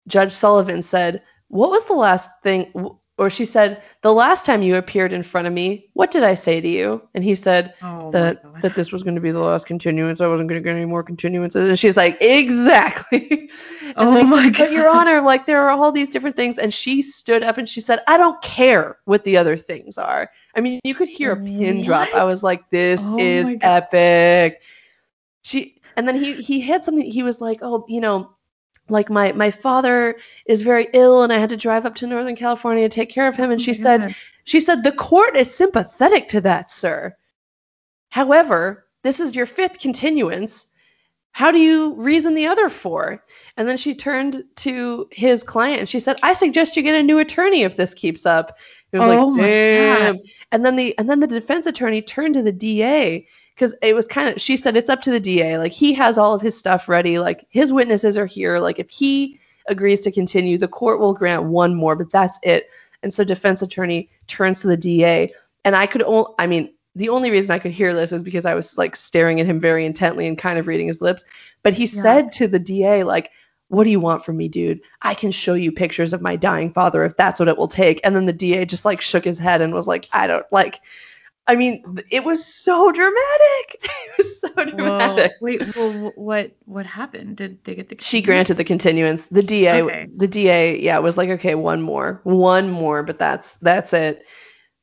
judge 0.09 0.32
sullivan 0.32 0.82
said 0.82 1.22
what 1.49 1.70
was 1.70 1.84
the 1.84 1.95
last 1.95 2.30
thing 2.43 2.72
or 3.18 3.30
she 3.30 3.45
said 3.45 3.82
the 4.01 4.12
last 4.12 4.45
time 4.45 4.62
you 4.62 4.74
appeared 4.76 5.12
in 5.12 5.22
front 5.22 5.47
of 5.47 5.53
me 5.53 5.88
what 5.93 6.11
did 6.11 6.24
i 6.24 6.34
say 6.34 6.61
to 6.61 6.68
you? 6.68 7.01
And 7.14 7.22
he 7.22 7.34
said 7.34 7.74
oh 7.82 8.11
that 8.11 8.43
that 8.62 8.74
this 8.74 8.90
was 8.90 9.03
going 9.03 9.14
to 9.14 9.20
be 9.20 9.30
the 9.30 9.40
last 9.40 9.66
continuance. 9.66 10.20
I 10.20 10.26
wasn't 10.26 10.49
going 10.49 10.61
to 10.61 10.64
get 10.64 10.74
any 10.76 10.86
more 10.86 11.05
continuances. 11.05 11.68
And 11.68 11.78
she's 11.78 11.97
like 11.97 12.16
exactly. 12.20 13.51
And 13.95 14.09
Oh 14.09 14.11
my 14.11 14.43
said, 14.43 14.57
but 14.57 14.72
your 14.72 14.88
honor 14.88 15.20
like 15.20 15.45
there 15.45 15.62
are 15.62 15.70
all 15.70 15.93
these 15.93 16.09
different 16.09 16.34
things. 16.34 16.57
And 16.59 16.72
she 16.72 17.03
stood 17.03 17.43
up 17.43 17.59
and 17.59 17.68
she 17.68 17.80
said 17.80 18.01
i 18.09 18.16
don't 18.16 18.40
care 18.43 18.99
what 19.05 19.24
the 19.24 19.36
other 19.36 19.57
things 19.57 19.99
are. 19.99 20.30
I 20.57 20.61
mean 20.61 20.80
you 20.82 20.95
could 20.95 21.09
hear 21.09 21.32
a 21.32 21.36
pin 21.36 21.82
drop. 21.82 22.09
I 22.14 22.24
was 22.24 22.43
like 22.43 22.70
this 22.70 23.01
Oh 23.05 23.18
is 23.18 23.53
epic 23.61 24.62
she 25.43 25.80
and 25.97 26.09
then 26.09 26.16
he 26.16 26.34
he 26.34 26.61
had 26.61 26.84
something 26.84 27.05
he 27.05 27.22
was 27.22 27.40
like 27.40 27.59
oh 27.62 27.84
you 27.88 28.01
know 28.01 28.30
like 28.88 29.11
my 29.11 29.32
my 29.32 29.51
father 29.51 30.16
is 30.47 30.62
very 30.62 30.88
ill 30.93 31.22
and 31.22 31.32
i 31.32 31.38
had 31.38 31.51
to 31.51 31.57
drive 31.57 31.84
up 31.86 31.95
to 31.95 32.07
northern 32.07 32.36
california 32.36 32.88
to 32.88 32.95
take 32.95 33.11
care 33.11 33.28
of 33.28 33.36
him. 33.36 33.51
And 33.51 33.61
Oh 33.61 33.64
she 33.64 33.74
said 33.74 34.14
she 34.45 34.61
said 34.61 34.82
the 34.82 34.93
court 34.93 35.36
is 35.36 35.55
sympathetic 35.55 36.28
to 36.28 36.40
that 36.43 36.70
sir. 36.70 37.16
However 38.11 38.86
this 39.03 39.20
is 39.20 39.34
your 39.34 39.47
fifth 39.47 39.80
continuance. 39.80 40.68
How 41.32 41.51
do 41.51 41.59
you 41.59 41.95
reason 41.95 42.34
the 42.34 42.47
other 42.47 42.68
four? 42.68 43.24
And 43.57 43.66
then 43.68 43.78
she 43.78 43.95
turned 43.95 44.45
to 44.57 45.09
his 45.11 45.43
client 45.43 45.80
and 45.80 45.88
she 45.88 46.01
said 46.01 46.18
i 46.22 46.32
suggest 46.32 46.76
you 46.76 46.82
get 46.82 46.95
a 46.99 47.03
new 47.03 47.18
attorney 47.18 47.62
if 47.62 47.76
this 47.76 47.95
keeps 47.95 48.26
up. 48.26 48.57
It 48.93 48.99
was 48.99 49.07
Oh 49.07 49.28
like 49.28 49.36
my 49.36 50.12
God. 50.12 50.18
and 50.53 50.64
then 50.64 50.76
the 50.76 50.97
and 50.99 51.09
then 51.09 51.20
the 51.20 51.26
defense 51.26 51.66
attorney 51.66 52.03
turned 52.03 52.34
to 52.34 52.43
the 52.43 52.53
da 52.53 53.26
because 53.55 53.75
it 53.83 53.95
was 53.95 54.07
kind 54.07 54.29
of 54.29 54.41
she 54.41 54.57
said 54.57 54.77
it's 54.77 54.91
up 54.91 55.03
to 55.03 55.11
the 55.11 55.21
DA. 55.21 55.59
Like 55.59 55.73
he 55.73 55.93
has 55.95 56.19
all 56.19 56.35
of 56.35 56.41
his 56.43 56.57
stuff 56.57 56.89
ready. 56.89 57.19
Like 57.19 57.47
his 57.51 57.73
witnesses 57.73 58.17
are 58.17 58.27
here. 58.27 58.59
Like 58.59 58.79
if 58.79 58.91
he 58.91 59.39
agrees 59.69 60.01
to 60.01 60.11
continue, 60.11 60.59
the 60.59 60.69
court 60.69 61.01
will 61.01 61.15
grant 61.15 61.45
one 61.45 61.75
more, 61.75 61.97
but 61.97 62.11
that's 62.11 62.39
it. 62.43 62.69
And 63.03 63.13
so 63.13 63.25
defense 63.25 63.63
attorney 63.63 64.09
turns 64.27 64.61
to 64.61 64.69
the 64.69 64.77
DA, 64.77 65.33
and 65.65 65.77
I 65.77 65.87
could 65.87 66.03
only, 66.03 66.31
I 66.39 66.47
mean, 66.47 66.73
the 66.95 67.09
only 67.09 67.31
reason 67.31 67.53
I 67.55 67.59
could 67.59 67.73
hear 67.73 67.95
this 67.95 68.13
is 68.13 68.23
because 68.23 68.45
I 68.45 68.55
was 68.55 68.77
like 68.77 68.95
staring 68.95 69.41
at 69.41 69.47
him 69.47 69.59
very 69.59 69.85
intently 69.87 70.27
and 70.27 70.37
kind 70.37 70.59
of 70.59 70.67
reading 70.67 70.87
his 70.87 71.01
lips. 71.01 71.25
But 71.63 71.75
he 71.75 71.85
Yeah. 71.85 72.03
said 72.03 72.33
to 72.33 72.47
the 72.47 72.59
DA, 72.59 73.03
like, 73.03 73.31
what 73.69 73.85
do 73.85 73.91
you 73.91 74.01
want 74.01 74.25
from 74.25 74.37
me, 74.37 74.49
dude? 74.49 74.81
I 75.01 75.15
can 75.15 75.31
show 75.31 75.55
you 75.55 75.73
pictures 75.73 76.13
of 76.13 76.21
my 76.21 76.37
dying 76.37 76.71
father 76.73 77.05
if 77.05 77.17
that's 77.17 77.41
what 77.41 77.49
it 77.49 77.57
will 77.57 77.69
take. 77.69 78.01
And 78.05 78.15
then 78.15 78.27
the 78.27 78.33
DA 78.33 78.67
just 78.67 78.85
like 78.85 79.01
shook 79.01 79.25
his 79.25 79.39
head 79.39 79.63
and 79.63 79.73
was 79.73 79.89
like, 79.89 80.09
I 80.13 80.27
don't 80.27 80.45
like, 80.53 80.81
I 81.49 81.57
mean, 81.57 81.82
it 82.11 82.24
was 82.24 82.45
so 82.45 82.93
dramatic. 82.93 83.88
It 84.12 84.18
was 84.18 84.40
so 84.40 84.49
dramatic. 84.66 85.32
Wait, 85.40 85.74
well, 85.74 86.12
what 86.16 86.53
what 86.66 86.84
happened? 86.84 87.36
Did 87.38 87.64
they 87.64 87.74
get 87.74 87.88
the 87.88 87.97
She 87.99 88.20
granted 88.20 88.59
the 88.59 88.64
continuance. 88.64 89.26
The 89.26 89.43
DA, 89.43 89.82
Okay. 89.82 90.07
the 90.16 90.28
DA, 90.28 90.78
yeah, 90.78 90.99
was 90.99 91.16
like, 91.16 91.30
okay, 91.30 91.55
one 91.55 91.80
more, 91.80 92.20
one 92.24 92.68
more, 92.70 93.03
but 93.03 93.18
that's 93.18 93.55
that's 93.62 93.93
it. 93.93 94.24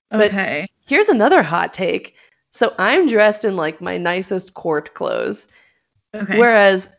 but- 0.10 0.22
Okay. 0.32 0.68
Here's 0.88 1.07
another 1.10 1.43
hot 1.43 1.74
take. 1.76 2.16
So 2.51 2.74
I'm 2.80 3.07
dressed 3.07 3.45
in 3.45 3.55
like 3.55 3.80
my 3.82 3.97
nicest 3.99 4.55
court 4.55 4.93
clothes, 4.95 5.47
Okay. 6.16 6.38
whereas 6.39 6.89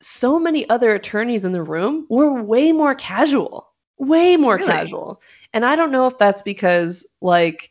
so 0.00 0.38
many 0.40 0.68
other 0.68 0.90
attorneys 0.92 1.44
in 1.44 1.52
the 1.52 1.62
room 1.62 2.06
were 2.10 2.42
way 2.42 2.72
more 2.72 2.96
casual, 2.96 3.68
way 3.98 4.36
more 4.36 4.56
Really? 4.56 4.66
casual. 4.68 5.22
And 5.54 5.64
I 5.64 5.76
don't 5.76 5.92
know 5.92 6.06
if 6.08 6.18
that's 6.18 6.42
because 6.42 7.06
like 7.20 7.70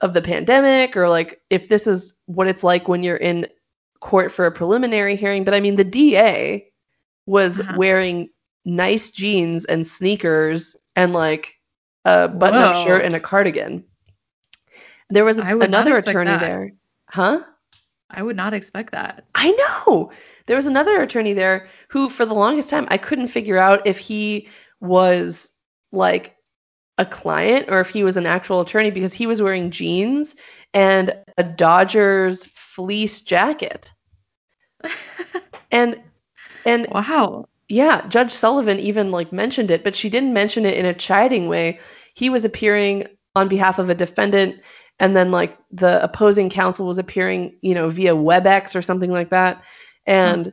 of 0.00 0.14
the 0.14 0.22
pandemic 0.22 0.96
or 0.96 1.08
like 1.08 1.40
if 1.50 1.68
this 1.68 1.86
is 1.86 2.14
what 2.26 2.46
it's 2.48 2.64
like 2.64 2.88
when 2.88 3.02
you're 3.02 3.16
in 3.16 3.46
court 4.00 4.32
for 4.32 4.46
a 4.46 4.52
preliminary 4.52 5.14
hearing, 5.16 5.44
but 5.44 5.54
I 5.54 5.60
mean 5.60 5.76
the 5.76 5.84
DA 5.84 6.66
was 7.26 7.60
Uh-huh. 7.60 7.74
wearing 7.76 8.28
nice 8.64 9.10
jeans 9.10 9.64
and 9.66 9.86
sneakers 9.86 10.74
and 10.96 11.12
like 11.12 11.54
a 12.04 12.28
button-up 12.28 12.74
Whoa. 12.76 12.84
shirt 12.84 13.04
and 13.04 13.14
a 13.14 13.20
cardigan. 13.20 13.84
There 15.10 15.24
was 15.24 15.38
another 15.38 15.96
attorney 15.96 16.30
that. 16.30 16.40
there. 16.40 16.72
Huh? 17.08 17.42
I 18.10 18.22
would 18.22 18.36
not 18.36 18.54
expect 18.54 18.92
that. 18.92 19.24
I 19.34 19.50
know. 19.52 20.10
There 20.46 20.56
was 20.56 20.66
another 20.66 21.00
attorney 21.02 21.32
there 21.32 21.68
who, 21.88 22.08
for 22.08 22.24
the 22.26 22.34
longest 22.34 22.70
time, 22.70 22.86
I 22.90 22.98
couldn't 22.98 23.28
figure 23.28 23.58
out 23.58 23.86
if 23.86 23.98
he 23.98 24.48
was 24.80 25.50
like 25.92 26.36
a 27.00 27.06
client 27.06 27.66
or 27.68 27.80
if 27.80 27.88
he 27.88 28.04
was 28.04 28.16
an 28.16 28.26
actual 28.26 28.60
attorney 28.60 28.90
because 28.90 29.14
he 29.14 29.26
was 29.26 29.40
wearing 29.42 29.70
jeans 29.70 30.36
and 30.74 31.16
a 31.38 31.42
Dodgers 31.42 32.44
fleece 32.46 33.20
jacket. 33.20 33.92
And 35.72 36.00
and 36.66 36.88
wow. 36.90 37.46
yeah, 37.68 38.06
Judge 38.08 38.32
Sullivan 38.32 38.80
even 38.80 39.12
like 39.12 39.32
mentioned 39.32 39.70
it, 39.70 39.84
but 39.84 39.94
she 39.94 40.10
didn't 40.10 40.32
mention 40.32 40.66
it 40.66 40.76
in 40.76 40.84
a 40.84 40.92
chiding 40.92 41.46
way. 41.46 41.78
He 42.14 42.28
was 42.28 42.44
appearing 42.44 43.06
on 43.36 43.48
behalf 43.48 43.78
of 43.78 43.88
a 43.88 43.94
defendant 43.94 44.60
and 44.98 45.16
then 45.16 45.30
like 45.30 45.56
the 45.70 46.02
opposing 46.02 46.50
counsel 46.50 46.88
was 46.88 46.98
appearing, 46.98 47.56
you 47.62 47.72
know, 47.72 47.88
via 47.88 48.14
WebEx 48.14 48.74
or 48.74 48.82
something 48.82 49.12
like 49.12 49.30
that. 49.30 49.62
And 50.06 50.46
hmm. 50.46 50.52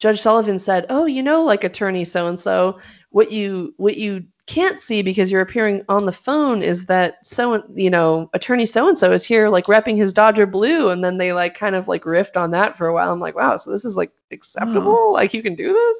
Judge 0.00 0.20
Sullivan 0.20 0.58
said, 0.58 0.84
"Oh, 0.90 1.06
you 1.06 1.22
know, 1.22 1.42
like 1.44 1.64
attorney 1.64 2.04
so 2.04 2.26
and 2.26 2.38
so, 2.38 2.78
what 3.10 3.32
you 3.32 3.72
what 3.78 3.96
you 3.96 4.24
can't 4.46 4.80
see 4.80 5.02
because 5.02 5.30
you're 5.30 5.40
appearing 5.40 5.84
on 5.88 6.06
the 6.06 6.12
phone 6.12 6.62
is 6.62 6.86
that 6.86 7.24
so 7.26 7.64
you 7.74 7.90
know 7.90 8.30
attorney 8.32 8.64
so 8.64 8.88
and 8.88 8.96
so 8.96 9.10
is 9.12 9.24
here 9.24 9.48
like 9.48 9.66
repping 9.66 9.96
his 9.96 10.12
Dodger 10.12 10.46
blue, 10.46 10.88
and 10.88 11.02
then 11.02 11.18
they 11.18 11.32
like 11.32 11.56
kind 11.56 11.74
of 11.74 11.88
like 11.88 12.04
riffed 12.04 12.36
on 12.36 12.52
that 12.52 12.76
for 12.76 12.86
a 12.86 12.94
while. 12.94 13.12
I'm 13.12 13.20
like, 13.20 13.34
wow, 13.34 13.56
so 13.56 13.70
this 13.70 13.84
is 13.84 13.96
like 13.96 14.12
acceptable? 14.30 15.12
Like 15.12 15.34
you 15.34 15.42
can 15.42 15.54
do 15.56 15.72
this? 15.72 15.98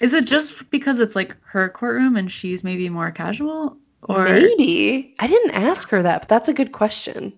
Is 0.00 0.14
it 0.14 0.26
just 0.26 0.70
because 0.70 1.00
it's 1.00 1.16
like 1.16 1.36
her 1.42 1.68
courtroom 1.68 2.16
and 2.16 2.30
she's 2.30 2.64
maybe 2.64 2.88
more 2.88 3.10
casual? 3.10 3.76
Or 4.02 4.24
Maybe 4.24 5.14
I 5.18 5.26
didn't 5.26 5.50
ask 5.50 5.88
her 5.90 6.02
that, 6.02 6.22
but 6.22 6.28
that's 6.28 6.48
a 6.48 6.54
good 6.54 6.72
question. 6.72 7.32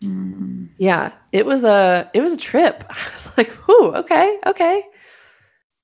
Hmm. 0.00 0.66
Yeah, 0.76 1.12
it 1.32 1.46
was 1.46 1.64
a 1.64 2.10
it 2.14 2.20
was 2.20 2.32
a 2.32 2.36
trip. 2.36 2.84
I 2.90 3.10
was 3.12 3.28
like, 3.36 3.50
"Whoo, 3.66 3.94
okay, 3.94 4.38
okay." 4.46 4.84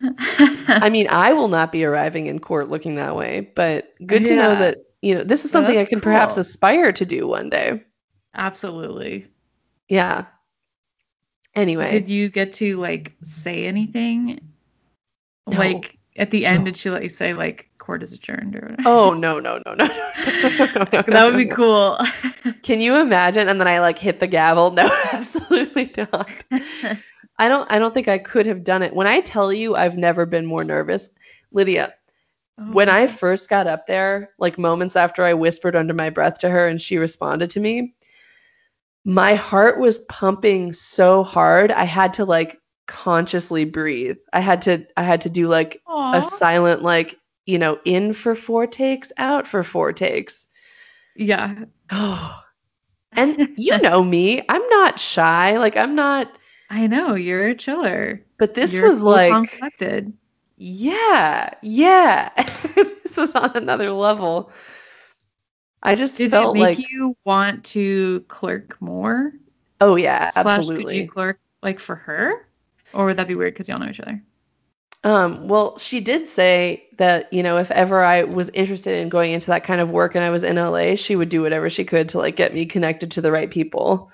I 0.69 0.89
mean, 0.91 1.07
I 1.11 1.33
will 1.33 1.49
not 1.49 1.73
be 1.73 1.85
arriving 1.85 2.27
in 2.27 2.39
court 2.39 2.71
looking 2.71 2.95
that 2.97 3.17
way, 3.17 3.51
but 3.55 3.93
good 4.07 4.25
to 4.27 4.37
know 4.37 4.55
that 4.57 4.79
you 5.03 5.15
know 5.15 5.23
this 5.25 5.45
is 5.45 5.51
something 5.51 5.75
I 5.75 5.79
that's 5.79 5.91
can 5.91 6.01
perhaps 6.01 6.37
aspire 6.37 6.93
to 6.93 7.05
do 7.05 7.27
one 7.27 7.51
day. 7.51 7.83
Absolutely. 8.35 9.27
Yeah. 9.89 10.27
Anyway, 11.55 11.91
Did 11.91 12.09
you 12.09 12.29
get 12.29 12.53
to 12.55 12.77
like 12.79 13.13
say 13.23 13.67
anything? 13.67 14.41
No. 15.49 15.59
Like 15.59 15.99
at 16.17 16.31
the 16.31 16.47
end, 16.47 16.61
No. 16.61 16.65
did 16.67 16.77
she 16.77 16.91
let 16.91 17.03
you 17.03 17.09
say 17.09 17.35
like 17.35 17.69
court 17.79 18.03
is 18.03 18.13
adjourned 18.13 18.55
or 18.57 18.61
whatever? 18.61 18.83
oh 18.87 19.13
no 19.15 19.41
no 19.41 19.61
no 19.67 19.75
no 19.75 19.87
no! 19.87 19.87
that 21.09 21.23
would 21.25 21.37
be 21.37 21.47
cool. 21.47 21.99
Can 22.63 22.81
you 22.81 22.97
imagine? 22.97 23.49
And 23.49 23.61
then 23.61 23.67
I 23.69 23.81
like 23.81 23.99
hit 23.99 24.21
the 24.21 24.27
gavel. 24.29 24.71
No, 24.71 24.89
absolutely 25.13 25.93
not. 25.97 26.31
I 27.41 27.49
don't. 27.49 27.71
I 27.73 27.79
don't 27.79 27.95
think 27.95 28.07
I 28.07 28.19
could 28.19 28.45
have 28.47 28.63
done 28.65 28.83
it. 28.83 28.95
When 28.95 29.07
I 29.07 29.21
tell 29.23 29.51
you, 29.53 29.75
I've 29.75 29.97
never 29.97 30.27
been 30.27 30.45
more 30.45 30.63
nervous, 30.63 31.09
Lydia. 31.53 31.95
when 32.73 32.91
I 32.91 33.07
first 33.07 33.49
got 33.49 33.67
up 33.67 33.87
there, 33.87 34.31
like 34.39 34.59
moments 34.59 34.95
after 34.95 35.25
I 35.25 35.33
whispered 35.33 35.75
under 35.75 35.95
my 35.95 36.11
breath 36.11 36.39
to 36.41 36.51
her 36.51 36.69
and 36.69 36.81
she 36.81 36.99
responded 36.99 37.49
to 37.51 37.61
me, 37.61 37.95
my 39.05 39.35
heart 39.35 39.79
was 39.81 40.01
pumping 40.01 40.75
so 40.75 41.23
hard 41.25 41.73
I 41.73 41.85
had 41.85 42.13
to 42.15 42.27
like 42.27 42.61
consciously 42.87 43.65
breathe. 43.65 44.19
I 44.35 44.41
had 44.41 44.61
to 44.63 44.87
I 44.99 45.03
had 45.05 45.23
to 45.23 45.31
do 45.31 45.49
like 45.49 45.81
a 45.89 46.23
silent 46.23 46.83
like, 46.83 47.17
you 47.47 47.59
know, 47.59 47.79
in 47.87 48.13
for 48.13 48.35
four 48.35 48.67
takes, 48.67 49.11
out 49.17 49.49
for 49.49 49.65
four 49.65 49.93
takes. 49.95 50.47
yeah. 51.17 51.65
Oh. 51.91 52.37
And 53.13 53.49
you 53.57 53.77
know 53.79 54.05
me, 54.05 54.41
I'm 54.49 54.63
not 54.69 55.01
shy. 55.01 55.59
Like 55.59 55.77
I'm 55.77 55.97
not 55.97 56.31
I 56.71 56.87
know 56.87 57.15
you're 57.17 57.49
a 57.49 57.55
chiller. 57.55 58.25
but 58.39 58.55
this 58.55 58.73
You're 58.73 58.89
was 58.89 59.03
like 59.03 59.51
collected. 59.51 60.13
yeah, 60.57 61.51
yeah. 61.63 62.31
this 62.77 63.17
was 63.17 63.35
on 63.35 63.57
another 63.57 63.93
level. 63.93 64.51
I 65.83 65.95
just 65.95 66.17
Did 66.17 66.31
felt 66.31 66.57
it 66.57 66.61
make 66.61 66.79
like 66.79 66.91
you 66.91 67.17
want 67.25 67.65
to 67.67 68.21
clerk 68.29 68.81
more? 68.81 69.33
Oh 69.81 69.97
yeah, 69.97 70.31
absolutely. 70.37 71.07
clerk 71.07 71.41
like 71.63 71.81
for 71.81 71.97
her, 71.97 72.47
or 72.93 73.07
would 73.07 73.17
that 73.17 73.29
be 73.29 73.35
weird 73.35 73.55
because 73.55 73.69
y'all 73.69 73.79
know 73.79 73.89
each 73.89 74.01
other? 74.01 74.23
Um, 75.03 75.49
well, 75.49 75.79
she 75.79 76.01
did 76.01 76.27
say 76.29 76.87
that, 76.99 77.33
you 77.33 77.43
know, 77.43 77.57
if 77.57 77.71
ever 77.71 78.03
I 78.05 78.25
was 78.25 78.51
interested 78.51 78.99
in 79.01 79.09
going 79.09 79.33
into 79.33 79.47
that 79.47 79.65
kind 79.65 79.81
of 79.81 79.91
work 79.91 80.15
and 80.15 80.23
I 80.25 80.29
was 80.31 80.45
in 80.45 80.57
LA, 80.57 80.95
she 80.95 81.17
would 81.17 81.31
do 81.31 81.41
whatever 81.41 81.71
she 81.71 81.85
could 81.85 82.09
to 82.11 82.19
like 82.19 82.37
get 82.37 82.53
me 82.53 82.67
connected 82.67 83.11
to 83.13 83.23
the 83.23 83.33
right 83.33 83.51
people. 83.51 84.11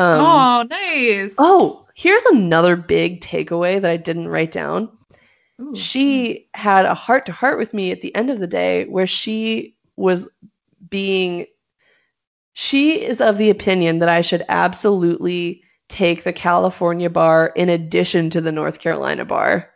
Um, 0.00 0.20
oh, 0.20 0.62
nice. 0.70 1.34
oh, 1.36 1.86
here's 1.94 2.24
another 2.24 2.74
big 2.74 3.20
takeaway 3.20 3.78
that 3.78 3.90
I 3.90 3.98
didn't 3.98 4.28
write 4.28 4.50
down. 4.50 4.88
Ooh. 5.60 5.76
She 5.76 6.48
had 6.54 6.86
a 6.86 6.94
heart 6.94 7.26
to 7.26 7.32
heart 7.32 7.58
with 7.58 7.74
me 7.74 7.92
at 7.92 8.00
the 8.00 8.14
end 8.14 8.30
of 8.30 8.40
the 8.40 8.46
day 8.46 8.86
where 8.86 9.06
she 9.06 9.76
was 9.96 10.26
being 10.88 11.44
she 12.54 13.04
is 13.04 13.20
of 13.20 13.36
the 13.36 13.50
opinion 13.50 13.98
that 13.98 14.08
I 14.08 14.22
should 14.22 14.42
absolutely 14.48 15.62
take 15.88 16.24
the 16.24 16.32
California 16.32 17.10
bar 17.10 17.52
in 17.54 17.68
addition 17.68 18.30
to 18.30 18.40
the 18.40 18.52
North 18.52 18.78
Carolina 18.78 19.26
bar. 19.26 19.70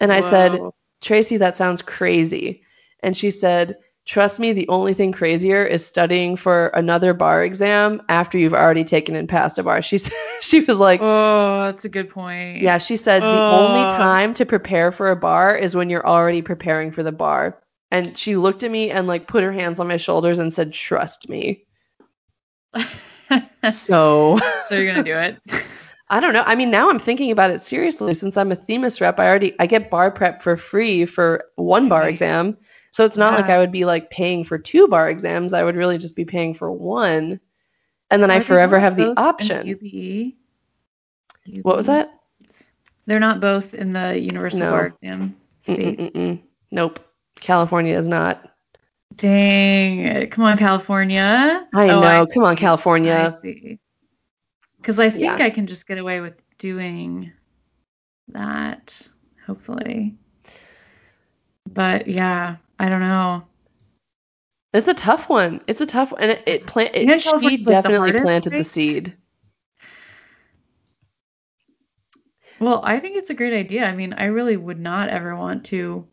And 0.00 0.10
I 0.10 0.20
said, 0.22 0.58
Tracy, 1.02 1.36
that 1.36 1.56
sounds 1.56 1.82
crazy. 1.82 2.62
And 3.00 3.14
she 3.14 3.30
said, 3.30 3.76
Trust 4.06 4.38
me, 4.38 4.52
the 4.52 4.68
only 4.68 4.92
thing 4.92 5.12
crazier 5.12 5.64
is 5.64 5.84
studying 5.84 6.36
for 6.36 6.68
another 6.68 7.14
bar 7.14 7.42
exam 7.42 8.02
after 8.10 8.36
you've 8.36 8.52
already 8.52 8.84
taken 8.84 9.16
and 9.16 9.26
passed 9.26 9.58
a 9.58 9.62
bar. 9.62 9.80
She 9.80 9.96
said, 9.96 10.12
she 10.40 10.60
was 10.60 10.78
like, 10.78 11.00
"Oh, 11.02 11.62
that's 11.64 11.86
a 11.86 11.88
good 11.88 12.10
point." 12.10 12.60
Yeah, 12.60 12.76
she 12.76 12.96
said 12.98 13.22
the 13.22 13.42
only 13.44 13.80
time 13.94 14.34
to 14.34 14.44
prepare 14.44 14.92
for 14.92 15.10
a 15.10 15.16
bar 15.16 15.56
is 15.56 15.74
when 15.74 15.88
you're 15.88 16.06
already 16.06 16.42
preparing 16.42 16.90
for 16.90 17.02
the 17.02 17.12
bar. 17.12 17.58
And 17.90 18.18
she 18.18 18.36
looked 18.36 18.62
at 18.62 18.70
me 18.70 18.90
and 18.90 19.06
like 19.06 19.26
put 19.26 19.42
her 19.42 19.52
hands 19.52 19.80
on 19.80 19.88
my 19.88 19.96
shoulders 19.96 20.38
and 20.38 20.52
said, 20.52 20.72
Trust 20.72 21.28
me. 21.28 21.64
So 23.72 24.38
so 24.60 24.76
you're 24.76 24.92
gonna 24.92 25.02
do 25.04 25.16
it? 25.16 25.38
I 26.10 26.20
don't 26.20 26.34
know. 26.34 26.44
I 26.46 26.54
mean, 26.54 26.70
now 26.70 26.90
I'm 26.90 26.98
thinking 26.98 27.30
about 27.30 27.50
it 27.50 27.62
seriously. 27.62 28.12
Since 28.12 28.36
I'm 28.36 28.52
a 28.52 28.56
Themis 28.56 29.00
rep, 29.00 29.18
I 29.18 29.26
already 29.26 29.54
I 29.58 29.66
get 29.66 29.90
bar 29.90 30.10
prep 30.10 30.42
for 30.42 30.56
free 30.56 31.06
for 31.06 31.44
one 31.56 31.88
bar 31.88 32.06
exam. 32.06 32.56
So 32.94 33.04
it's 33.04 33.18
not 33.18 33.34
like 33.34 33.50
I 33.50 33.58
would 33.58 33.72
be 33.72 33.84
like 33.84 34.08
paying 34.10 34.44
for 34.44 34.56
two 34.56 34.86
bar 34.86 35.10
exams. 35.10 35.52
I 35.52 35.64
would 35.64 35.74
really 35.74 35.98
just 35.98 36.14
be 36.14 36.24
paying 36.24 36.54
for 36.54 36.70
one. 36.70 37.40
And 38.12 38.22
then 38.22 38.30
I 38.30 38.36
Are 38.36 38.38
they 38.38 38.44
forever 38.44 38.78
have 38.78 38.96
the 38.96 39.12
option. 39.18 39.66
UBE? 39.66 40.36
What 41.64 41.74
was 41.76 41.86
that? 41.86 42.20
They're 43.06 43.18
not 43.18 43.40
both 43.40 43.74
in 43.74 43.92
the 43.94 44.16
universal 44.16 44.60
No. 44.60 44.70
bar 44.70 44.86
exam 44.86 45.34
state. 45.62 45.98
Mm-mm-mm-mm. 45.98 46.40
Nope. 46.70 47.00
California 47.34 47.98
is 47.98 48.08
not. 48.08 48.48
Dang! 49.16 49.98
it. 49.98 50.30
Come 50.30 50.44
on, 50.44 50.56
California. 50.56 51.66
I 51.74 51.90
Oh, 51.90 52.00
know. 52.00 52.26
Come 52.32 52.44
on. 52.44 52.54
California. 52.54 53.34
I 53.36 53.40
see. 53.40 53.80
Because 54.76 55.00
I 55.00 55.10
think 55.10 55.24
Yeah. 55.24 55.44
I 55.44 55.50
can 55.50 55.66
just 55.66 55.88
get 55.88 55.98
away 55.98 56.20
with 56.20 56.34
doing 56.58 57.32
that, 58.28 59.08
hopefully. 59.44 60.14
But 61.66 62.06
yeah, 62.06 62.58
I 62.78 62.88
don't 62.88 63.00
know. 63.00 63.44
It's 64.72 64.88
a 64.88 64.94
tough 64.94 65.28
one. 65.28 65.60
It's 65.68 65.80
a 65.80 65.86
tough 65.86 66.12
one. 66.12 66.22
And 66.22 66.30
it, 66.32 66.42
it 66.46 66.66
plant 66.66 66.90
it, 66.94 67.20
she 67.20 67.30
like, 67.30 67.42
the 67.64 67.70
definitely 67.70 68.10
hardest, 68.10 68.24
planted 68.24 68.52
the 68.52 68.64
seed. 68.64 69.16
Well, 72.60 72.80
I 72.84 72.98
think 73.00 73.16
it's 73.16 73.30
a 73.30 73.34
great 73.34 73.52
idea. 73.52 73.84
I 73.84 73.94
mean, 73.94 74.12
I 74.14 74.24
really 74.24 74.56
would 74.56 74.78
not 74.80 75.08
ever 75.08 75.36
want 75.36 75.64
to 75.66 76.06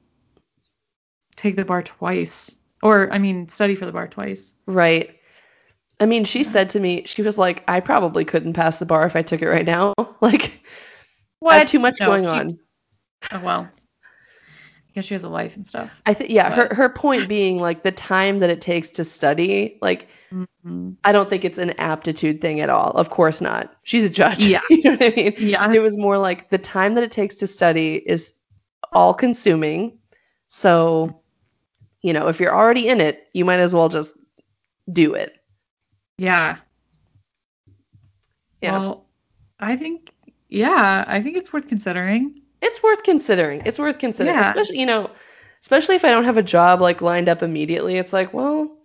take 1.36 1.56
the 1.56 1.66
bar 1.66 1.82
twice. 1.84 2.58
Or, 2.84 3.12
I 3.12 3.20
mean, 3.20 3.48
study 3.48 3.76
for 3.76 3.86
the 3.86 3.92
bar 3.92 4.08
twice. 4.08 4.54
Right. 4.66 5.18
I 6.00 6.06
mean, 6.08 6.24
she 6.26 6.40
Yeah. 6.40 6.50
said 6.50 6.70
to 6.72 6.80
me, 6.80 7.04
she 7.06 7.22
was 7.22 7.38
like, 7.38 7.64
I 7.68 7.80
probably 7.80 8.26
couldn't 8.26 8.54
pass 8.54 8.78
the 8.78 8.86
bar 8.88 9.06
if 9.06 9.16
I 9.16 9.22
took 9.22 9.42
it 9.42 9.50
right 9.50 9.66
now. 9.66 9.94
Like, 10.22 10.62
I 11.44 11.58
have 11.58 11.68
too 11.70 11.80
much 11.80 11.98
No, 12.00 12.06
going 12.06 12.24
she- 12.24 12.30
on. 12.30 12.48
Oh, 13.32 13.42
well. 13.44 13.70
Because 14.94 15.06
she 15.06 15.14
has 15.14 15.24
a 15.24 15.30
life 15.30 15.56
and 15.56 15.66
stuff. 15.66 16.02
I 16.06 16.14
think, 16.14 16.30
yeah, 16.30 16.54
her, 16.54 16.68
But- 16.68 16.76
her 16.76 16.90
point 16.90 17.30
being 17.30 17.60
like 17.60 17.84
the 17.84 17.92
time 17.94 18.40
that 18.40 18.50
it 18.50 18.60
takes 18.62 18.90
to 18.92 19.04
study, 19.06 19.78
like, 19.82 20.08
Mhm. 20.66 20.96
I 21.04 21.12
don't 21.12 21.30
think 21.30 21.44
it's 21.46 21.58
an 21.58 21.72
aptitude 21.72 22.40
thing 22.42 22.60
at 22.62 22.70
all. 22.70 22.92
Of 22.92 23.10
course 23.10 23.42
not. 23.42 23.76
She's 23.84 24.06
a 24.06 24.10
judge. 24.10 24.46
Yeah. 24.46 24.62
you 24.70 24.82
know 24.84 24.92
what 24.92 25.04
I 25.04 25.16
mean? 25.16 25.34
Yeah. 25.38 25.72
It 25.72 25.80
was 25.80 25.98
more 25.98 26.18
like 26.18 26.50
the 26.50 26.58
time 26.58 26.94
that 26.96 27.04
it 27.04 27.12
takes 27.12 27.36
to 27.36 27.48
study 27.48 28.02
is 28.06 28.34
all 28.94 29.14
consuming. 29.14 29.98
So, 30.48 31.22
you 32.02 32.12
know, 32.14 32.28
if 32.28 32.40
you're 32.40 32.56
already 32.56 32.88
in 32.88 33.00
it, 33.02 33.28
you 33.34 33.44
might 33.46 33.60
as 33.60 33.74
well 33.74 33.90
just 33.90 34.16
do 34.92 35.14
it. 35.14 35.38
Yeah. 36.18 36.58
Yeah. 38.62 38.80
Well, 38.80 39.06
I 39.60 39.76
think, 39.76 40.14
yeah, 40.50 41.04
I 41.08 41.22
think 41.22 41.38
it's 41.38 41.52
worth 41.54 41.68
considering. 41.68 42.41
It's 42.62 42.84
worth 42.84 43.04
considering. 43.04 43.62
It's 43.66 43.80
worth 43.80 44.00
considering. 44.00 44.38
Yeah. 44.38 44.50
Especially, 44.50 44.80
you 44.80 44.86
know, 44.86 45.10
especially 45.62 45.96
if 45.96 46.06
I 46.06 46.12
don't 46.12 46.26
have 46.26 46.38
a 46.38 46.44
job 46.44 46.82
like 46.82 47.02
lined 47.02 47.30
up 47.30 47.42
immediately. 47.42 47.98
It's 47.98 48.14
like, 48.14 48.34
well, 48.34 48.78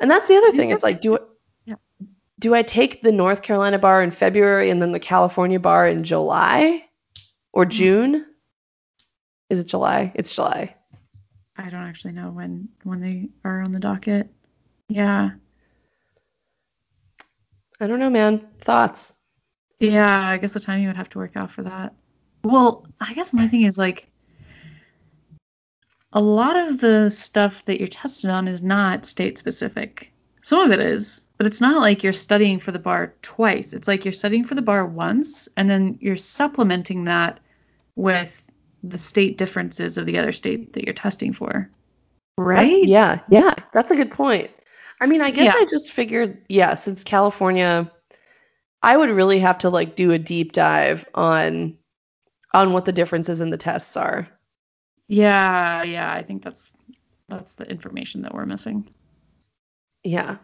and 0.00 0.10
that's 0.10 0.28
the 0.28 0.36
other 0.36 0.52
thing. 0.52 0.70
It's 0.70 0.82
like, 0.82 1.00
do 1.00 1.18
Yeah. 1.64 1.76
do 2.38 2.54
I 2.54 2.62
take 2.62 3.02
the 3.02 3.12
North 3.12 3.42
Carolina 3.42 3.78
bar 3.78 4.02
in 4.02 4.10
February 4.10 4.70
and 4.70 4.82
then 4.82 4.92
the 4.92 5.00
California 5.00 5.58
bar 5.58 5.86
in 5.86 6.04
July 6.04 6.84
or 7.52 7.64
hmm. 7.64 7.70
June? 7.70 8.26
Is 9.50 9.60
it 9.60 9.66
July? 9.66 10.12
It's 10.14 10.34
July. 10.34 10.74
I 11.56 11.70
don't 11.70 11.84
actually 11.84 12.12
know 12.12 12.30
when 12.30 12.68
when 12.82 13.00
they 13.00 13.28
are 13.44 13.60
on 13.62 13.72
the 13.72 13.80
docket. 13.80 14.28
Yeah. 14.88 15.30
I 17.80 17.86
don't 17.86 17.98
know, 17.98 18.10
man. 18.10 18.46
Thoughts? 18.60 19.14
Yeah, 19.80 20.28
I 20.28 20.38
guess 20.38 20.52
the 20.52 20.60
timing 20.60 20.86
would 20.86 20.96
have 20.96 21.08
to 21.10 21.18
work 21.18 21.36
out 21.36 21.50
for 21.50 21.62
that. 21.62 21.94
Well, 22.44 22.86
I 23.00 23.14
guess 23.14 23.32
my 23.32 23.48
thing 23.48 23.62
is 23.62 23.78
like 23.78 24.08
a 26.12 26.20
lot 26.20 26.56
of 26.56 26.78
the 26.80 27.10
stuff 27.10 27.64
that 27.64 27.78
you're 27.78 27.88
tested 27.88 28.30
on 28.30 28.46
is 28.46 28.62
not 28.62 29.06
state 29.06 29.38
specific. 29.38 30.12
Some 30.42 30.60
of 30.60 30.70
it 30.70 30.78
is, 30.78 31.26
but 31.38 31.46
it's 31.46 31.60
not 31.60 31.80
like 31.80 32.04
you're 32.04 32.12
studying 32.12 32.58
for 32.58 32.70
the 32.70 32.78
bar 32.78 33.14
twice. 33.22 33.72
It's 33.72 33.88
like 33.88 34.04
you're 34.04 34.12
studying 34.12 34.44
for 34.44 34.54
the 34.54 34.62
bar 34.62 34.86
once 34.86 35.48
and 35.56 35.68
then 35.68 35.98
you're 36.00 36.16
supplementing 36.16 37.04
that 37.04 37.40
with 37.96 38.42
the 38.82 38.98
state 38.98 39.38
differences 39.38 39.96
of 39.96 40.04
the 40.04 40.18
other 40.18 40.32
state 40.32 40.74
that 40.74 40.84
you're 40.84 40.92
testing 40.92 41.32
for. 41.32 41.68
Right? 42.36 42.70
That's- 42.70 42.88
yeah, 42.88 43.20
yeah. 43.30 43.54
That's 43.72 43.90
a 43.90 43.96
good 43.96 44.10
point. 44.10 44.50
I 45.00 45.06
mean, 45.06 45.22
I 45.22 45.30
guess 45.30 45.46
Yeah. 45.46 45.54
I 45.56 45.64
just 45.64 45.92
figured, 45.92 46.38
yeah, 46.48 46.74
since 46.74 47.02
California, 47.02 47.90
I 48.82 48.96
would 48.98 49.10
really 49.10 49.38
have 49.40 49.58
to 49.58 49.70
like 49.70 49.96
do 49.96 50.12
a 50.12 50.18
deep 50.18 50.52
dive 50.52 51.08
on 51.14 51.76
on 52.54 52.72
what 52.72 52.84
the 52.86 52.92
differences 52.92 53.40
in 53.40 53.50
the 53.50 53.58
tests 53.58 53.96
are. 53.96 54.28
Yeah, 55.08 55.82
yeah, 55.82 56.12
I 56.14 56.22
think 56.22 56.42
that's 56.42 56.74
that's 57.28 57.54
the 57.56 57.64
information 57.70 58.22
that 58.22 58.34
we're 58.34 58.46
missing. 58.46 58.88
Yeah. 60.02 60.38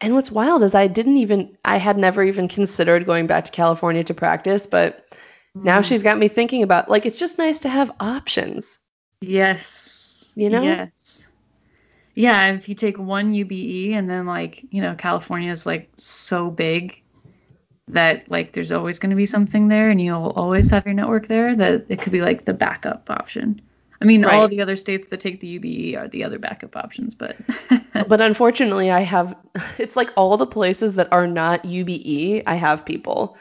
And 0.00 0.14
what's 0.14 0.30
wild 0.30 0.62
is 0.62 0.74
I 0.74 0.86
didn't 0.88 1.16
even 1.16 1.56
I 1.64 1.78
had 1.78 1.96
never 1.96 2.22
even 2.22 2.48
considered 2.48 3.06
going 3.06 3.26
back 3.26 3.44
to 3.46 3.52
California 3.52 4.04
to 4.04 4.14
practice, 4.14 4.66
but 4.66 5.06
now 5.54 5.80
Mm. 5.80 5.84
she's 5.84 6.02
got 6.02 6.18
me 6.18 6.28
thinking 6.28 6.62
about 6.62 6.90
like 6.90 7.06
it's 7.06 7.18
just 7.18 7.38
nice 7.38 7.60
to 7.60 7.68
have 7.70 7.90
options. 8.00 8.78
Yes. 9.22 10.32
You 10.36 10.50
know? 10.50 10.62
Yes. 10.62 11.28
Yeah, 12.14 12.48
if 12.52 12.68
you 12.68 12.74
take 12.74 12.98
one 12.98 13.32
UBE 13.34 13.92
and 13.94 14.08
then 14.08 14.26
like, 14.26 14.64
you 14.70 14.80
know, 14.82 14.94
California 14.94 15.50
is 15.50 15.66
like 15.66 15.90
so 15.96 16.50
big 16.50 17.02
that 17.88 18.28
like 18.30 18.52
there's 18.52 18.72
always 18.72 18.98
going 18.98 19.10
to 19.10 19.16
be 19.16 19.26
something 19.26 19.68
there 19.68 19.88
and 19.90 20.00
you'll 20.00 20.30
always 20.36 20.70
have 20.70 20.84
your 20.84 20.94
network 20.94 21.28
there 21.28 21.54
that 21.54 21.84
it 21.88 22.00
could 22.00 22.12
be 22.12 22.20
like 22.20 22.44
the 22.44 22.52
backup 22.54 23.08
option. 23.10 23.60
I 24.02 24.04
mean, 24.04 24.24
all 24.24 24.40
Right. 24.42 24.50
the 24.50 24.60
other 24.60 24.76
states 24.76 25.08
that 25.08 25.20
take 25.20 25.40
the 25.40 25.58
UBE 25.58 25.96
are 25.96 26.08
the 26.08 26.22
other 26.24 26.38
backup 26.38 26.76
options, 26.76 27.14
but 27.14 27.36
But 28.08 28.20
unfortunately, 28.20 28.90
I 28.90 29.00
have 29.00 29.34
it's 29.78 29.96
like 29.96 30.10
all 30.16 30.36
the 30.36 30.46
places 30.46 30.94
that 30.94 31.08
are 31.12 31.26
not 31.26 31.62
UBE, 31.64 32.42
I 32.46 32.54
have 32.56 32.84
people. 32.84 33.36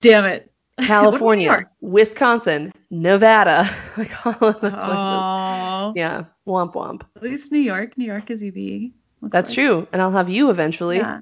damn 0.00 0.24
it. 0.26 0.50
What 0.76 0.84
about 0.86 0.88
New 1.02 1.10
California, 1.10 1.70
Wisconsin, 1.80 2.72
Nevada, 2.90 3.70
like 3.96 4.26
all 4.26 4.48
of 4.48 4.60
those 4.60 4.72
places. 4.72 5.96
Yeah, 5.96 6.24
womp 6.48 6.74
womp. 6.74 7.02
at 7.16 7.22
least 7.22 7.52
New 7.52 7.60
York. 7.60 7.96
New 7.96 8.04
York 8.04 8.28
is 8.30 8.42
UBE. 8.42 8.90
That's 9.22 9.50
like. 9.50 9.54
true, 9.54 9.86
and 9.92 10.02
I'll 10.02 10.10
have 10.10 10.28
you 10.28 10.50
eventually. 10.50 10.96
Yeah. 10.98 11.20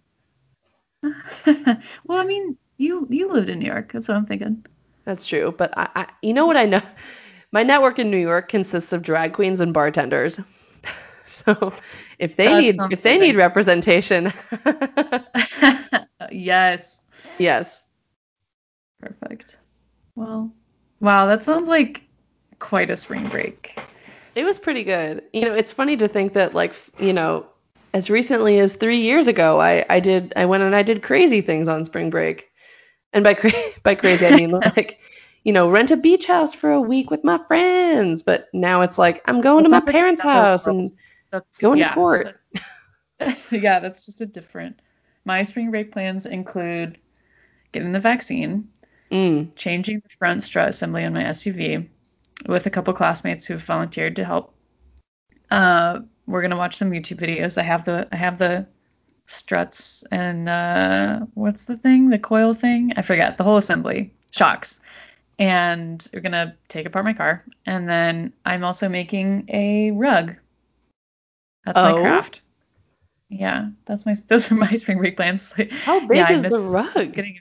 well, 1.46 2.18
I 2.18 2.24
mean, 2.24 2.56
you 2.78 3.06
you 3.10 3.28
lived 3.30 3.48
in 3.48 3.58
New 3.58 3.66
York. 3.66 3.92
That's 3.92 4.08
what 4.08 4.16
I'm 4.16 4.26
thinking. 4.26 4.64
That's 5.04 5.26
true, 5.26 5.52
but 5.56 5.76
I, 5.76 5.88
I, 5.94 6.06
you 6.22 6.32
know 6.32 6.46
what 6.46 6.56
I 6.56 6.64
know? 6.66 6.82
My 7.52 7.62
network 7.62 7.98
in 7.98 8.10
New 8.10 8.18
York 8.18 8.48
consists 8.48 8.92
of 8.92 9.02
drag 9.02 9.32
queens 9.34 9.60
and 9.60 9.72
bartenders. 9.74 10.40
So 11.26 11.72
if 12.18 12.36
they 12.36 12.52
That 12.52 12.54
need 12.54 12.92
if 12.92 13.02
they 13.02 13.18
need 13.18 13.36
representation, 13.36 14.32
yes. 16.30 17.04
yes. 17.38 17.86
Perfect. 19.00 19.58
Well, 20.14 20.52
wow, 21.00 21.26
that 21.26 21.42
sounds 21.42 21.68
like 21.68 22.04
quite 22.58 22.90
a 22.90 22.96
spring 22.96 23.28
break. 23.28 23.78
It 24.34 24.44
was 24.44 24.58
pretty 24.58 24.84
good. 24.84 25.22
You 25.32 25.42
know, 25.42 25.54
it's 25.54 25.72
funny 25.72 25.96
to 25.96 26.08
think 26.08 26.32
that 26.34 26.54
like, 26.54 26.74
you 26.98 27.12
know, 27.12 27.46
as 27.94 28.10
recently 28.10 28.58
as 28.58 28.74
3 28.74 28.96
years 28.96 29.28
ago, 29.28 29.60
I 29.60 29.84
I 29.90 30.00
did 30.00 30.32
I 30.36 30.46
went 30.46 30.62
and 30.62 30.74
I 30.74 30.82
did 30.82 31.02
crazy 31.02 31.40
things 31.40 31.68
on 31.68 31.84
spring 31.84 32.10
break. 32.10 32.50
And 33.12 33.24
by 33.24 33.34
cra- 33.34 33.52
by 33.82 33.94
crazy 33.94 34.26
I 34.26 34.36
mean 34.36 34.50
like 34.76 35.00
you 35.44 35.52
know, 35.52 35.68
rent 35.68 35.90
a 35.90 35.96
beach 35.96 36.26
house 36.26 36.54
for 36.54 36.70
a 36.70 36.80
week 36.80 37.10
with 37.10 37.24
my 37.24 37.38
friends. 37.48 38.22
But 38.22 38.48
now 38.52 38.80
it's 38.82 38.98
like 38.98 39.22
I'm 39.26 39.40
going 39.40 39.64
That 39.64 39.80
to 39.80 39.84
my 39.86 39.92
parents' 39.92 40.22
house 40.22 40.66
world. 40.66 40.78
and 40.78 40.92
That's 41.30 41.60
Going 41.60 41.78
to 41.80 41.92
court. 41.92 42.40
yeah, 43.50 43.80
that's 43.80 44.04
just 44.04 44.20
a 44.20 44.26
different. 44.26 44.80
My 45.24 45.42
spring 45.42 45.70
break 45.70 45.92
plans 45.92 46.26
include 46.26 46.98
getting 47.72 47.92
the 47.92 48.00
vaccine, 48.00 48.68
mm, 49.10 49.48
changing 49.56 50.00
the 50.00 50.08
front 50.16 50.42
strut 50.42 50.68
assembly 50.68 51.04
on 51.04 51.12
my 51.12 51.24
SUV 51.24 51.88
with 52.46 52.66
a 52.66 52.70
couple 52.70 52.92
classmates 52.92 53.46
who've 53.46 53.62
volunteered 53.62 54.16
to 54.16 54.24
help. 54.24 54.54
Uh, 55.50 56.00
we're 56.26 56.42
gonna 56.42 56.56
watch 56.56 56.76
some 56.76 56.90
YouTube 56.90 57.18
videos. 57.18 57.58
I 57.58 57.62
have 57.62 57.84
the 57.84 58.08
I 58.12 58.16
have 58.16 58.38
the 58.38 58.66
struts 59.26 60.04
and 60.10 60.48
uh, 60.48 61.20
what's 61.34 61.64
the 61.64 61.76
thing? 61.76 62.10
The 62.10 62.18
coil 62.18 62.52
thing? 62.52 62.92
I 62.96 63.02
forget 63.02 63.38
the 63.38 63.44
whole 63.44 63.56
assembly 63.56 64.12
shocks. 64.30 64.80
And 65.38 66.06
we're 66.12 66.20
gonna 66.20 66.54
take 66.68 66.86
apart 66.86 67.04
my 67.04 67.14
car, 67.14 67.42
and 67.66 67.88
then 67.88 68.32
I'm 68.44 68.62
also 68.64 68.88
making 68.88 69.46
a 69.48 69.90
rug. 69.92 70.36
That's 71.64 71.80
my 71.80 71.92
Oh. 71.92 72.00
craft. 72.00 72.42
Yeah, 73.28 73.70
that's 73.86 74.04
my 74.04 74.14
those 74.28 74.50
are 74.52 74.54
my 74.66 74.74
spring 74.74 74.98
break 74.98 75.16
plans. 75.16 75.52
how 75.84 76.00
big 76.00 76.18
Yeah, 76.18 76.32
is 76.32 76.42
the 76.42 76.60
rug? 76.60 77.12
Getting 77.14 77.40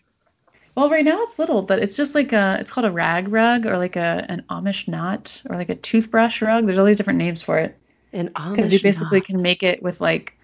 well, 0.76 0.90
right 0.90 1.04
now 1.04 1.22
it's 1.24 1.38
little, 1.38 1.62
but 1.62 1.80
it's 1.80 1.98
just 1.98 2.16
like 2.16 2.32
a 2.32 2.58
it's 2.60 2.72
called 2.72 2.86
a 2.86 2.92
rag 2.92 3.28
rug 3.28 3.66
or 3.66 3.78
like 3.78 3.98
a 3.98 4.26
an 4.30 4.44
Amish 4.50 4.88
knot 4.88 5.44
or 5.50 5.58
like 5.58 5.70
a 5.70 5.76
toothbrush 5.76 6.42
rug. 6.42 6.66
There's 6.66 6.78
all 6.78 6.86
these 6.86 6.98
different 6.98 7.20
names 7.20 7.42
for 7.42 7.58
it 7.60 7.78
An 8.14 8.30
because 8.52 8.74
you 8.74 8.80
basically 8.80 9.22
can 9.22 9.42
make 9.42 9.64
it 9.64 9.82
with 9.84 10.02
like 10.02 10.38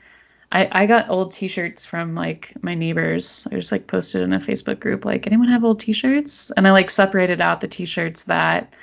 I 0.52 0.84
I 0.84 0.86
got 0.88 1.10
old 1.10 1.32
T-shirts 1.34 1.86
from 1.86 2.16
like 2.16 2.54
my 2.64 2.76
neighbors. 2.76 3.48
I 3.52 3.56
just 3.56 3.72
like 3.72 3.88
posted 3.88 4.22
in 4.24 4.34
a 4.34 4.40
Facebook 4.40 4.80
group 4.80 5.06
like 5.06 5.28
anyone 5.28 5.50
have 5.50 5.64
old 5.66 5.80
T-shirts, 5.80 6.52
and 6.52 6.68
I 6.68 6.72
like 6.72 6.90
separated 6.90 7.42
out 7.42 7.62
the 7.62 7.68
T-shirts 7.68 8.24
that 8.26 8.74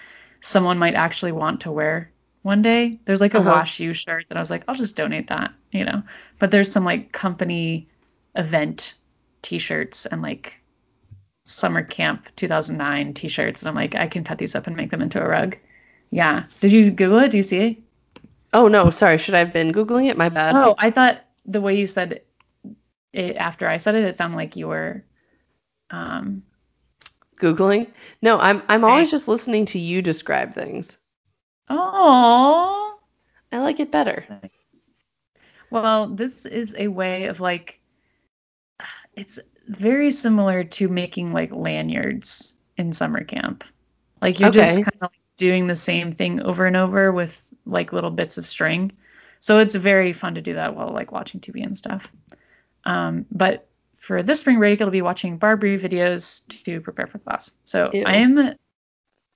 someone 0.43 0.79
might 0.79 0.95
actually 0.95 1.33
want 1.33 1.61
to 1.63 1.73
wear 1.73 2.11
one 2.43 2.63
day. 2.63 3.01
There's 3.07 3.21
like 3.23 3.35
a 3.35 3.41
Uh-huh. 3.41 3.51
wash 3.51 3.81
you 3.81 3.93
shirt 3.95 4.27
that 4.29 4.37
I 4.37 4.41
was 4.41 4.51
like 4.51 4.65
I'll 4.69 4.75
just 4.75 4.97
donate 4.97 5.29
that, 5.29 5.53
you 5.73 5.85
know. 5.85 6.03
But 6.39 6.51
there's 6.51 6.71
some 6.73 6.85
like 6.85 7.13
company 7.13 7.89
event 8.37 8.95
T-shirts 9.43 10.07
and 10.07 10.23
like 10.23 10.61
summer 11.45 11.83
camp 11.83 12.29
2009 12.37 13.15
T-shirts, 13.15 13.63
and 13.63 13.69
I'm 13.69 13.75
like 13.77 13.95
I 13.95 14.07
can 14.09 14.25
cut 14.25 14.39
these 14.39 14.55
up 14.55 14.67
and 14.67 14.77
make 14.77 14.91
them 14.91 15.03
into 15.03 15.23
a 15.23 15.29
rug. 15.29 15.57
Yeah. 16.11 16.45
Did 16.61 16.73
you 16.73 16.91
Google 16.93 17.21
it? 17.21 17.31
Do 17.33 17.37
you 17.39 17.43
see 17.45 17.59
it? 17.61 17.84
Oh 18.55 18.69
no, 18.69 18.89
sorry. 18.91 19.19
Should 19.19 19.35
I 19.35 19.41
have 19.41 19.53
been 19.53 19.73
googling 19.73 20.09
it? 20.09 20.17
My 20.17 20.29
bad. 20.29 20.57
Oh, 20.57 20.75
I 20.79 20.91
thought 20.91 21.25
the 21.45 21.61
way 21.61 21.77
you 21.77 21.87
said 21.87 22.23
it 23.13 23.37
after 23.37 23.69
I 23.69 23.77
said 23.77 23.95
it, 23.95 24.05
it 24.05 24.17
sounded 24.17 24.37
like 24.37 24.57
you 24.57 24.69
were 24.69 25.05
um, 25.91 26.43
Googling? 27.37 27.89
No, 28.23 28.39
I'm 28.39 28.63
I'm 28.69 28.85
always 28.85 29.11
just 29.11 29.29
listening 29.29 29.65
to 29.67 29.79
you 29.79 30.03
describe 30.03 30.55
things. 30.55 30.99
oh, 31.69 32.99
I 33.53 33.59
like 33.59 33.81
it 33.81 33.91
better. 33.91 34.25
well, 35.71 36.09
this 36.09 36.47
is 36.47 36.75
a 36.79 36.89
way 36.89 37.27
of 37.27 37.41
like, 37.41 37.81
it's 39.15 39.39
very 39.69 40.11
similar 40.11 40.65
to 40.65 40.89
making 40.89 41.33
like 41.33 41.53
lanyards 41.53 42.55
in 42.77 42.93
summer 42.93 43.25
camp. 43.25 43.65
Like 44.23 44.41
you're 44.41 44.51
just 44.51 44.77
kind 44.77 44.97
of 45.01 45.03
like 45.03 45.21
doing 45.37 45.67
the 45.67 45.77
same 45.77 46.13
thing 46.13 46.41
over 46.43 46.67
and 46.67 46.77
over 46.77 47.13
with 47.13 47.53
like 47.67 47.93
little 47.93 48.11
bits 48.11 48.39
of 48.39 48.47
string. 48.47 48.93
So 49.41 49.59
it's 49.59 49.75
very 49.75 50.13
fun 50.13 50.35
to 50.35 50.41
do 50.41 50.55
that 50.55 50.75
while 50.75 50.91
like 50.91 51.13
watching 51.13 51.41
TV 51.41 51.63
and 51.63 51.77
stuff. 51.77 52.13
Um, 52.85 53.27
but 53.31 53.69
for 53.95 54.23
this 54.23 54.41
spring 54.41 54.59
break, 54.59 54.81
I'll 54.81 54.91
be 54.91 55.03
watching 55.03 55.39
Barbri 55.39 55.81
videos 55.81 56.47
to 56.65 56.81
prepare 56.81 57.07
for 57.07 57.19
class. 57.19 57.51
So 57.65 57.91
Ew. 57.93 58.05
I'm 58.07 58.55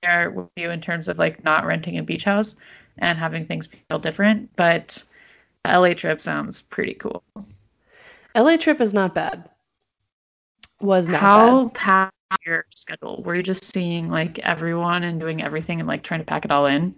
there 0.01 0.31
with 0.31 0.47
you 0.55 0.69
in 0.69 0.79
terms 0.79 1.07
of 1.07 1.19
like 1.19 1.43
not 1.43 1.65
renting 1.65 1.97
a 1.97 2.03
beach 2.03 2.23
house 2.23 2.55
and 2.99 3.17
having 3.17 3.45
things 3.45 3.67
feel 3.67 3.99
different. 3.99 4.55
But 4.55 5.03
LA 5.65 5.93
trip 5.93 6.21
sounds 6.21 6.61
pretty 6.61 6.93
cool. 6.93 7.23
LA 8.35 8.57
trip 8.57 8.79
is 8.79 8.93
not 8.93 9.15
bad. 9.15 9.49
Was 10.81 11.09
not 11.09 11.19
How 11.19 11.65
bad. 11.69 12.11
Your 12.45 12.65
schedule? 12.75 13.21
Were 13.23 13.35
you 13.35 13.43
just 13.43 13.65
seeing 13.65 14.09
like 14.09 14.39
everyone 14.39 15.03
and 15.03 15.19
doing 15.19 15.41
everything 15.41 15.79
and 15.79 15.87
like 15.87 16.03
trying 16.03 16.19
to 16.19 16.25
pack 16.25 16.45
it 16.45 16.51
all 16.51 16.65
in? 16.65 16.95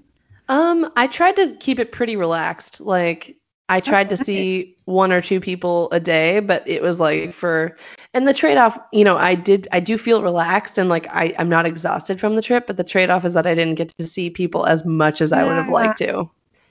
Um, 0.49 0.91
I 0.95 1.07
tried 1.07 1.36
to 1.38 1.55
keep 1.59 1.79
it 1.79 1.91
pretty 1.91 2.15
relaxed. 2.15 2.82
Like 2.82 3.38
I 3.69 3.79
tried 3.79 4.09
to 4.09 4.17
see 4.17 4.75
one 4.86 5.13
or 5.13 5.21
two 5.21 5.39
people 5.39 5.89
a 5.91 5.99
day, 5.99 6.41
but 6.41 6.67
it 6.67 6.82
was 6.82 6.99
like 6.99 7.34
for 7.34 7.77
and 8.13 8.27
the 8.27 8.34
trade-off, 8.34 8.77
you 8.91 9.05
know, 9.05 9.17
I 9.17 9.36
did 9.36 9.67
I 9.71 9.79
do 9.79 9.97
feel 9.97 10.21
relaxed 10.21 10.77
and 10.77 10.89
like 10.89 11.07
I, 11.07 11.34
I'm 11.39 11.47
not 11.49 11.65
exhausted 11.65 12.19
from 12.19 12.36
the 12.36 12.41
trip, 12.41 12.67
but 12.67 12.75
the 12.75 12.84
trade-off 12.84 13.23
is 13.23 13.34
that 13.34 13.47
I 13.47 13.55
didn't 13.55 13.75
get 13.75 13.93
to 13.97 14.05
see 14.05 14.29
people 14.29 14.65
as 14.65 14.84
much 14.86 15.21
as 15.21 15.32
I 15.32 15.43
would 15.45 15.55
have 15.55 15.69
liked 15.69 15.97
to. 15.99 16.29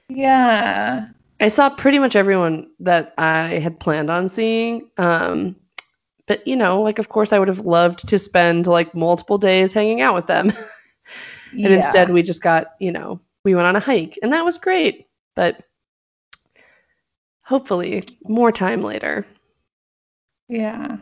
Yeah. 0.09 1.09
I 1.41 1.49
saw 1.49 1.71
pretty 1.71 1.99
much 1.99 2.17
everyone 2.17 2.69
that 2.81 3.15
I 3.17 3.61
had 3.61 3.81
planned 3.81 4.11
on 4.11 4.29
seeing. 4.29 4.91
Um, 4.99 5.57
but 6.31 6.47
you 6.47 6.55
know, 6.55 6.81
like 6.81 7.01
of 7.01 7.09
course 7.09 7.33
I 7.33 7.41
would 7.41 7.49
have 7.49 7.67
loved 7.67 8.07
to 8.07 8.17
spend 8.17 8.69
like 8.69 8.95
multiple 8.95 9.37
days 9.37 9.73
hanging 9.73 10.01
out 10.01 10.15
with 10.15 10.29
them. 10.29 10.53
and 11.53 11.75
instead 11.75 12.11
we 12.11 12.23
just 12.23 12.41
got, 12.41 12.77
you 12.79 12.93
know, 12.93 13.21
we 13.45 13.57
went 13.57 13.67
on 13.67 13.75
a 13.75 13.81
hike 13.81 14.17
and 14.23 14.33
that 14.33 14.45
was 14.45 14.57
great. 14.57 15.09
But 15.35 15.65
hopefully 17.43 18.05
more 18.23 18.53
time 18.53 18.85
later. 18.85 19.27
yeah. 20.49 20.99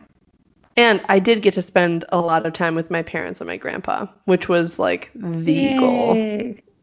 And 0.75 0.99
I 1.09 1.19
did 1.19 1.43
get 1.43 1.53
to 1.53 1.61
spend 1.61 2.05
a 2.09 2.19
lot 2.19 2.47
of 2.47 2.53
time 2.53 2.73
with 2.73 2.89
my 2.89 3.03
parents 3.03 3.39
and 3.39 3.47
my 3.47 3.57
grandpa, 3.57 4.07
which 4.25 4.49
was 4.49 4.79
like 4.79 5.11
the 5.13 5.77
goal. 5.77 6.15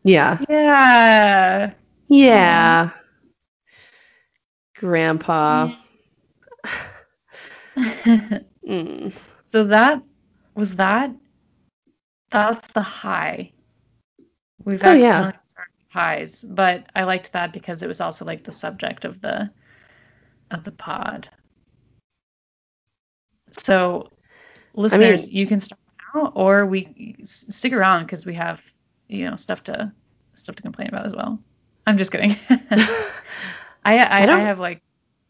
Yeah. 0.05 0.39
Yeah. 0.49 1.73
Yeah. 2.07 2.91
Grandpa. 4.77 5.75
Mm. 7.77 9.13
so 9.47 9.65
that 9.65 10.03
was 10.55 10.75
that. 10.77 11.11
That's 12.31 12.67
the 12.73 12.81
high. 12.83 13.53
We've 14.65 14.83
Oh, 14.83 14.93
yeah. 14.93 15.33
highs, 15.89 16.43
but 16.43 16.87
I 16.97 17.05
liked 17.05 17.33
that 17.33 17.53
because 17.53 17.83
it 17.83 17.87
was 17.87 18.01
also 18.01 18.25
like 18.25 18.43
the 18.45 18.53
subject 18.53 19.05
of 19.05 19.21
the 19.21 19.51
of 20.51 20.65
the 20.65 20.73
pod. 20.73 21.29
So, 23.53 24.11
listeners, 24.75 25.29
you 25.31 25.47
can 25.47 25.61
stop 25.61 25.79
now, 26.15 26.33
or 26.35 26.67
we 26.67 27.17
stick 27.23 27.73
around 27.73 28.05
because 28.05 28.27
we 28.27 28.35
have 28.35 28.73
you 29.09 29.29
know 29.29 29.37
stuff 29.37 29.63
to 29.65 29.93
stuff 30.35 30.57
to 30.57 30.63
complain 30.63 30.89
about 30.89 31.07
as 31.07 31.15
well. 31.15 31.39
I'm 31.87 31.97
just 31.97 32.11
kidding. 32.11 32.35
I 32.51 32.99
I, 33.85 34.23
I, 34.23 34.27
don't- 34.27 34.41
have 34.41 34.59
like 34.59 34.83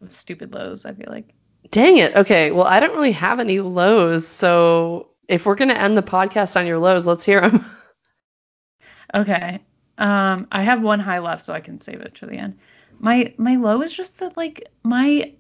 stupid 0.08 0.54
lows. 0.54 0.86
I 0.86 0.92
feel 0.94 1.10
like. 1.10 1.32
Dang 1.70 1.96
it. 1.96 2.14
Okay. 2.16 2.50
Well, 2.50 2.66
I 2.66 2.80
don't 2.80 2.92
really 2.92 3.12
have 3.12 3.40
any 3.40 3.60
lows. 3.60 4.26
So 4.26 5.08
if 5.28 5.46
we're 5.46 5.54
going 5.54 5.68
to 5.68 5.80
end 5.80 5.96
the 5.96 6.02
podcast 6.02 6.58
on 6.58 6.66
your 6.66 6.78
lows, 6.78 7.06
let's 7.06 7.24
hear 7.24 7.40
them. 7.40 7.64
Okay. 9.14 9.60
Um, 9.98 10.46
I 10.52 10.62
have 10.62 10.82
one 10.82 11.00
high 11.00 11.20
left, 11.20 11.42
so 11.42 11.54
I 11.54 11.60
can 11.60 11.80
save 11.80 12.00
it 12.00 12.14
to 12.16 12.26
the 12.26 12.36
end. 12.36 12.58
My 12.98 13.32
my 13.38 13.56
low 13.56 13.80
is 13.80 13.94
just 13.94 14.18
that 14.18 14.36
like 14.36 14.68
my 14.82 15.32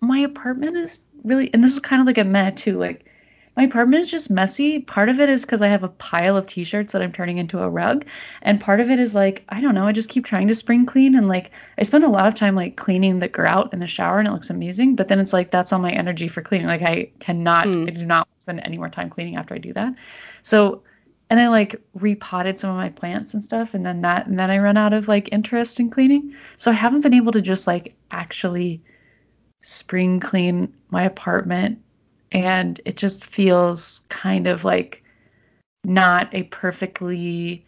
my 0.00 0.18
apartment 0.20 0.76
is 0.76 1.00
really, 1.24 1.52
and 1.52 1.62
this 1.62 1.72
is 1.72 1.80
kind 1.80 2.00
of 2.00 2.06
like 2.06 2.16
a 2.16 2.24
meh 2.24 2.52
too. 2.52 2.78
Like 2.78 3.09
my 3.56 3.64
apartment 3.64 4.00
is 4.00 4.10
just 4.10 4.30
messy. 4.30 4.80
Part 4.80 5.08
of 5.08 5.20
it 5.20 5.28
is 5.28 5.42
because 5.42 5.60
I 5.62 5.68
have 5.68 5.82
a 5.82 5.88
pile 5.88 6.36
of 6.36 6.46
t-shirts 6.46 6.92
that 6.92 7.02
I'm 7.02 7.12
turning 7.12 7.38
into 7.38 7.60
a 7.60 7.68
rug, 7.68 8.04
and 8.42 8.60
part 8.60 8.80
of 8.80 8.90
it 8.90 8.98
is 9.00 9.14
like 9.14 9.44
I 9.48 9.60
don't 9.60 9.74
know. 9.74 9.86
I 9.86 9.92
just 9.92 10.08
keep 10.08 10.24
trying 10.24 10.48
to 10.48 10.54
spring 10.54 10.86
clean, 10.86 11.14
and 11.14 11.28
like 11.28 11.50
I 11.78 11.82
spend 11.82 12.04
a 12.04 12.08
lot 12.08 12.26
of 12.28 12.34
time 12.34 12.54
like 12.54 12.76
cleaning 12.76 13.18
the 13.18 13.28
grout 13.28 13.72
in 13.72 13.80
the 13.80 13.86
shower, 13.86 14.18
and 14.18 14.28
it 14.28 14.32
looks 14.32 14.50
amazing. 14.50 14.96
But 14.96 15.08
then 15.08 15.18
it's 15.20 15.32
like 15.32 15.50
that's 15.50 15.72
all 15.72 15.78
my 15.80 15.92
energy 15.92 16.28
for 16.28 16.42
cleaning. 16.42 16.66
Like 16.68 16.82
I 16.82 17.10
cannot, 17.20 17.64
Hmm. 17.64 17.86
I 17.88 17.90
do 17.90 18.06
not 18.06 18.28
spend 18.38 18.60
any 18.64 18.78
more 18.78 18.88
time 18.88 19.10
cleaning 19.10 19.36
after 19.36 19.54
I 19.54 19.58
do 19.58 19.72
that. 19.74 19.94
So 20.42 20.82
and 21.28 21.38
I 21.40 21.48
like 21.48 21.76
repotted 21.94 22.58
some 22.58 22.70
of 22.70 22.76
my 22.76 22.88
plants 22.88 23.34
and 23.34 23.44
stuff, 23.44 23.74
and 23.74 23.84
then 23.86 24.00
that, 24.02 24.26
and 24.26 24.38
then 24.38 24.50
I 24.50 24.58
run 24.58 24.76
out 24.76 24.92
of 24.92 25.08
like 25.08 25.28
interest 25.32 25.78
in 25.80 25.90
cleaning. 25.90 26.34
So 26.56 26.70
I 26.70 26.74
haven't 26.74 27.02
been 27.02 27.14
able 27.14 27.32
to 27.32 27.40
just 27.40 27.66
like 27.66 27.94
actually 28.10 28.82
spring 29.60 30.20
clean 30.20 30.72
my 30.90 31.04
apartment, 31.04 31.78
and 32.32 32.80
it 32.84 32.96
just 32.96 33.24
feels 33.24 34.02
kind 34.08 34.46
of 34.46 34.64
like 34.64 35.02
not 35.84 36.32
a 36.34 36.44
perfectly 36.44 37.64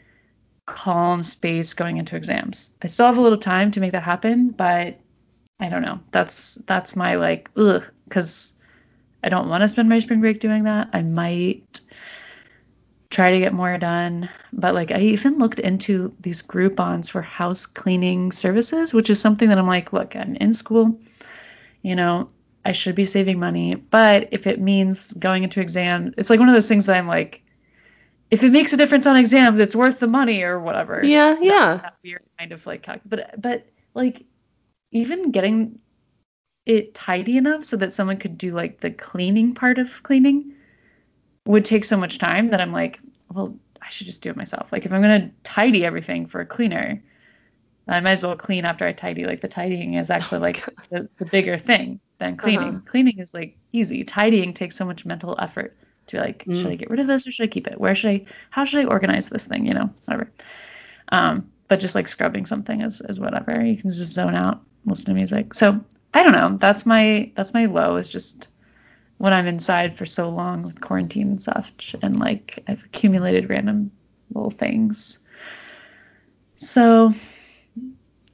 calm 0.66 1.22
space 1.22 1.74
going 1.74 1.96
into 1.96 2.16
exams. 2.16 2.70
I 2.82 2.86
still 2.86 3.06
have 3.06 3.18
a 3.18 3.22
little 3.22 3.38
time 3.38 3.70
to 3.72 3.80
make 3.80 3.92
that 3.92 4.02
happen, 4.02 4.50
but 4.50 4.98
I 5.60 5.68
don't 5.68 5.82
know. 5.82 6.00
That's 6.10 6.56
that's 6.66 6.96
my 6.96 7.14
like 7.14 7.50
ugh, 7.56 7.84
because 8.04 8.54
I 9.24 9.28
don't 9.28 9.48
want 9.48 9.62
to 9.62 9.68
spend 9.68 9.88
my 9.88 9.98
spring 9.98 10.20
break 10.20 10.40
doing 10.40 10.64
that. 10.64 10.88
I 10.92 11.02
might 11.02 11.80
try 13.10 13.30
to 13.30 13.38
get 13.38 13.52
more 13.52 13.78
done. 13.78 14.28
But 14.52 14.74
like 14.74 14.90
I 14.90 14.98
even 15.00 15.38
looked 15.38 15.60
into 15.60 16.12
these 16.20 16.42
Groupons 16.42 17.10
for 17.10 17.22
house 17.22 17.66
cleaning 17.66 18.32
services, 18.32 18.92
which 18.92 19.10
is 19.10 19.20
something 19.20 19.48
that 19.48 19.58
I'm 19.58 19.66
like, 19.66 19.92
look, 19.92 20.16
I'm 20.16 20.34
in 20.36 20.52
school, 20.52 20.98
you 21.82 21.94
know, 21.94 22.28
I 22.64 22.72
should 22.72 22.94
be 22.94 23.04
saving 23.04 23.38
money. 23.38 23.74
But 23.74 24.28
if 24.30 24.46
it 24.46 24.60
means 24.60 25.12
going 25.14 25.42
into 25.42 25.60
exam, 25.60 26.14
it's 26.16 26.30
like 26.30 26.40
one 26.40 26.48
of 26.48 26.54
those 26.54 26.68
things 26.68 26.86
that 26.86 26.96
I'm 26.96 27.08
like, 27.08 27.42
if 28.30 28.42
it 28.42 28.52
makes 28.52 28.72
a 28.72 28.76
difference 28.76 29.06
on 29.06 29.16
exams, 29.16 29.60
it's 29.60 29.76
worth 29.76 30.00
the 30.00 30.06
money 30.06 30.42
or 30.42 30.60
whatever. 30.60 31.04
Yeah. 31.04 31.36
Yeah. 31.40 31.80
That 31.82 31.96
weird 32.02 32.22
kind 32.38 32.52
of 32.52 32.66
like 32.66 32.86
but 33.04 33.40
but 33.40 33.66
like 33.94 34.24
even 34.90 35.30
getting 35.30 35.78
it 36.66 36.94
tidy 36.94 37.36
enough 37.36 37.64
so 37.64 37.76
that 37.76 37.92
someone 37.92 38.16
could 38.16 38.38
do 38.38 38.52
like 38.52 38.80
the 38.80 38.90
cleaning 38.90 39.54
part 39.54 39.78
of 39.78 40.02
cleaning 40.02 40.52
would 41.46 41.64
take 41.64 41.84
so 41.84 41.96
much 41.96 42.18
time 42.18 42.50
that 42.50 42.60
I'm 42.60 42.72
like, 42.72 43.00
well, 43.32 43.56
I 43.82 43.88
should 43.88 44.06
just 44.06 44.22
do 44.22 44.30
it 44.30 44.36
myself. 44.36 44.70
Like 44.70 44.86
if 44.86 44.92
I'm 44.92 45.02
gonna 45.02 45.30
tidy 45.42 45.84
everything 45.84 46.26
for 46.26 46.40
a 46.40 46.46
cleaner, 46.46 47.02
I 47.88 48.00
might 48.00 48.12
as 48.12 48.22
well 48.22 48.36
clean 48.36 48.64
after 48.64 48.86
I 48.86 48.92
tidy. 48.92 49.24
Like 49.24 49.40
the 49.40 49.48
tidying 49.48 49.94
is 49.94 50.10
actually 50.10 50.40
like 50.40 50.64
the, 50.90 51.08
the 51.18 51.24
bigger 51.24 51.58
thing 51.58 52.00
than 52.18 52.36
cleaning. 52.36 52.68
Uh-huh. 52.68 52.80
Cleaning 52.86 53.18
is 53.18 53.34
like 53.34 53.56
easy. 53.72 54.04
Tidying 54.04 54.54
takes 54.54 54.76
so 54.76 54.84
much 54.84 55.04
mental 55.04 55.36
effort 55.40 55.76
to 56.06 56.16
be 56.16 56.20
like, 56.20 56.44
should 56.52 56.68
I 56.68 56.76
get 56.76 56.90
rid 56.90 57.00
of 57.00 57.06
this 57.06 57.26
or 57.26 57.32
should 57.32 57.44
I 57.44 57.48
keep 57.48 57.66
it? 57.66 57.80
Where 57.80 57.94
should 57.94 58.10
I 58.10 58.24
how 58.50 58.64
should 58.64 58.84
I 58.84 58.88
organize 58.88 59.28
this 59.28 59.46
thing? 59.46 59.66
You 59.66 59.74
know, 59.74 59.90
whatever. 60.04 60.30
Um, 61.10 61.50
but 61.68 61.80
just 61.80 61.94
like 61.94 62.08
scrubbing 62.08 62.46
something 62.46 62.82
is, 62.82 63.00
is 63.08 63.18
whatever. 63.18 63.64
You 63.64 63.76
can 63.76 63.90
just 63.90 64.12
zone 64.12 64.34
out, 64.34 64.60
listen 64.84 65.06
to 65.06 65.14
music. 65.14 65.54
So 65.54 65.80
I 66.14 66.22
don't 66.22 66.32
know. 66.32 66.56
That's 66.58 66.86
my 66.86 67.30
that's 67.34 67.54
my 67.54 67.66
low 67.66 67.96
is 67.96 68.08
just 68.08 68.48
when 69.18 69.32
I'm 69.32 69.46
inside 69.46 69.94
for 69.94 70.04
so 70.04 70.28
long 70.28 70.62
with 70.62 70.80
quarantine 70.80 71.28
and 71.28 71.42
stuff, 71.42 71.72
and 72.02 72.18
like 72.18 72.58
I've 72.68 72.84
accumulated 72.84 73.48
random 73.48 73.90
little 74.34 74.50
things. 74.50 75.20
So, 76.56 77.12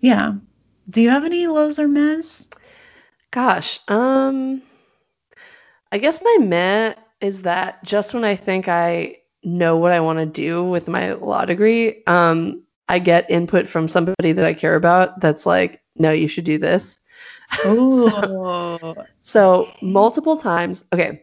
yeah. 0.01 0.35
Do 0.91 1.03
you 1.03 1.11
have 1.11 1.25
any 1.25 1.47
lows 1.47 1.79
or 1.79 1.89
mess? 1.89 2.49
Gosh. 3.31 3.81
Um, 3.89 4.63
I 5.93 5.99
guess 5.99 6.21
my 6.23 6.37
meh 6.41 6.95
is 7.21 7.43
that 7.43 7.83
just 7.85 8.15
when 8.15 8.25
I 8.25 8.37
think 8.37 8.69
I 8.69 9.17
know 9.45 9.77
what 9.77 9.93
I 9.93 10.01
want 10.01 10.19
to 10.19 10.27
do 10.27 10.65
with 10.65 10.89
my 10.89 11.13
law 11.15 11.45
degree, 11.45 12.03
um, 12.07 12.63
I 12.89 12.99
get 12.99 13.31
input 13.31 13.67
from 13.67 13.89
somebody 13.89 14.33
that 14.33 14.45
I 14.45 14.55
care 14.55 14.77
about 14.77 15.21
that's 15.21 15.47
like, 15.47 15.83
no, 15.97 16.11
you 16.11 16.29
should 16.29 16.45
do 16.45 16.59
this. 16.59 16.99
Oh, 17.65 18.95
So 19.23 19.71
multiple 19.81 20.37
times, 20.37 20.85
okay, 20.93 21.23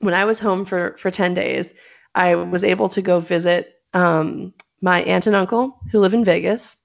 when 0.00 0.14
I 0.14 0.24
was 0.24 0.38
home 0.38 0.64
for 0.64 0.94
for 0.98 1.10
10 1.10 1.34
days, 1.34 1.72
I 2.14 2.34
was 2.34 2.62
able 2.62 2.88
to 2.90 3.02
go 3.02 3.18
visit 3.18 3.80
um, 3.94 4.52
my 4.82 5.02
aunt 5.02 5.26
and 5.26 5.34
uncle 5.34 5.78
who 5.90 6.00
live 6.00 6.14
in 6.14 6.24
Vegas 6.24 6.76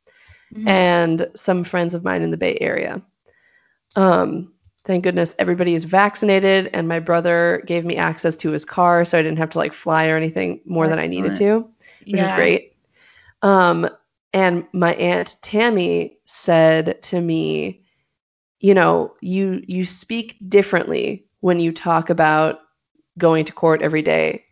Mhm. 0.56 0.68
and 0.68 1.30
some 1.36 1.64
friends 1.64 1.94
of 1.94 2.04
mine 2.04 2.22
in 2.22 2.32
the 2.32 2.38
Bay 2.38 2.58
Area. 2.62 3.02
Um, 3.96 4.52
thank 4.86 5.04
goodness 5.04 5.36
everybody 5.40 5.76
is 5.76 5.86
vaccinated 5.86 6.70
and 6.74 6.88
my 6.88 7.00
brother 7.00 7.62
gave 7.66 7.86
me 7.86 7.96
access 7.98 8.36
to 8.38 8.52
his 8.52 8.66
car 8.66 9.06
so 9.06 9.18
I 9.18 9.22
didn't 9.22 9.38
have 9.38 9.50
to 9.52 9.58
like 9.58 9.74
fly 9.74 10.08
or 10.08 10.16
anything 10.18 10.62
more 10.66 10.88
than 10.88 11.00
I 11.00 11.08
needed 11.08 11.36
to, 11.38 11.68
which 12.12 12.22
is 12.22 12.30
great. 12.36 12.74
Um 13.42 13.90
and 14.34 14.66
my 14.74 14.94
aunt 14.96 15.38
Tammy 15.42 16.18
said 16.26 17.02
to 17.04 17.22
me, 17.22 17.82
you 18.60 18.74
know, 18.74 19.14
you 19.22 19.64
you 19.68 19.86
speak 19.86 20.38
differently 20.50 21.26
when 21.42 21.60
you 21.60 21.72
talk 21.72 22.10
about 22.10 22.60
going 23.18 23.46
to 23.46 23.54
court 23.54 23.82
every 23.82 24.02
day. 24.02 24.44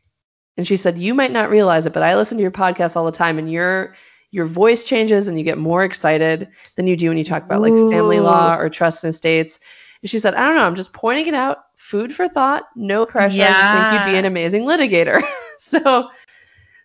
And 0.58 0.66
she 0.68 0.78
said, 0.78 0.98
"You 0.98 1.14
might 1.14 1.32
not 1.32 1.50
realize 1.50 1.86
it, 1.86 1.94
but 1.94 2.04
I 2.04 2.16
listen 2.16 2.38
to 2.38 2.42
your 2.42 2.52
podcast 2.52 2.96
all 2.96 3.06
the 3.06 3.12
time 3.12 3.38
and 3.38 3.52
your 3.52 3.94
your 4.32 4.46
voice 4.46 4.86
changes 4.86 5.28
and 5.28 5.38
you 5.38 5.44
get 5.44 5.58
more 5.58 5.84
excited 5.84 6.48
than 6.76 6.88
you 6.88 6.96
do 6.98 7.10
when 7.10 7.18
you 7.18 7.24
talk 7.24 7.44
about 7.44 7.62
like 7.62 7.74
family 7.90 8.20
law 8.20 8.56
or 8.56 8.70
trust 8.70 9.04
and 9.04 9.14
estates." 9.14 9.60
And 10.02 10.10
she 10.10 10.20
said, 10.20 10.36
"I 10.36 10.46
don't 10.46 10.56
know, 10.56 10.66
I'm 10.66 10.76
just 10.76 10.94
pointing 10.94 11.28
it 11.28 11.34
out, 11.34 11.58
food 11.76 12.14
for 12.14 12.28
thought, 12.28 12.64
no 12.76 13.06
pressure. 13.06 13.44
I 13.44 13.54
just 13.54 13.72
think 13.72 13.92
you'd 13.92 14.12
be 14.12 14.18
an 14.18 14.26
amazing 14.26 14.64
litigator." 14.64 15.22
so 15.60 16.10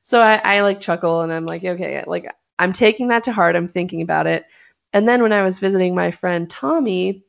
so 0.03 0.21
I, 0.21 0.41
I 0.45 0.61
like 0.61 0.81
chuckle 0.81 1.21
and 1.21 1.33
I'm 1.33 1.47
like, 1.47 1.65
okay, 1.65 2.03
like 2.07 2.27
I'm 2.59 2.73
taking 2.73 3.09
that 3.09 3.25
to 3.25 3.33
heart. 3.33 3.57
I'm 3.57 3.69
thinking 3.69 4.03
about 4.03 4.27
it. 4.27 4.45
And 4.93 5.09
then 5.09 5.23
when 5.23 5.33
I 5.33 5.43
was 5.43 5.59
visiting 5.59 5.95
my 5.95 6.11
friend 6.11 6.49
Tommy, 6.51 7.25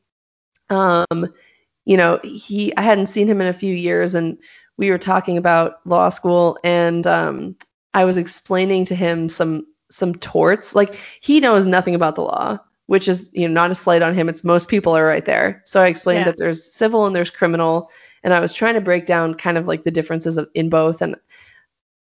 um, 0.70 1.32
you 1.84 1.96
know, 1.96 2.20
he 2.22 2.74
I 2.76 2.82
hadn't 2.82 3.06
seen 3.06 3.28
him 3.28 3.40
in 3.40 3.46
a 3.46 3.52
few 3.52 3.74
years 3.74 4.14
and 4.14 4.38
we 4.76 4.90
were 4.90 4.98
talking 4.98 5.36
about 5.36 5.86
law 5.86 6.08
school 6.08 6.58
and 6.64 7.06
um 7.06 7.56
I 7.94 8.04
was 8.04 8.16
explaining 8.16 8.84
to 8.86 8.94
him 8.94 9.28
some 9.28 9.66
some 9.94 10.14
torts. 10.16 10.74
Like 10.74 10.96
he 11.20 11.40
knows 11.40 11.66
nothing 11.66 11.94
about 11.94 12.16
the 12.16 12.22
law, 12.22 12.58
which 12.86 13.08
is, 13.08 13.30
you 13.32 13.46
know, 13.48 13.54
not 13.54 13.70
a 13.70 13.74
slight 13.74 14.02
on 14.02 14.14
him. 14.14 14.28
It's 14.28 14.44
most 14.44 14.68
people 14.68 14.96
are 14.96 15.06
right 15.06 15.24
there. 15.24 15.62
So 15.64 15.80
I 15.80 15.86
explained 15.86 16.26
Yeah. 16.26 16.32
that 16.32 16.38
there's 16.38 16.72
civil 16.72 17.06
and 17.06 17.14
there's 17.14 17.30
criminal 17.30 17.90
and 18.22 18.32
I 18.34 18.40
was 18.40 18.52
trying 18.52 18.74
to 18.74 18.80
break 18.80 19.06
down 19.06 19.34
kind 19.34 19.58
of 19.58 19.68
like 19.68 19.84
the 19.84 19.90
differences 19.90 20.36
of, 20.38 20.48
in 20.54 20.68
both 20.70 21.02
and 21.02 21.16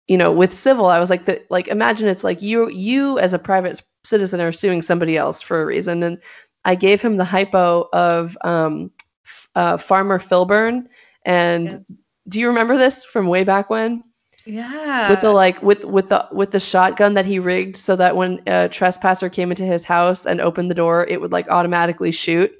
you 0.08 0.18
know 0.18 0.32
with 0.32 0.52
civil 0.52 0.86
i 0.86 0.98
was 0.98 1.10
like 1.10 1.26
the, 1.26 1.40
like 1.48 1.68
imagine 1.68 2.08
it's 2.08 2.24
like 2.24 2.42
you 2.42 2.68
you 2.70 3.18
as 3.20 3.32
a 3.32 3.38
private 3.38 3.82
citizen 4.04 4.40
are 4.40 4.52
suing 4.52 4.82
somebody 4.82 5.16
else 5.16 5.40
for 5.40 5.62
a 5.62 5.66
reason 5.66 6.02
and 6.02 6.18
i 6.64 6.74
gave 6.74 7.00
him 7.00 7.16
the 7.16 7.24
hypo 7.24 7.88
of 7.92 8.36
um 8.42 8.90
f- 9.24 9.48
uh, 9.54 9.76
farmer 9.76 10.18
filburn 10.18 10.86
and 11.24 11.70
Yes. 11.70 11.92
do 12.28 12.40
you 12.40 12.48
remember 12.48 12.76
this 12.76 13.04
from 13.04 13.28
way 13.28 13.44
back 13.44 13.70
when 13.70 14.02
Yeah. 14.44 15.10
with 15.10 15.20
the 15.20 15.30
like 15.30 15.62
with 15.62 15.84
with 15.84 16.08
the 16.08 16.26
with 16.32 16.50
the 16.50 16.60
shotgun 16.60 17.14
that 17.14 17.26
he 17.26 17.38
rigged 17.38 17.76
so 17.76 17.96
that 17.96 18.16
when 18.16 18.40
a 18.46 18.68
trespasser 18.68 19.28
came 19.28 19.50
into 19.50 19.64
his 19.64 19.84
house 19.84 20.26
and 20.26 20.40
opened 20.40 20.70
the 20.70 20.74
door 20.74 21.06
it 21.08 21.20
would 21.20 21.32
like 21.32 21.48
automatically 21.48 22.10
shoot 22.12 22.52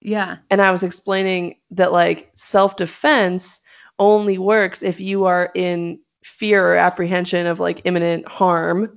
yeah. 0.00 0.36
and 0.50 0.62
I 0.62 0.70
was 0.70 0.82
explaining 0.82 1.56
that 1.72 1.92
like 1.92 2.30
self-defense 2.34 3.60
only 3.98 4.38
works 4.38 4.82
if 4.82 5.00
you 5.00 5.24
are 5.24 5.50
in 5.54 5.98
fear 6.22 6.72
or 6.72 6.76
apprehension 6.76 7.46
of 7.46 7.58
like 7.60 7.82
imminent 7.84 8.26
harm. 8.28 8.96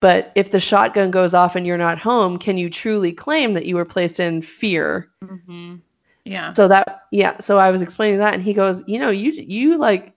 But 0.00 0.32
if 0.34 0.50
the 0.50 0.60
shotgun 0.60 1.10
goes 1.10 1.34
off 1.34 1.54
and 1.56 1.66
you're 1.66 1.78
not 1.78 1.98
home, 1.98 2.38
can 2.38 2.58
you 2.58 2.68
truly 2.70 3.12
claim 3.12 3.54
that 3.54 3.66
you 3.66 3.76
were 3.76 3.84
placed 3.84 4.20
in 4.20 4.42
fear? 4.42 5.08
hmm 5.24 5.76
Yeah. 6.24 6.52
So 6.52 6.68
that 6.68 7.02
yeah, 7.10 7.38
so 7.40 7.58
I 7.58 7.70
was 7.70 7.82
explaining 7.82 8.18
that 8.18 8.34
and 8.34 8.42
he 8.42 8.52
goes, 8.52 8.82
"You 8.86 8.98
know, 8.98 9.10
you 9.10 9.30
you 9.32 9.78
like 9.78 10.14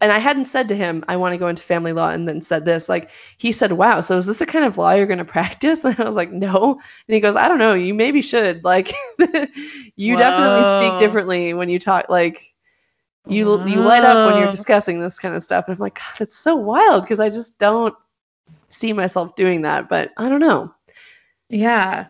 and 0.00 0.12
I 0.12 0.18
hadn't 0.18 0.44
said 0.44 0.68
to 0.68 0.76
him, 0.76 1.04
I 1.08 1.16
want 1.16 1.32
to 1.32 1.38
go 1.38 1.48
into 1.48 1.62
family 1.62 1.92
law 1.92 2.10
and 2.10 2.28
then 2.28 2.42
said 2.42 2.64
this. 2.64 2.88
Like 2.88 3.10
he 3.38 3.52
said, 3.52 3.72
Wow, 3.72 4.00
so 4.00 4.16
is 4.16 4.26
this 4.26 4.38
the 4.38 4.46
kind 4.46 4.64
of 4.64 4.78
law 4.78 4.92
you're 4.92 5.06
gonna 5.06 5.24
practice? 5.38 5.84
And 5.84 5.98
I 5.98 6.04
was 6.04 6.16
like, 6.16 6.32
No. 6.32 6.74
And 7.08 7.14
he 7.14 7.20
goes, 7.20 7.36
I 7.36 7.48
don't 7.48 7.58
know, 7.58 7.74
you 7.74 7.94
maybe 7.94 8.22
should. 8.22 8.64
Like 8.64 8.92
you 9.96 10.16
definitely 10.16 10.64
speak 10.64 10.96
differently 10.96 11.54
when 11.54 11.68
you 11.68 11.78
talk 11.78 12.08
like 12.08 12.54
you 13.26 13.62
you 13.66 13.82
light 13.82 14.04
up 14.04 14.24
when 14.24 14.36
you're 14.36 14.48
discussing 14.48 15.00
this 15.00 15.18
kind 15.18 15.34
of 15.34 15.42
stuff. 15.42 15.66
And 15.68 15.76
I'm 15.76 15.80
like, 15.80 15.94
God, 15.96 16.20
it's 16.20 16.36
so 16.38 16.56
wild 16.56 17.04
because 17.04 17.20
I 17.20 17.28
just 17.30 17.58
don't 17.58 17.94
see 18.70 18.92
myself 18.92 19.34
doing 19.36 19.62
that. 19.62 19.88
But 19.88 20.10
I 20.16 20.28
don't 20.28 20.40
know. 20.40 20.72
Yeah. 21.48 22.06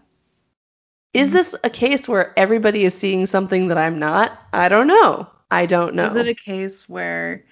Is 1.13 1.31
Mhm. 1.31 1.33
this 1.33 1.55
a 1.65 1.71
case 1.71 2.09
where 2.09 2.39
everybody 2.39 2.85
is 2.85 2.95
seeing 2.95 3.27
something 3.27 3.69
that 3.69 3.79
I'm 3.79 3.99
not? 3.99 4.39
I 4.53 4.69
don't 4.69 4.87
know. 4.87 5.29
I 5.51 5.67
don't 5.67 5.95
know. 5.95 6.07
Is 6.07 6.17
it 6.17 6.29
a 6.29 6.35
case 6.35 6.89
where 6.89 7.45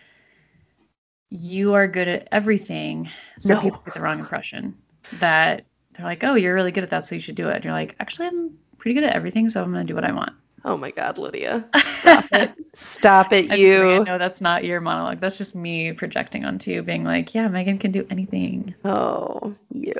you 1.31 1.74
are 1.74 1.87
good 1.87 2.09
at 2.09 2.29
everything, 2.33 3.09
so 3.39 3.55
No. 3.55 3.61
people 3.61 3.83
get 3.85 3.95
the 3.95 4.01
wrong 4.01 4.18
impression 4.18 4.74
that 5.20 5.64
they're 5.95 6.07
like, 6.07 6.24
"Oh, 6.24 6.35
you're 6.35 6.55
really 6.55 6.72
good 6.72 6.85
at 6.85 6.91
that, 6.91 7.05
so 7.05 7.14
you 7.14 7.20
should 7.20 7.35
do 7.35 7.49
it." 7.49 7.57
And 7.57 7.64
you're 7.64 7.74
like, 7.74 7.95
"Actually, 8.01 8.29
I'm 8.29 8.51
pretty 8.79 8.95
good 8.95 9.05
at 9.05 9.14
everything, 9.14 9.49
so 9.49 9.62
I'm 9.62 9.72
going 9.72 9.87
to 9.87 9.91
do 9.91 9.95
what 9.95 10.05
I 10.05 10.12
want." 10.12 10.33
oh 10.64 10.76
my 10.76 10.91
God, 10.91 11.18
Lydia. 11.18 11.64
Stop 12.03 12.24
it. 12.33 12.53
Stop 12.74 13.33
it, 13.33 13.57
you. 13.59 14.05
know 14.05 14.18
that's 14.18 14.41
not 14.41 14.64
your 14.64 14.81
monologue. 14.81 15.18
That's 15.20 15.39
just 15.39 15.55
me 15.55 15.93
projecting 15.93 16.45
onto 16.45 16.70
you, 16.72 16.83
being 16.83 17.05
like, 17.05 17.35
"Yeah, 17.35 17.49
Megan 17.49 17.79
can 17.79 17.93
do 17.93 18.07
anything." 18.11 18.74
Oh, 18.85 19.55
you. 19.72 19.95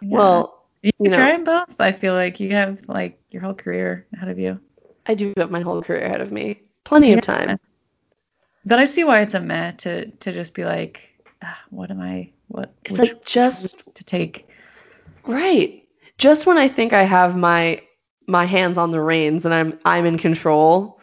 Yeah. 0.00 0.08
Well, 0.16 0.64
you, 0.82 0.92
you 0.98 1.10
know- 1.10 1.16
try 1.16 1.32
them 1.32 1.44
both. 1.44 1.80
I 1.80 1.92
feel 1.92 2.14
like 2.14 2.40
you 2.40 2.50
have 2.52 2.88
like 2.88 3.18
your 3.30 3.42
whole 3.42 3.54
career 3.54 4.06
ahead 4.14 4.28
of 4.28 4.38
you. 4.38 4.58
I 5.06 5.14
do 5.14 5.32
have 5.36 5.50
my 5.50 5.60
whole 5.60 5.82
career 5.82 6.04
ahead 6.04 6.20
of 6.20 6.32
me. 6.32 6.62
Plenty 6.84 7.10
Yeah. 7.10 7.16
of 7.16 7.20
time. 7.22 7.60
But 8.64 8.78
I 8.78 8.84
see 8.84 9.04
why 9.04 9.20
it's 9.20 9.34
a 9.34 9.40
meh 9.40 9.72
to 9.78 10.06
to 10.06 10.32
just 10.32 10.54
be 10.54 10.64
like, 10.64 11.14
ah, 11.42 11.58
"What 11.70 11.90
am 11.90 12.00
I? 12.00 12.30
What?" 12.48 12.74
It's 12.84 12.98
like 12.98 13.24
just 13.24 13.94
to 13.94 14.04
take. 14.04 14.48
right. 15.26 15.82
Just 16.18 16.46
when 16.46 16.58
I 16.58 16.68
think 16.68 16.92
I 16.92 17.04
have 17.04 17.36
my 17.36 17.80
my 18.26 18.44
hands 18.44 18.76
on 18.76 18.90
the 18.90 19.00
reins 19.00 19.44
and 19.44 19.54
I'm 19.54 19.78
I'm 19.84 20.04
in 20.06 20.18
control. 20.18 21.00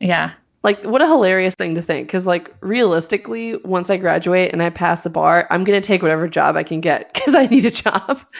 Yeah. 0.00 0.32
Like 0.62 0.82
what 0.82 1.00
a 1.00 1.06
hilarious 1.06 1.54
thing 1.54 1.74
to 1.76 1.82
think 1.82 2.08
cuz 2.08 2.26
like 2.26 2.52
realistically 2.60 3.56
once 3.58 3.88
I 3.88 3.98
graduate 3.98 4.52
and 4.52 4.62
I 4.62 4.70
pass 4.70 5.02
the 5.02 5.10
bar, 5.10 5.46
I'm 5.50 5.62
going 5.62 5.80
to 5.80 5.86
take 5.86 6.02
whatever 6.02 6.26
job 6.26 6.56
I 6.56 6.64
can 6.64 6.80
get 6.80 7.14
cuz 7.14 7.34
I 7.34 7.46
need 7.46 7.66
a 7.66 7.70
job. 7.70 8.20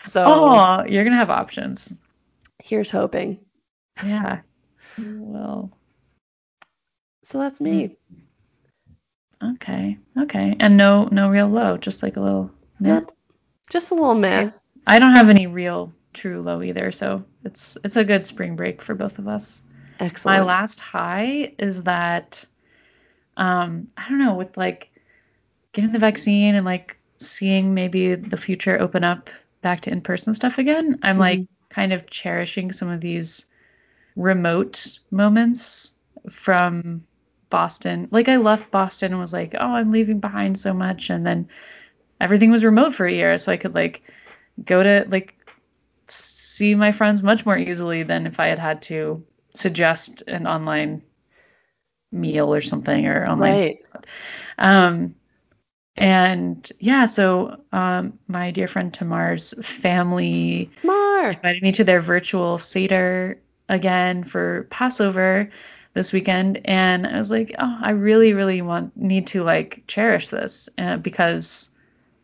So 0.00 0.24
Oh, 0.24 0.84
you're 0.88 1.02
gonna 1.02 1.16
have 1.16 1.28
options. 1.30 1.92
here's 2.62 2.88
hoping. 2.90 3.38
Yeah. 4.04 4.40
Well, 4.96 5.76
So 7.28 7.38
that's 7.38 7.60
me. 7.60 7.94
okay, 9.44 9.98
okay, 10.18 10.56
and 10.60 10.78
no, 10.78 11.10
no 11.12 11.28
real 11.28 11.46
low, 11.46 11.76
just 11.76 12.02
like 12.02 12.16
a 12.16 12.22
little. 12.22 12.50
Nope. 12.80 13.14
Just 13.68 13.90
a 13.90 13.94
little 13.94 14.14
meh. 14.14 14.48
I 14.86 14.98
don't 14.98 15.12
have 15.12 15.28
any 15.28 15.46
real 15.46 15.92
true 16.14 16.40
low 16.40 16.62
either, 16.62 16.90
so 16.90 17.22
it's 17.44 17.76
it's 17.84 17.96
a 17.96 18.04
good 18.04 18.24
spring 18.24 18.56
break 18.56 18.80
for 18.80 18.94
both 18.94 19.18
of 19.18 19.28
us. 19.28 19.64
Excellent. 20.00 20.38
My 20.38 20.42
last 20.42 20.80
high 20.80 21.52
is 21.58 21.82
that, 21.82 22.46
um, 23.36 23.86
I 23.98 24.08
don't 24.08 24.20
know, 24.20 24.34
with 24.34 24.56
like 24.56 24.90
getting 25.74 25.92
the 25.92 25.98
vaccine 25.98 26.54
and 26.54 26.64
like 26.64 26.96
seeing 27.18 27.74
maybe 27.74 28.14
the 28.14 28.38
future 28.38 28.80
open 28.80 29.04
up 29.04 29.28
back 29.60 29.82
to 29.82 29.92
in 29.92 30.00
person 30.00 30.32
stuff 30.32 30.56
again. 30.56 30.98
I'm 31.02 31.18
like 31.18 31.42
kind 31.68 31.92
of 31.92 32.08
cherishing 32.08 32.72
some 32.72 32.88
of 32.88 33.02
these 33.02 33.48
remote 34.16 34.98
moments 35.10 35.96
from 36.30 37.04
Boston. 37.50 38.08
Like 38.10 38.28
I 38.28 38.36
left 38.36 38.70
Boston 38.70 39.12
and 39.12 39.20
was 39.20 39.32
like, 39.32 39.54
oh, 39.58 39.74
I'm 39.74 39.90
leaving 39.90 40.20
behind 40.20 40.58
so 40.58 40.72
much, 40.74 41.10
and 41.10 41.26
then 41.26 41.48
everything 42.20 42.50
was 42.50 42.64
remote 42.64 42.94
for 42.94 43.06
a 43.06 43.12
year, 43.12 43.38
so 43.38 43.52
I 43.52 43.56
could 43.56 43.74
like 43.74 44.02
go 44.64 44.82
to 44.82 45.06
like 45.08 45.34
see 46.08 46.74
my 46.74 46.90
friends 46.92 47.22
much 47.22 47.44
more 47.46 47.58
easily 47.58 48.02
than 48.02 48.26
if 48.26 48.40
I 48.40 48.46
had 48.48 48.58
had 48.58 48.82
to 48.82 49.22
suggest 49.54 50.22
an 50.26 50.46
online 50.46 51.02
meal 52.12 52.52
or 52.54 52.60
something 52.60 53.06
or 53.06 53.26
online 53.26 53.52
Right. 53.52 53.78
um, 54.58 55.14
and 55.96 56.70
yeah, 56.80 57.06
so 57.06 57.60
um, 57.72 58.18
my 58.28 58.50
dear 58.50 58.68
friend 58.68 58.92
Tamar's 58.94 59.52
family 59.66 60.70
Mar. 60.82 61.30
invited 61.32 61.62
me 61.62 61.72
to 61.72 61.84
their 61.84 62.00
virtual 62.00 62.56
Seder 62.56 63.38
again 63.68 64.22
for 64.24 64.66
Passover 64.70 65.50
this 65.98 66.12
weekend. 66.12 66.60
And 66.64 67.08
I 67.08 67.16
was 67.16 67.32
like, 67.32 67.52
oh, 67.58 67.78
I 67.82 67.90
really, 67.90 68.32
really 68.32 68.62
want, 68.62 68.96
need 68.96 69.26
to 69.28 69.42
like 69.42 69.82
cherish 69.88 70.28
this 70.28 70.68
uh, 70.78 70.96
because 70.98 71.70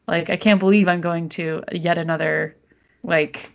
like 0.06 0.30
I 0.30 0.36
can't 0.36 0.60
believe 0.60 0.86
I'm 0.86 1.00
going 1.00 1.28
to 1.30 1.60
yet 1.72 1.98
another 1.98 2.56
like 3.02 3.52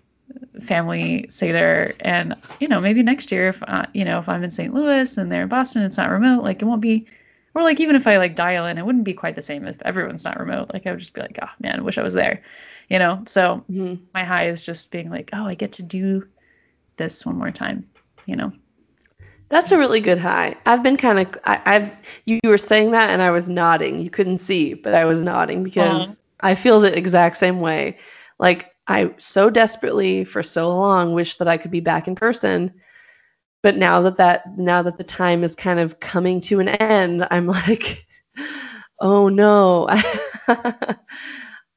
family 0.59 1.25
Seder. 1.29 1.95
And, 2.01 2.35
you 2.59 2.67
know, 2.67 2.81
maybe 2.81 3.01
next 3.01 3.31
year, 3.31 3.47
if, 3.47 3.63
uh, 3.63 3.85
you 3.93 4.03
know, 4.03 4.19
if 4.19 4.27
I'm 4.27 4.43
in 4.43 4.51
St. 4.51 4.73
Louis 4.73 5.17
and 5.17 5.31
they're 5.31 5.43
in 5.43 5.47
Boston, 5.47 5.83
it's 5.83 5.95
not 5.95 6.09
remote, 6.09 6.43
like 6.43 6.61
it 6.61 6.65
won't 6.65 6.81
be 6.81 7.07
or 7.55 7.63
like 7.63 7.79
even 7.79 7.95
if 7.95 8.05
I 8.05 8.17
like 8.17 8.35
dial 8.35 8.65
in, 8.65 8.77
it 8.77 8.85
wouldn't 8.85 9.05
be 9.05 9.13
quite 9.13 9.35
the 9.35 9.41
same 9.41 9.65
if 9.65 9.81
everyone's 9.83 10.25
not 10.25 10.37
remote. 10.37 10.69
Like 10.73 10.85
I 10.85 10.91
would 10.91 10.99
just 10.99 11.13
be 11.13 11.21
like, 11.21 11.39
oh 11.41 11.49
man, 11.61 11.79
I 11.79 11.81
wish 11.81 11.97
I 11.97 12.03
was 12.03 12.13
there. 12.13 12.43
You 12.89 12.99
know? 12.99 13.23
So 13.25 13.63
Mhm. 13.71 14.01
my 14.13 14.25
high 14.25 14.49
is 14.49 14.65
just 14.65 14.91
being 14.91 15.09
like, 15.09 15.29
oh, 15.31 15.45
I 15.45 15.55
get 15.55 15.71
to 15.73 15.83
do 15.83 16.27
this 16.97 17.25
one 17.25 17.37
more 17.37 17.51
time. 17.51 17.87
You 18.25 18.35
know? 18.35 18.51
That's 19.49 19.71
a 19.71 19.77
really 19.79 19.99
good 19.99 20.19
high. 20.19 20.55
I've 20.67 20.83
been 20.83 20.97
kind 20.97 21.19
of 21.19 21.37
I, 21.45 21.61
I've 21.65 21.91
you 22.25 22.39
were 22.43 22.57
saying 22.57 22.91
that 22.91 23.09
and 23.09 23.21
I 23.21 23.31
was 23.31 23.49
nodding. 23.49 23.99
You 23.99 24.09
couldn't 24.09 24.39
see, 24.39 24.75
but 24.75 24.93
I 24.93 25.05
was 25.05 25.21
nodding 25.21 25.63
because 25.63 26.19
I 26.41 26.55
feel 26.55 26.79
the 26.79 26.95
exact 26.95 27.37
same 27.37 27.59
way. 27.59 27.97
Like 28.37 28.71
I 28.87 29.11
so 29.17 29.49
desperately 29.49 30.23
for 30.23 30.43
so 30.43 30.69
long 30.69 31.13
wish 31.13 31.37
that 31.37 31.47
I 31.47 31.57
could 31.57 31.71
be 31.71 31.79
back 31.79 32.07
in 32.07 32.15
person. 32.15 32.73
but 33.63 33.75
now 33.75 34.01
that 34.01 34.17
that 34.17 34.57
now 34.57 34.81
that 34.83 34.97
the 34.97 35.03
time 35.03 35.43
is 35.43 35.55
kind 35.55 35.79
of 35.79 35.99
coming 35.99 36.41
to 36.41 36.59
an 36.59 36.69
end, 36.69 37.27
I'm 37.31 37.47
like, 37.67 38.05
oh 38.99 39.29
no. 39.29 39.87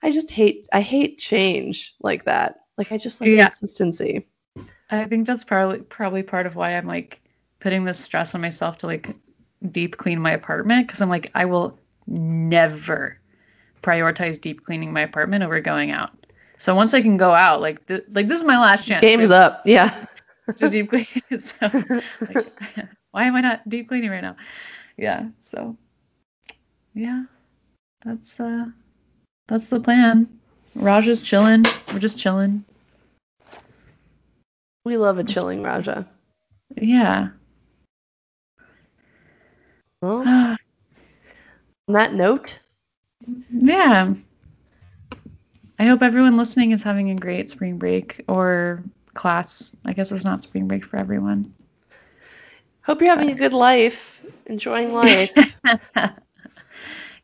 I 0.02 0.10
just 0.10 0.30
hate 0.30 0.68
I 0.72 0.82
hate 0.82 1.18
change 1.18 1.94
like 2.00 2.24
that. 2.24 2.56
Like 2.76 2.92
I 2.92 2.98
just 2.98 3.20
like 3.20 3.30
yeah. 3.30 3.44
consistency. 3.44 4.26
I 4.90 5.06
think 5.06 5.26
that's 5.26 5.44
probably 5.44 5.80
probably 5.80 6.22
part 6.22 6.44
of 6.44 6.54
why 6.54 6.76
I'm 6.76 6.86
like 6.86 7.21
putting 7.62 7.84
this 7.84 7.98
stress 7.98 8.34
on 8.34 8.40
myself 8.40 8.76
to 8.78 8.86
like 8.88 9.14
deep 9.70 9.96
clean 9.96 10.20
my 10.20 10.32
apartment 10.32 10.86
because 10.86 11.00
I'm 11.00 11.08
like 11.08 11.30
I 11.36 11.44
will 11.44 11.78
never 12.08 13.16
prioritize 13.82 14.40
deep 14.40 14.64
cleaning 14.64 14.92
my 14.92 15.02
apartment 15.02 15.44
over 15.44 15.60
going 15.60 15.92
out. 15.92 16.10
So 16.58 16.74
once 16.74 16.92
I 16.92 17.00
can 17.00 17.16
go 17.16 17.32
out, 17.32 17.60
like 17.60 17.86
th- 17.86 18.04
like 18.12 18.26
this 18.26 18.38
is 18.38 18.44
my 18.44 18.58
last 18.58 18.86
chance. 18.86 19.02
Game's 19.02 19.30
up. 19.30 19.62
Yeah. 19.64 20.06
to 20.56 20.68
deep 20.68 20.90
clean. 20.90 21.06
so 21.38 21.56
like, 21.62 22.52
why 23.12 23.24
am 23.24 23.36
I 23.36 23.40
not 23.40 23.68
deep 23.68 23.88
cleaning 23.88 24.10
right 24.10 24.22
now? 24.22 24.36
Yeah. 24.96 25.28
So 25.38 25.76
yeah, 26.94 27.24
that's 28.04 28.40
uh 28.40 28.66
that's 29.46 29.70
the 29.70 29.78
plan. 29.78 30.28
Raja's 30.74 31.22
chilling. 31.22 31.64
We're 31.92 32.00
just 32.00 32.18
chilling. 32.18 32.64
We 34.84 34.96
love 34.96 35.18
a 35.18 35.24
chilling 35.24 35.62
Raja. 35.62 36.08
Yeah. 36.80 37.28
Well, 40.02 40.18
on 40.26 40.58
that 41.88 42.12
note. 42.12 42.58
Yeah. 43.50 44.14
I 45.78 45.84
hope 45.84 46.02
everyone 46.02 46.36
listening 46.36 46.72
is 46.72 46.82
having 46.82 47.10
a 47.10 47.14
great 47.14 47.48
spring 47.50 47.78
break 47.78 48.22
or 48.28 48.82
class. 49.14 49.74
I 49.86 49.92
guess 49.92 50.12
it's 50.12 50.24
not 50.24 50.42
spring 50.42 50.68
break 50.68 50.84
for 50.84 50.96
everyone. 50.96 51.54
Hope 52.82 53.00
you're 53.00 53.10
having 53.10 53.30
a 53.30 53.34
good 53.34 53.52
life, 53.52 54.20
enjoying 54.46 54.92
life. 54.92 55.30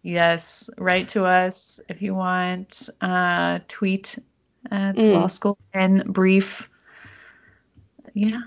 yes, 0.02 0.70
write 0.78 1.08
to 1.08 1.24
us 1.24 1.80
if 1.88 2.00
you 2.00 2.14
want. 2.14 2.88
Uh, 3.00 3.58
tweet 3.66 4.18
at 4.70 4.96
mm. 4.96 5.14
law 5.14 5.26
school 5.26 5.58
and 5.74 6.04
brief. 6.04 6.70
Yeah. 8.14 8.42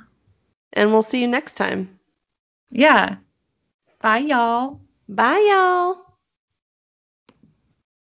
And 0.73 0.91
we'll 0.91 1.03
see 1.03 1.19
you 1.19 1.27
next 1.27 1.53
time. 1.53 1.99
Yeah. 2.69 3.17
Bye, 4.01 4.19
y'all. 4.19 4.81
Bye, 5.07 5.47
y'all. 5.49 6.10